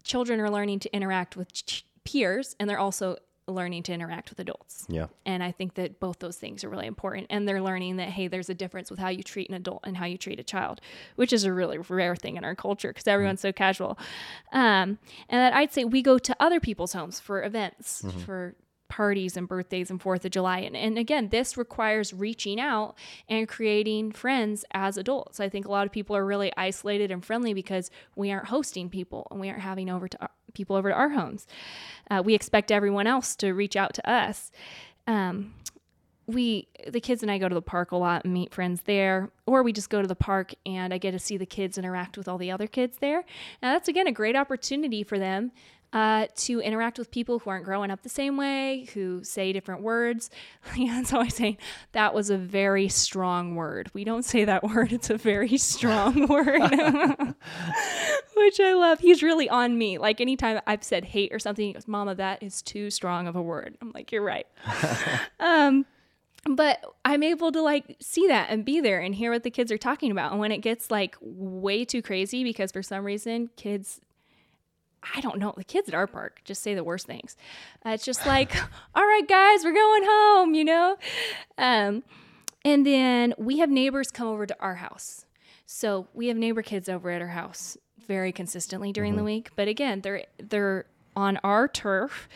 children 0.04 0.40
are 0.40 0.50
learning 0.50 0.80
to 0.80 0.94
interact 0.94 1.36
with 1.36 1.52
ch- 1.52 1.86
peers 2.04 2.54
and 2.58 2.68
they're 2.68 2.78
also 2.78 3.16
learning 3.48 3.82
to 3.84 3.92
interact 3.92 4.30
with 4.30 4.38
adults. 4.38 4.86
Yeah. 4.88 5.06
And 5.26 5.42
I 5.42 5.50
think 5.50 5.74
that 5.74 5.98
both 5.98 6.20
those 6.20 6.36
things 6.36 6.62
are 6.64 6.68
really 6.68 6.86
important. 6.86 7.26
And 7.30 7.48
they're 7.48 7.62
learning 7.62 7.96
that, 7.96 8.08
hey, 8.08 8.28
there's 8.28 8.48
a 8.48 8.54
difference 8.54 8.90
with 8.90 9.00
how 9.00 9.08
you 9.08 9.22
treat 9.22 9.48
an 9.48 9.54
adult 9.54 9.80
and 9.84 9.96
how 9.96 10.06
you 10.06 10.16
treat 10.16 10.38
a 10.38 10.44
child, 10.44 10.80
which 11.16 11.32
is 11.32 11.44
a 11.44 11.52
really 11.52 11.78
rare 11.78 12.14
thing 12.16 12.36
in 12.36 12.44
our 12.44 12.54
culture 12.54 12.88
because 12.88 13.06
everyone's 13.08 13.40
so 13.40 13.52
casual. 13.52 13.98
Um, 14.52 14.98
and 15.28 15.40
that 15.40 15.54
I'd 15.54 15.72
say 15.72 15.84
we 15.84 16.02
go 16.02 16.18
to 16.18 16.36
other 16.38 16.60
people's 16.60 16.92
homes 16.92 17.18
for 17.18 17.42
events, 17.42 18.04
for 18.24 18.54
parties 18.88 19.38
and 19.38 19.48
birthdays 19.48 19.90
and 19.90 20.02
Fourth 20.02 20.22
of 20.26 20.30
July. 20.30 20.58
And, 20.58 20.76
and 20.76 20.98
again, 20.98 21.30
this 21.30 21.56
requires 21.56 22.12
reaching 22.12 22.60
out 22.60 22.94
and 23.26 23.48
creating 23.48 24.12
friends 24.12 24.66
as 24.72 24.98
adults. 24.98 25.40
I 25.40 25.48
think 25.48 25.66
a 25.66 25.70
lot 25.70 25.86
of 25.86 25.92
people 25.92 26.14
are 26.14 26.26
really 26.26 26.52
isolated 26.58 27.10
and 27.10 27.24
friendly 27.24 27.54
because 27.54 27.90
we 28.16 28.30
aren't 28.30 28.48
hosting 28.48 28.90
people 28.90 29.26
and 29.30 29.40
we 29.40 29.48
aren't 29.48 29.62
having 29.62 29.88
over 29.88 30.08
to 30.08 30.20
our, 30.20 30.30
people 30.54 30.76
over 30.76 30.90
to 30.90 30.94
our 30.94 31.10
homes. 31.10 31.46
Uh, 32.10 32.22
we 32.24 32.34
expect 32.34 32.70
everyone 32.70 33.06
else 33.06 33.36
to 33.36 33.52
reach 33.52 33.76
out 33.76 33.94
to 33.94 34.10
us. 34.10 34.50
Um, 35.06 35.54
we 36.26 36.68
the 36.86 37.00
kids 37.00 37.22
and 37.22 37.30
I 37.30 37.38
go 37.38 37.48
to 37.48 37.54
the 37.54 37.62
park 37.62 37.90
a 37.92 37.96
lot 37.96 38.24
and 38.24 38.32
meet 38.32 38.54
friends 38.54 38.82
there, 38.82 39.30
or 39.46 39.62
we 39.62 39.72
just 39.72 39.90
go 39.90 40.00
to 40.00 40.08
the 40.08 40.14
park 40.14 40.54
and 40.64 40.94
I 40.94 40.98
get 40.98 41.10
to 41.12 41.18
see 41.18 41.36
the 41.36 41.46
kids 41.46 41.78
interact 41.78 42.16
with 42.16 42.28
all 42.28 42.38
the 42.38 42.50
other 42.50 42.66
kids 42.66 42.98
there. 43.00 43.24
Now 43.62 43.72
that's 43.72 43.88
again 43.88 44.06
a 44.06 44.12
great 44.12 44.36
opportunity 44.36 45.02
for 45.02 45.18
them 45.18 45.52
uh, 45.92 46.26
to 46.34 46.60
interact 46.60 46.98
with 46.98 47.10
people 47.10 47.38
who 47.38 47.50
aren't 47.50 47.64
growing 47.64 47.90
up 47.90 48.02
the 48.02 48.08
same 48.08 48.36
way, 48.36 48.88
who 48.94 49.22
say 49.22 49.52
different 49.52 49.82
words. 49.82 50.30
Leon's 50.76 51.12
always 51.12 51.34
saying 51.34 51.58
that 51.92 52.14
was 52.14 52.30
a 52.30 52.38
very 52.38 52.88
strong 52.88 53.54
word. 53.54 53.90
We 53.92 54.04
don't 54.04 54.24
say 54.24 54.44
that 54.44 54.62
word; 54.74 54.92
it's 54.92 55.10
a 55.10 55.16
very 55.16 55.58
strong 55.58 56.26
word, 56.28 56.62
which 58.36 58.60
I 58.60 58.72
love. 58.74 59.00
He's 59.00 59.22
really 59.22 59.48
on 59.48 59.76
me. 59.76 59.98
Like 59.98 60.20
anytime 60.20 60.60
I've 60.66 60.84
said 60.84 61.04
hate 61.04 61.32
or 61.32 61.38
something, 61.38 61.66
he 61.66 61.72
goes, 61.74 61.88
"Mama, 61.88 62.14
that 62.14 62.42
is 62.42 62.62
too 62.62 62.90
strong 62.90 63.26
of 63.26 63.36
a 63.36 63.42
word." 63.42 63.76
I'm 63.82 63.92
like, 63.92 64.12
"You're 64.12 64.22
right." 64.22 64.46
um, 65.40 65.84
but 66.44 66.82
I'm 67.04 67.22
able 67.22 67.52
to 67.52 67.60
like 67.60 67.96
see 68.00 68.26
that 68.28 68.48
and 68.50 68.64
be 68.64 68.80
there 68.80 69.00
and 69.00 69.14
hear 69.14 69.30
what 69.30 69.42
the 69.42 69.50
kids 69.50 69.70
are 69.70 69.78
talking 69.78 70.10
about. 70.10 70.32
And 70.32 70.40
when 70.40 70.52
it 70.52 70.58
gets 70.58 70.90
like 70.90 71.16
way 71.20 71.84
too 71.84 72.02
crazy, 72.02 72.42
because 72.42 72.72
for 72.72 72.82
some 72.82 73.04
reason 73.04 73.50
kids, 73.56 74.00
I 75.14 75.20
don't 75.20 75.38
know, 75.38 75.52
the 75.56 75.64
kids 75.64 75.88
at 75.88 75.94
our 75.94 76.06
park 76.06 76.40
just 76.44 76.62
say 76.62 76.74
the 76.74 76.84
worst 76.84 77.06
things. 77.06 77.36
Uh, 77.84 77.90
it's 77.90 78.04
just 78.04 78.26
like, 78.26 78.54
all 78.94 79.02
right, 79.02 79.26
guys, 79.28 79.64
we're 79.64 79.74
going 79.74 80.04
home, 80.04 80.54
you 80.54 80.64
know? 80.64 80.96
Um, 81.58 82.02
and 82.64 82.86
then 82.86 83.34
we 83.38 83.58
have 83.58 83.70
neighbors 83.70 84.10
come 84.10 84.28
over 84.28 84.46
to 84.46 84.56
our 84.60 84.76
house. 84.76 85.26
So 85.66 86.06
we 86.14 86.28
have 86.28 86.36
neighbor 86.36 86.62
kids 86.62 86.88
over 86.88 87.10
at 87.10 87.20
our 87.20 87.28
house 87.28 87.76
very 88.06 88.32
consistently 88.32 88.92
during 88.92 89.16
the 89.16 89.24
week. 89.24 89.50
But 89.56 89.68
again, 89.68 90.00
they're 90.02 90.24
they're 90.38 90.86
on 91.14 91.38
our 91.44 91.68
turf 91.68 92.28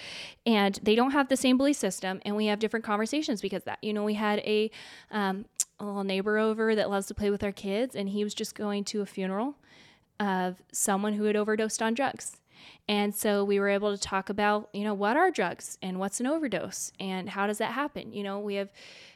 and 0.45 0.79
they 0.83 0.95
don't 0.95 1.13
have 1.13 1.29
the 1.29 1.37
same 1.37 1.57
belief 1.57 1.77
system 1.77 2.21
and 2.27 2.37
we 2.37 2.47
have 2.47 2.59
different 2.59 2.85
conversations 2.85 3.41
because 3.41 3.63
of 3.63 3.65
that 3.65 3.79
you 3.81 3.91
know 3.93 4.05
we 4.05 4.13
had 4.13 4.39
a 4.41 4.71
um, 5.11 5.47
a 5.81 5.85
little 5.85 6.05
neighbor 6.05 6.37
over 6.37 6.75
that 6.75 6.91
loves 6.91 7.07
to 7.07 7.15
play 7.15 7.31
with 7.31 7.43
our 7.43 7.53
kids 7.53 7.97
and 7.97 8.11
he 8.11 8.23
was 8.23 8.35
just 8.35 8.55
going 8.55 8.85
to 8.85 9.01
a 9.01 9.07
funeral 9.07 9.57
of 10.21 10.63
someone 10.73 11.15
who 11.15 11.25
had 11.25 11.37
overdosed 11.37 11.81
on 11.81 11.95
drugs 11.95 12.37
and 12.89 13.15
so 13.15 13.45
we 13.45 13.59
were 13.59 13.69
able 13.69 13.97
to 13.97 14.01
talk 14.01 14.29
about 14.29 14.69
you 14.73 14.85
know 14.85 14.95
what 14.95 15.17
are 15.17 15.31
drugs 15.31 15.79
and 15.83 15.99
what's 15.99 16.21
an 16.21 16.27
overdose 16.27 16.93
and 17.01 17.29
how 17.31 17.47
does 17.47 17.59
that 17.59 17.73
happen 17.73 18.13
you 18.13 18.23
know 18.23 18.39
we 18.39 18.55
have 18.55 18.71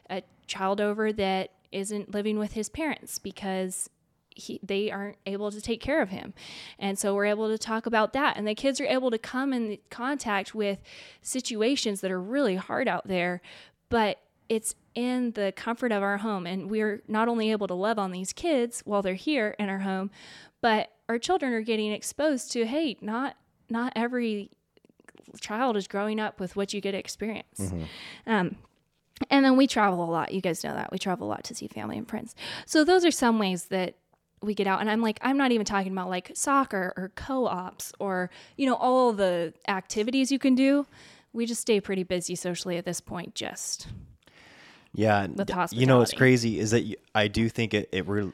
a 0.09 0.21
child 0.47 0.81
over 0.81 1.11
that 1.13 1.51
isn't 1.71 2.13
living 2.13 2.37
with 2.37 2.53
his 2.53 2.69
parents 2.69 3.19
because 3.19 3.89
he, 4.35 4.59
they 4.63 4.91
aren't 4.91 5.17
able 5.25 5.51
to 5.51 5.61
take 5.61 5.81
care 5.81 6.01
of 6.01 6.09
him. 6.09 6.33
And 6.79 6.97
so 6.97 7.13
we're 7.13 7.25
able 7.25 7.49
to 7.49 7.57
talk 7.57 7.85
about 7.85 8.13
that. 8.13 8.37
And 8.37 8.47
the 8.47 8.55
kids 8.55 8.79
are 8.79 8.85
able 8.85 9.11
to 9.11 9.17
come 9.17 9.53
in 9.53 9.77
contact 9.89 10.55
with 10.55 10.79
situations 11.21 12.01
that 12.01 12.11
are 12.11 12.21
really 12.21 12.55
hard 12.55 12.87
out 12.87 13.07
there, 13.07 13.41
but 13.89 14.19
it's 14.49 14.75
in 14.95 15.31
the 15.31 15.53
comfort 15.55 15.91
of 15.91 16.03
our 16.03 16.17
home. 16.17 16.45
And 16.45 16.69
we're 16.69 17.01
not 17.07 17.27
only 17.27 17.51
able 17.51 17.67
to 17.67 17.73
love 17.73 17.99
on 17.99 18.11
these 18.11 18.33
kids 18.33 18.81
while 18.85 19.01
they're 19.01 19.13
here 19.15 19.55
in 19.59 19.69
our 19.69 19.79
home, 19.79 20.11
but 20.61 20.91
our 21.07 21.19
children 21.19 21.53
are 21.53 21.61
getting 21.61 21.91
exposed 21.91 22.51
to, 22.53 22.65
hey, 22.65 22.97
not 23.01 23.35
not 23.71 23.93
every 23.95 24.49
child 25.39 25.77
is 25.77 25.87
growing 25.87 26.19
up 26.19 26.39
with 26.39 26.55
what 26.55 26.73
you 26.73 26.81
get 26.81 26.91
to 26.91 26.97
experience. 26.97 27.73
Um, 28.27 28.55
and 29.29 29.45
then 29.45 29.55
we 29.55 29.67
travel 29.67 30.03
a 30.03 30.09
lot. 30.09 30.33
You 30.33 30.41
guys 30.41 30.63
know 30.63 30.73
that. 30.73 30.91
We 30.91 30.97
travel 30.97 31.27
a 31.27 31.29
lot 31.29 31.43
to 31.45 31.55
see 31.55 31.67
family 31.67 31.97
and 31.97 32.07
friends. 32.07 32.35
So 32.65 32.83
those 32.83 33.05
are 33.05 33.11
some 33.11 33.39
ways 33.39 33.65
that 33.65 33.95
we 34.41 34.53
get 34.55 34.67
out. 34.67 34.81
And 34.81 34.89
I'm 34.89 35.01
like, 35.01 35.19
I'm 35.21 35.37
not 35.37 35.51
even 35.51 35.65
talking 35.65 35.91
about 35.91 36.09
like 36.09 36.31
soccer 36.33 36.93
or 36.97 37.11
co 37.15 37.45
ops 37.47 37.93
or, 37.99 38.29
you 38.57 38.65
know, 38.65 38.75
all 38.75 39.13
the 39.13 39.53
activities 39.67 40.31
you 40.31 40.39
can 40.39 40.55
do. 40.55 40.85
We 41.33 41.45
just 41.45 41.61
stay 41.61 41.79
pretty 41.79 42.03
busy 42.03 42.35
socially 42.35 42.77
at 42.77 42.85
this 42.85 42.99
point, 42.99 43.35
just. 43.35 43.87
Yeah, 44.93 45.27
with 45.27 45.47
d- 45.47 45.53
you 45.77 45.85
know 45.85 45.99
what's 45.99 46.13
crazy 46.13 46.59
is 46.59 46.71
that 46.71 46.81
you, 46.81 46.97
I 47.15 47.29
do 47.29 47.47
think 47.47 47.73
it 47.73 47.87
it 47.93 48.05
re- 48.07 48.33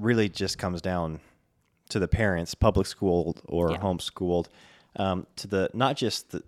really 0.00 0.30
just 0.30 0.56
comes 0.56 0.80
down 0.80 1.20
to 1.90 1.98
the 1.98 2.08
parents, 2.08 2.54
public 2.54 2.86
schooled 2.86 3.42
or 3.46 3.72
Yeah. 3.72 3.78
homeschooled, 3.78 4.46
um, 4.98 5.26
to 5.36 5.46
the 5.46 5.70
not 5.72 5.96
just 5.96 6.30
the 6.30 6.42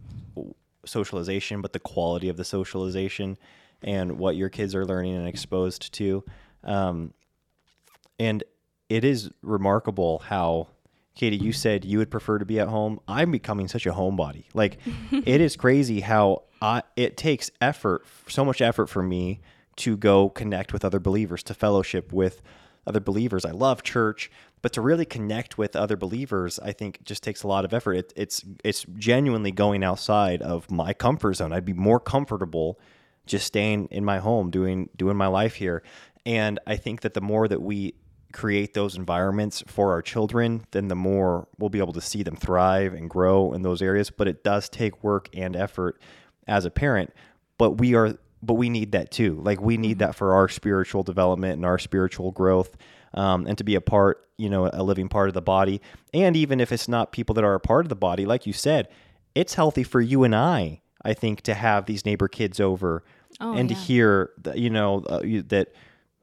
socialization, 0.85 1.61
but 1.61 1.73
the 1.73 1.81
quality 1.81 2.29
of 2.29 2.37
the 2.37 2.45
socialization 2.45 3.39
and 3.83 4.19
what 4.19 4.37
your 4.37 4.49
kids 4.49 4.75
are 4.75 4.85
learning 4.85 5.17
and 5.17 5.27
exposed 5.27 5.93
to. 5.95 6.25
Um, 6.65 7.15
and 8.19 8.45
it 8.89 9.05
is 9.05 9.31
remarkable 9.43 10.19
how 10.19 10.69
Katie, 11.15 11.37
you 11.37 11.53
said 11.53 11.85
you 11.85 11.99
would 11.99 12.11
prefer 12.11 12.39
to 12.39 12.45
be 12.45 12.61
at 12.61 12.69
home. 12.69 13.01
I'm 13.09 13.31
becoming 13.31 13.69
such 13.69 13.87
a 13.87 13.93
homebody. 13.93 14.45
Like, 14.55 14.79
it 15.11 15.41
is 15.41 15.57
crazy 15.57 16.01
how 16.01 16.45
I, 16.63 16.83
it 16.97 17.17
takes 17.17 17.51
effort, 17.61 18.07
so 18.29 18.45
much 18.45 18.61
effort 18.61 18.87
for 18.87 19.03
me 19.03 19.41
to 19.77 19.97
go 19.97 20.29
connect 20.29 20.73
with 20.73 20.85
other 20.85 21.01
believers, 21.01 21.43
to 21.45 21.55
fellowship 21.55 22.13
with 22.13 22.43
other 22.87 23.01
believers. 23.01 23.45
I 23.45 23.51
love 23.51 23.83
church, 23.83 24.31
but 24.63 24.73
to 24.75 24.81
really 24.81 25.05
connect 25.05 25.59
with 25.59 25.77
other 25.77 25.97
believers, 25.97 26.59
I 26.59 26.73
think 26.73 27.03
just 27.05 27.23
takes 27.23 27.43
a 27.43 27.49
lot 27.49 27.65
of 27.65 27.73
effort. 27.73 27.95
It, 27.95 28.13
it's 28.17 28.45
it's 28.65 28.85
genuinely 28.97 29.53
going 29.53 29.85
outside 29.85 30.43
of 30.43 30.71
my 30.71 30.93
comfort 30.93 31.35
zone. 31.35 31.53
I'd 31.53 31.65
be 31.65 31.73
more 31.73 32.01
comfortable 32.01 32.79
just 33.27 33.47
staying 33.47 33.89
in 33.91 34.05
my 34.05 34.19
home, 34.19 34.51
doing 34.51 34.89
doing 34.97 35.17
my 35.17 35.27
life 35.27 35.55
here. 35.55 35.83
And 36.27 36.59
I 36.67 36.77
think 36.77 37.01
that 37.03 37.15
the 37.15 37.21
more 37.21 37.49
that 37.49 37.63
we 37.63 37.95
create 38.33 38.75
those 38.75 38.97
environments 38.97 39.63
for 39.67 39.93
our 39.93 40.03
children, 40.03 40.65
then 40.71 40.89
the 40.89 40.95
more 40.95 41.49
we'll 41.59 41.71
be 41.71 41.79
able 41.79 41.93
to 41.93 42.01
see 42.01 42.23
them 42.23 42.37
thrive 42.37 42.95
and 42.95 43.11
grow 43.11 43.53
in 43.53 43.63
those 43.63 43.83
areas. 43.83 44.11
But 44.11 44.29
it 44.29 44.45
does 44.45 44.69
take 44.69 45.03
work 45.03 45.29
and 45.35 45.57
effort 45.57 46.01
as 46.47 46.65
a 46.65 46.71
parent. 46.71 47.13
But 47.59 47.73
we 47.73 47.95
are 47.95 48.17
but 48.43 48.55
we 48.55 48.69
need 48.71 48.93
that 48.93 49.11
too. 49.11 49.41
Like 49.43 49.61
we 49.61 49.77
need 49.77 49.99
that 49.99 50.15
for 50.15 50.35
our 50.35 50.49
spiritual 50.49 51.03
development 51.03 51.55
and 51.55 51.65
our 51.65 51.79
spiritual 51.79 52.31
growth. 52.33 52.77
Um, 53.13 53.47
and 53.47 53.59
to 53.59 53.65
be 53.65 53.75
a 53.75 53.81
part, 53.81 54.25
you 54.39 54.49
know, 54.49 54.71
a 54.73 54.85
living 54.85 55.09
part 55.09 55.29
of 55.29 55.35
the 55.35 55.43
body. 55.43 55.81
And 56.15 56.37
even 56.37 56.61
if 56.61 56.71
it's 56.71 56.87
not 56.87 57.11
people 57.11 57.35
that 57.35 57.43
are 57.45 57.55
a 57.55 57.61
part 57.61 57.85
of 57.85 57.89
the 57.89 57.97
body, 57.97 58.25
like 58.25 58.47
you 58.47 58.53
said, 58.53 58.89
it's 59.35 59.55
healthy 59.55 59.83
for 59.83 60.01
you 60.01 60.23
and 60.23 60.35
I, 60.35 60.81
I 61.05 61.15
think, 61.15 61.41
to 61.43 61.55
have 61.55 61.87
these 61.87 62.07
neighbor 62.07 62.29
kids 62.29 62.61
over 62.61 63.03
Oh, 63.41 63.55
and 63.55 63.71
yeah. 63.71 63.77
to 63.77 63.83
hear, 63.83 64.31
that, 64.43 64.59
you 64.59 64.71
know, 64.71 65.05
uh, 65.09 65.23
you, 65.25 65.43
that, 65.43 65.73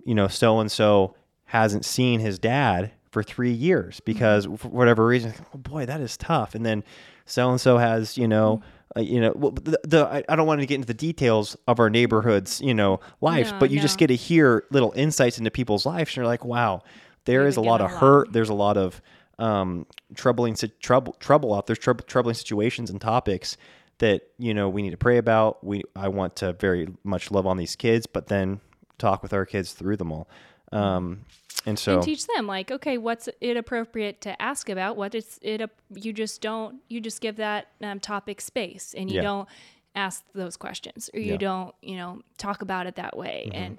you 0.06 0.14
know, 0.14 0.28
so 0.28 0.60
and 0.60 0.72
so 0.72 1.16
hasn't 1.46 1.84
seen 1.84 2.20
his 2.20 2.38
dad 2.38 2.92
for 3.12 3.24
three 3.24 3.52
years 3.52 4.00
because 4.02 4.46
for 4.46 4.68
whatever 4.68 5.06
reason, 5.06 5.34
oh 5.54 5.58
boy, 5.58 5.86
that 5.86 6.00
is 6.00 6.16
tough. 6.16 6.54
And 6.54 6.66
then 6.66 6.84
so 7.26 7.50
and 7.50 7.60
so 7.60 7.78
has, 7.80 8.18
you 8.18 8.28
know, 8.28 8.62
uh, 8.98 9.02
you 9.02 9.22
know, 9.22 9.32
well, 9.36 9.52
the, 9.52 9.80
the 9.84 10.24
I, 10.28 10.36
don't 10.36 10.48
want 10.48 10.62
to 10.62 10.66
get 10.66 10.76
into 10.76 10.88
the 10.88 10.94
details 10.94 11.56
of 11.68 11.80
our 11.80 11.90
neighborhoods, 11.90 12.62
you 12.62 12.74
know, 12.74 13.00
lives, 13.22 13.52
No, 13.52 13.60
but 13.60 13.70
you 13.70 13.80
just 13.80 13.98
get 13.98 14.08
to 14.08 14.16
hear 14.16 14.64
little 14.72 14.92
insights 14.96 15.38
into 15.38 15.52
people's 15.52 15.86
lives. 15.86 16.10
And 16.12 16.18
you're 16.18 16.26
like, 16.26 16.44
wow, 16.44 16.82
there 17.26 17.44
We 17.44 17.50
is 17.50 17.58
a 17.58 17.62
lot 17.62 17.82
of 17.82 17.92
hurt. 17.92 18.34
There's 18.34 18.50
a 18.50 18.56
lot 18.56 18.78
of 18.78 19.02
um, 19.38 19.86
troubling, 20.16 20.56
trouble, 20.80 21.16
trouble 21.20 21.54
out. 21.54 21.68
There's 21.68 21.80
troub- 21.80 22.08
troubling 22.08 22.36
situations 22.36 22.90
and 22.90 23.00
topics 23.00 23.56
that 24.00 24.22
you 24.38 24.54
know 24.54 24.70
we 24.70 24.82
need 24.82 24.92
to 24.92 24.98
pray 24.98 25.18
about. 25.18 25.64
We 25.64 25.84
I 25.96 26.08
want 26.08 26.36
to 26.38 26.54
very 26.54 26.88
much 27.04 27.32
love 27.32 27.46
on 27.46 27.58
these 27.58 27.76
kids, 27.76 28.08
but 28.08 28.28
then 28.28 28.62
talk 28.98 29.22
with 29.22 29.34
our 29.34 29.46
kids 29.46 29.74
through 29.74 29.98
them 29.98 30.12
all. 30.12 30.28
Um, 30.72 31.26
and 31.66 31.78
so 31.80 31.94
and 31.96 32.04
teach 32.04 32.28
them 32.28 32.46
like 32.48 32.72
okay 32.72 32.98
what's 32.98 33.28
it 33.42 33.58
appropriate 33.58 34.22
to 34.22 34.42
ask 34.42 34.70
about 34.70 34.96
what 34.98 35.14
is 35.16 35.40
it 35.42 35.60
a, 35.62 35.70
you 35.94 36.14
just 36.14 36.42
don't 36.42 36.78
you 36.88 37.02
just 37.02 37.20
give 37.22 37.38
that 37.38 37.68
um, 37.82 38.00
topic 38.00 38.42
space 38.42 38.94
and 38.98 39.10
you 39.10 39.18
Yeah. 39.18 39.22
don't 39.22 39.50
ask 39.96 40.24
those 40.34 40.56
questions 40.58 41.10
or 41.14 41.20
you 41.20 41.26
Yeah. 41.28 41.34
Mm-hmm. 41.34 41.40
don't 41.40 41.76
you 41.82 41.96
know 41.98 42.22
talk 42.38 42.62
about 42.62 42.86
it 42.88 42.96
that 42.96 43.18
way 43.18 43.50
and 43.54 43.78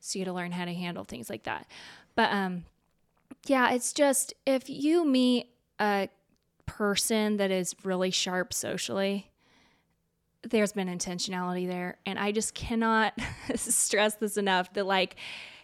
so 0.00 0.18
you 0.18 0.24
to 0.24 0.32
learn 0.32 0.50
how 0.52 0.64
to 0.64 0.72
handle 0.74 1.04
things 1.04 1.30
like 1.30 1.44
that 1.44 1.66
but 2.14 2.30
um 2.32 2.64
yeah 3.46 3.70
it's 3.72 3.92
just 3.92 4.34
if 4.46 4.68
you 4.68 5.04
meet 5.06 5.48
a 5.78 6.08
person 6.66 7.36
that 7.36 7.50
is 7.50 7.74
really 7.84 8.10
sharp 8.10 8.52
socially 8.52 9.30
there's 10.42 10.72
been 10.72 10.88
intentionality 10.88 11.66
there 11.68 11.98
and 12.06 12.18
i 12.18 12.32
just 12.32 12.54
cannot 12.54 13.12
stress 13.54 14.14
this 14.16 14.36
enough 14.36 14.72
that 14.72 14.84
like 14.86 15.16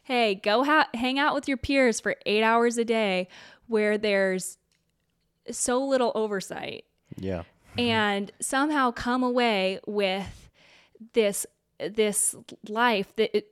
hey 0.06 0.34
go 0.34 0.64
ha- 0.64 0.88
hang 0.94 1.18
out 1.18 1.34
with 1.34 1.46
your 1.46 1.56
peers 1.56 2.00
for 2.00 2.16
eight 2.26 2.42
hours 2.42 2.78
a 2.78 2.84
day 2.84 3.28
where 3.66 3.98
there's 3.98 4.58
so 5.50 5.84
little 5.84 6.10
oversight 6.14 6.84
yeah, 7.18 7.42
and 7.78 8.30
somehow 8.40 8.90
come 8.90 9.22
away 9.22 9.80
with 9.86 10.50
this 11.12 11.46
this 11.78 12.34
life 12.68 13.14
that 13.16 13.36
it, 13.36 13.48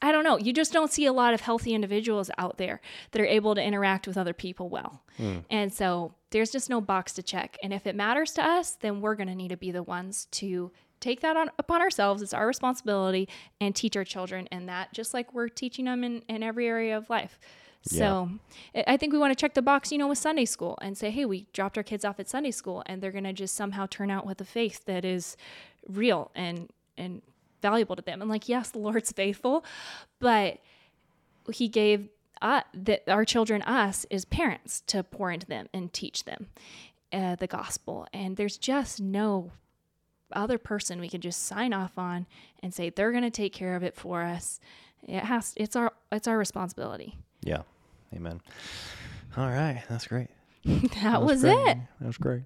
I 0.00 0.12
don't 0.12 0.24
know. 0.24 0.38
You 0.38 0.52
just 0.52 0.72
don't 0.72 0.92
see 0.92 1.06
a 1.06 1.12
lot 1.12 1.34
of 1.34 1.40
healthy 1.40 1.74
individuals 1.74 2.30
out 2.38 2.58
there 2.58 2.80
that 3.10 3.20
are 3.20 3.26
able 3.26 3.54
to 3.56 3.62
interact 3.62 4.06
with 4.06 4.16
other 4.16 4.32
people 4.32 4.68
well. 4.68 5.02
Hmm. 5.16 5.38
And 5.50 5.72
so 5.72 6.14
there's 6.30 6.50
just 6.50 6.70
no 6.70 6.80
box 6.80 7.14
to 7.14 7.22
check. 7.22 7.56
And 7.62 7.72
if 7.72 7.86
it 7.86 7.96
matters 7.96 8.32
to 8.32 8.44
us, 8.44 8.76
then 8.76 9.00
we're 9.00 9.16
going 9.16 9.28
to 9.28 9.34
need 9.34 9.48
to 9.48 9.56
be 9.56 9.72
the 9.72 9.82
ones 9.82 10.26
to 10.32 10.70
take 11.00 11.20
that 11.20 11.36
on 11.36 11.50
upon 11.58 11.80
ourselves. 11.80 12.22
It's 12.22 12.34
our 12.34 12.46
responsibility 12.46 13.28
and 13.60 13.74
teach 13.74 13.96
our 13.96 14.04
children 14.04 14.48
and 14.50 14.68
that 14.68 14.92
just 14.92 15.14
like 15.14 15.32
we're 15.34 15.48
teaching 15.48 15.84
them 15.86 16.04
in, 16.04 16.22
in 16.28 16.42
every 16.42 16.66
area 16.66 16.96
of 16.96 17.08
life. 17.10 17.38
So 17.82 18.30
I- 18.74 18.84
I 18.88 18.96
think 18.96 19.12
we 19.12 19.18
want 19.18 19.30
to 19.30 19.40
check 19.40 19.54
the 19.54 19.62
box, 19.62 19.92
you 19.92 19.98
know, 19.98 20.08
with 20.08 20.18
Sunday 20.18 20.44
school 20.44 20.76
and 20.82 20.98
say, 20.98 21.10
hey, 21.10 21.24
we 21.24 21.46
dropped 21.52 21.76
our 21.78 21.84
kids 21.84 22.04
off 22.04 22.18
at 22.18 22.28
Sunday 22.28 22.50
school 22.50 22.82
and 22.86 23.00
they're 23.00 23.12
going 23.12 23.24
to 23.24 23.32
just 23.32 23.54
somehow 23.54 23.86
turn 23.88 24.10
out 24.10 24.26
with 24.26 24.40
a 24.40 24.44
faith 24.44 24.84
that 24.86 25.04
is 25.04 25.36
real 25.88 26.30
and, 26.34 26.68
and 26.96 27.22
valuable 27.62 27.94
to 27.96 28.02
them. 28.02 28.20
And 28.20 28.28
like, 28.30 28.48
yes, 28.48 28.70
the 28.70 28.78
Lord's 28.80 29.12
faithful, 29.22 29.64
but 30.18 30.58
he 31.52 31.68
gave 31.68 32.08
uh, 32.42 32.62
that 32.74 33.08
our 33.08 33.24
children, 33.24 33.62
us, 33.62 34.06
as 34.10 34.24
parents, 34.24 34.82
to 34.88 35.02
pour 35.02 35.30
into 35.30 35.46
them 35.46 35.68
and 35.72 35.92
teach 35.92 36.24
them 36.24 36.48
uh, 37.12 37.36
the 37.36 37.46
gospel. 37.46 38.06
And 38.12 38.36
there's 38.36 38.58
just 38.58 39.00
no 39.00 39.50
other 40.32 40.58
person 40.58 41.00
we 41.00 41.08
can 41.08 41.20
just 41.20 41.44
sign 41.44 41.72
off 41.72 41.98
on 41.98 42.26
and 42.62 42.72
say 42.74 42.90
they're 42.90 43.12
going 43.12 43.24
to 43.24 43.30
take 43.30 43.52
care 43.52 43.76
of 43.76 43.82
it 43.82 43.94
for 43.94 44.22
us. 44.22 44.60
It 45.06 45.20
has. 45.24 45.54
It's 45.56 45.76
our. 45.76 45.92
It's 46.12 46.26
our 46.28 46.38
responsibility. 46.38 47.16
yeah. 47.42 47.62
Amen. 48.14 48.40
All 49.36 49.48
right, 49.48 49.82
that's 49.88 50.06
great. 50.06 50.28
That, 51.02 51.22
was, 51.22 51.42
great. 51.42 51.52
it. 51.68 51.78
That 52.00 52.06
was 52.06 52.18
great. 52.18 52.42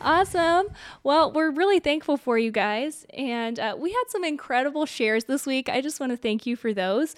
Awesome. 0.00 0.68
Well, 1.02 1.32
we're 1.32 1.50
really 1.50 1.80
thankful 1.80 2.16
for 2.16 2.38
you 2.38 2.50
guys. 2.52 3.06
And 3.14 3.58
uh, 3.58 3.76
we 3.78 3.90
had 3.90 4.04
some 4.08 4.24
incredible 4.24 4.86
shares 4.86 5.24
this 5.24 5.46
week. 5.46 5.68
I 5.68 5.80
just 5.80 5.98
want 5.98 6.12
to 6.12 6.16
thank 6.16 6.46
you 6.46 6.54
for 6.54 6.72
those. 6.72 7.16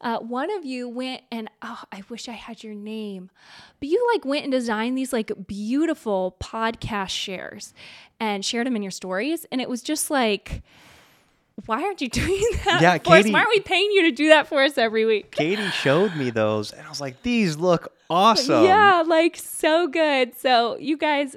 Uh, 0.00 0.18
one 0.18 0.50
of 0.50 0.64
you 0.64 0.88
went 0.88 1.22
and, 1.32 1.48
oh, 1.62 1.82
I 1.90 2.02
wish 2.10 2.28
I 2.28 2.32
had 2.32 2.62
your 2.62 2.74
name, 2.74 3.30
but 3.80 3.88
you 3.88 4.06
like 4.12 4.24
went 4.26 4.44
and 4.44 4.52
designed 4.52 4.98
these 4.98 5.12
like 5.12 5.32
beautiful 5.46 6.36
podcast 6.40 7.08
shares 7.10 7.72
and 8.20 8.44
shared 8.44 8.66
them 8.66 8.76
in 8.76 8.82
your 8.82 8.90
stories. 8.90 9.46
And 9.50 9.60
it 9.60 9.68
was 9.70 9.80
just 9.82 10.10
like, 10.10 10.62
why 11.64 11.82
aren't 11.82 12.02
you 12.02 12.08
doing 12.10 12.42
that 12.66 12.82
Yeah, 12.82 12.98
for 12.98 13.16
us? 13.16 13.30
Why 13.30 13.38
aren't 13.38 13.50
we 13.50 13.60
paying 13.60 13.90
you 13.92 14.02
to 14.02 14.12
do 14.12 14.28
that 14.28 14.48
for 14.48 14.62
us 14.62 14.76
every 14.76 15.06
week? 15.06 15.30
Katie 15.30 15.70
showed 15.70 16.14
me 16.14 16.28
those, 16.28 16.72
and 16.72 16.84
I 16.86 16.90
was 16.90 17.00
like, 17.00 17.22
these 17.22 17.56
look 17.56 17.92
awesome. 18.10 18.64
Yeah, 18.64 19.02
like 19.06 19.36
so 19.36 19.88
good. 19.88 20.36
So, 20.36 20.76
you 20.78 20.96
guys, 20.96 21.36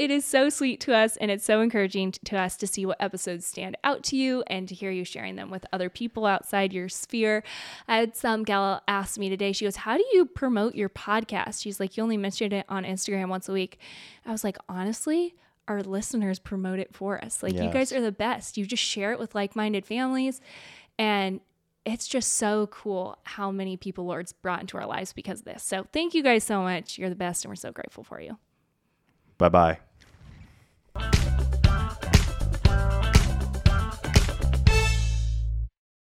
it 0.00 0.10
is 0.10 0.24
so 0.24 0.48
sweet 0.48 0.80
to 0.80 0.94
us 0.94 1.18
and 1.18 1.30
it's 1.30 1.44
so 1.44 1.60
encouraging 1.60 2.12
to 2.24 2.38
us 2.38 2.56
to 2.56 2.66
see 2.66 2.86
what 2.86 2.96
episodes 3.00 3.44
stand 3.44 3.76
out 3.84 4.02
to 4.04 4.16
you 4.16 4.42
and 4.46 4.66
to 4.66 4.74
hear 4.74 4.90
you 4.90 5.04
sharing 5.04 5.36
them 5.36 5.50
with 5.50 5.66
other 5.74 5.90
people 5.90 6.24
outside 6.24 6.72
your 6.72 6.88
sphere. 6.88 7.42
I 7.86 7.98
had 7.98 8.16
some 8.16 8.42
gal 8.42 8.82
ask 8.88 9.18
me 9.18 9.28
today, 9.28 9.52
she 9.52 9.66
goes, 9.66 9.76
How 9.76 9.98
do 9.98 10.04
you 10.14 10.24
promote 10.24 10.74
your 10.74 10.88
podcast? 10.88 11.60
She's 11.62 11.78
like, 11.78 11.98
You 11.98 12.02
only 12.02 12.16
mentioned 12.16 12.54
it 12.54 12.64
on 12.68 12.84
Instagram 12.84 13.28
once 13.28 13.46
a 13.48 13.52
week. 13.52 13.78
I 14.24 14.32
was 14.32 14.42
like, 14.42 14.56
Honestly, 14.70 15.34
our 15.68 15.82
listeners 15.82 16.38
promote 16.38 16.78
it 16.78 16.94
for 16.94 17.22
us. 17.22 17.42
Like, 17.42 17.54
you 17.54 17.70
guys 17.70 17.92
are 17.92 18.00
the 18.00 18.10
best. 18.10 18.56
You 18.56 18.64
just 18.64 18.82
share 18.82 19.12
it 19.12 19.18
with 19.18 19.34
like 19.34 19.54
minded 19.54 19.84
families. 19.84 20.40
And 20.98 21.40
it's 21.84 22.06
just 22.06 22.32
so 22.32 22.66
cool 22.68 23.18
how 23.24 23.50
many 23.50 23.76
people 23.76 24.04
Lord's 24.04 24.32
brought 24.32 24.60
into 24.60 24.76
our 24.76 24.86
lives 24.86 25.12
because 25.12 25.40
of 25.40 25.46
this. 25.46 25.62
So 25.62 25.86
thank 25.92 26.14
you 26.14 26.22
guys 26.22 26.44
so 26.44 26.62
much. 26.62 26.98
You're 26.98 27.08
the 27.08 27.16
best, 27.16 27.44
and 27.44 27.50
we're 27.50 27.56
so 27.56 27.72
grateful 27.72 28.04
for 28.04 28.20
you. 28.20 28.38
Bye 29.38 29.48
bye. 29.48 29.89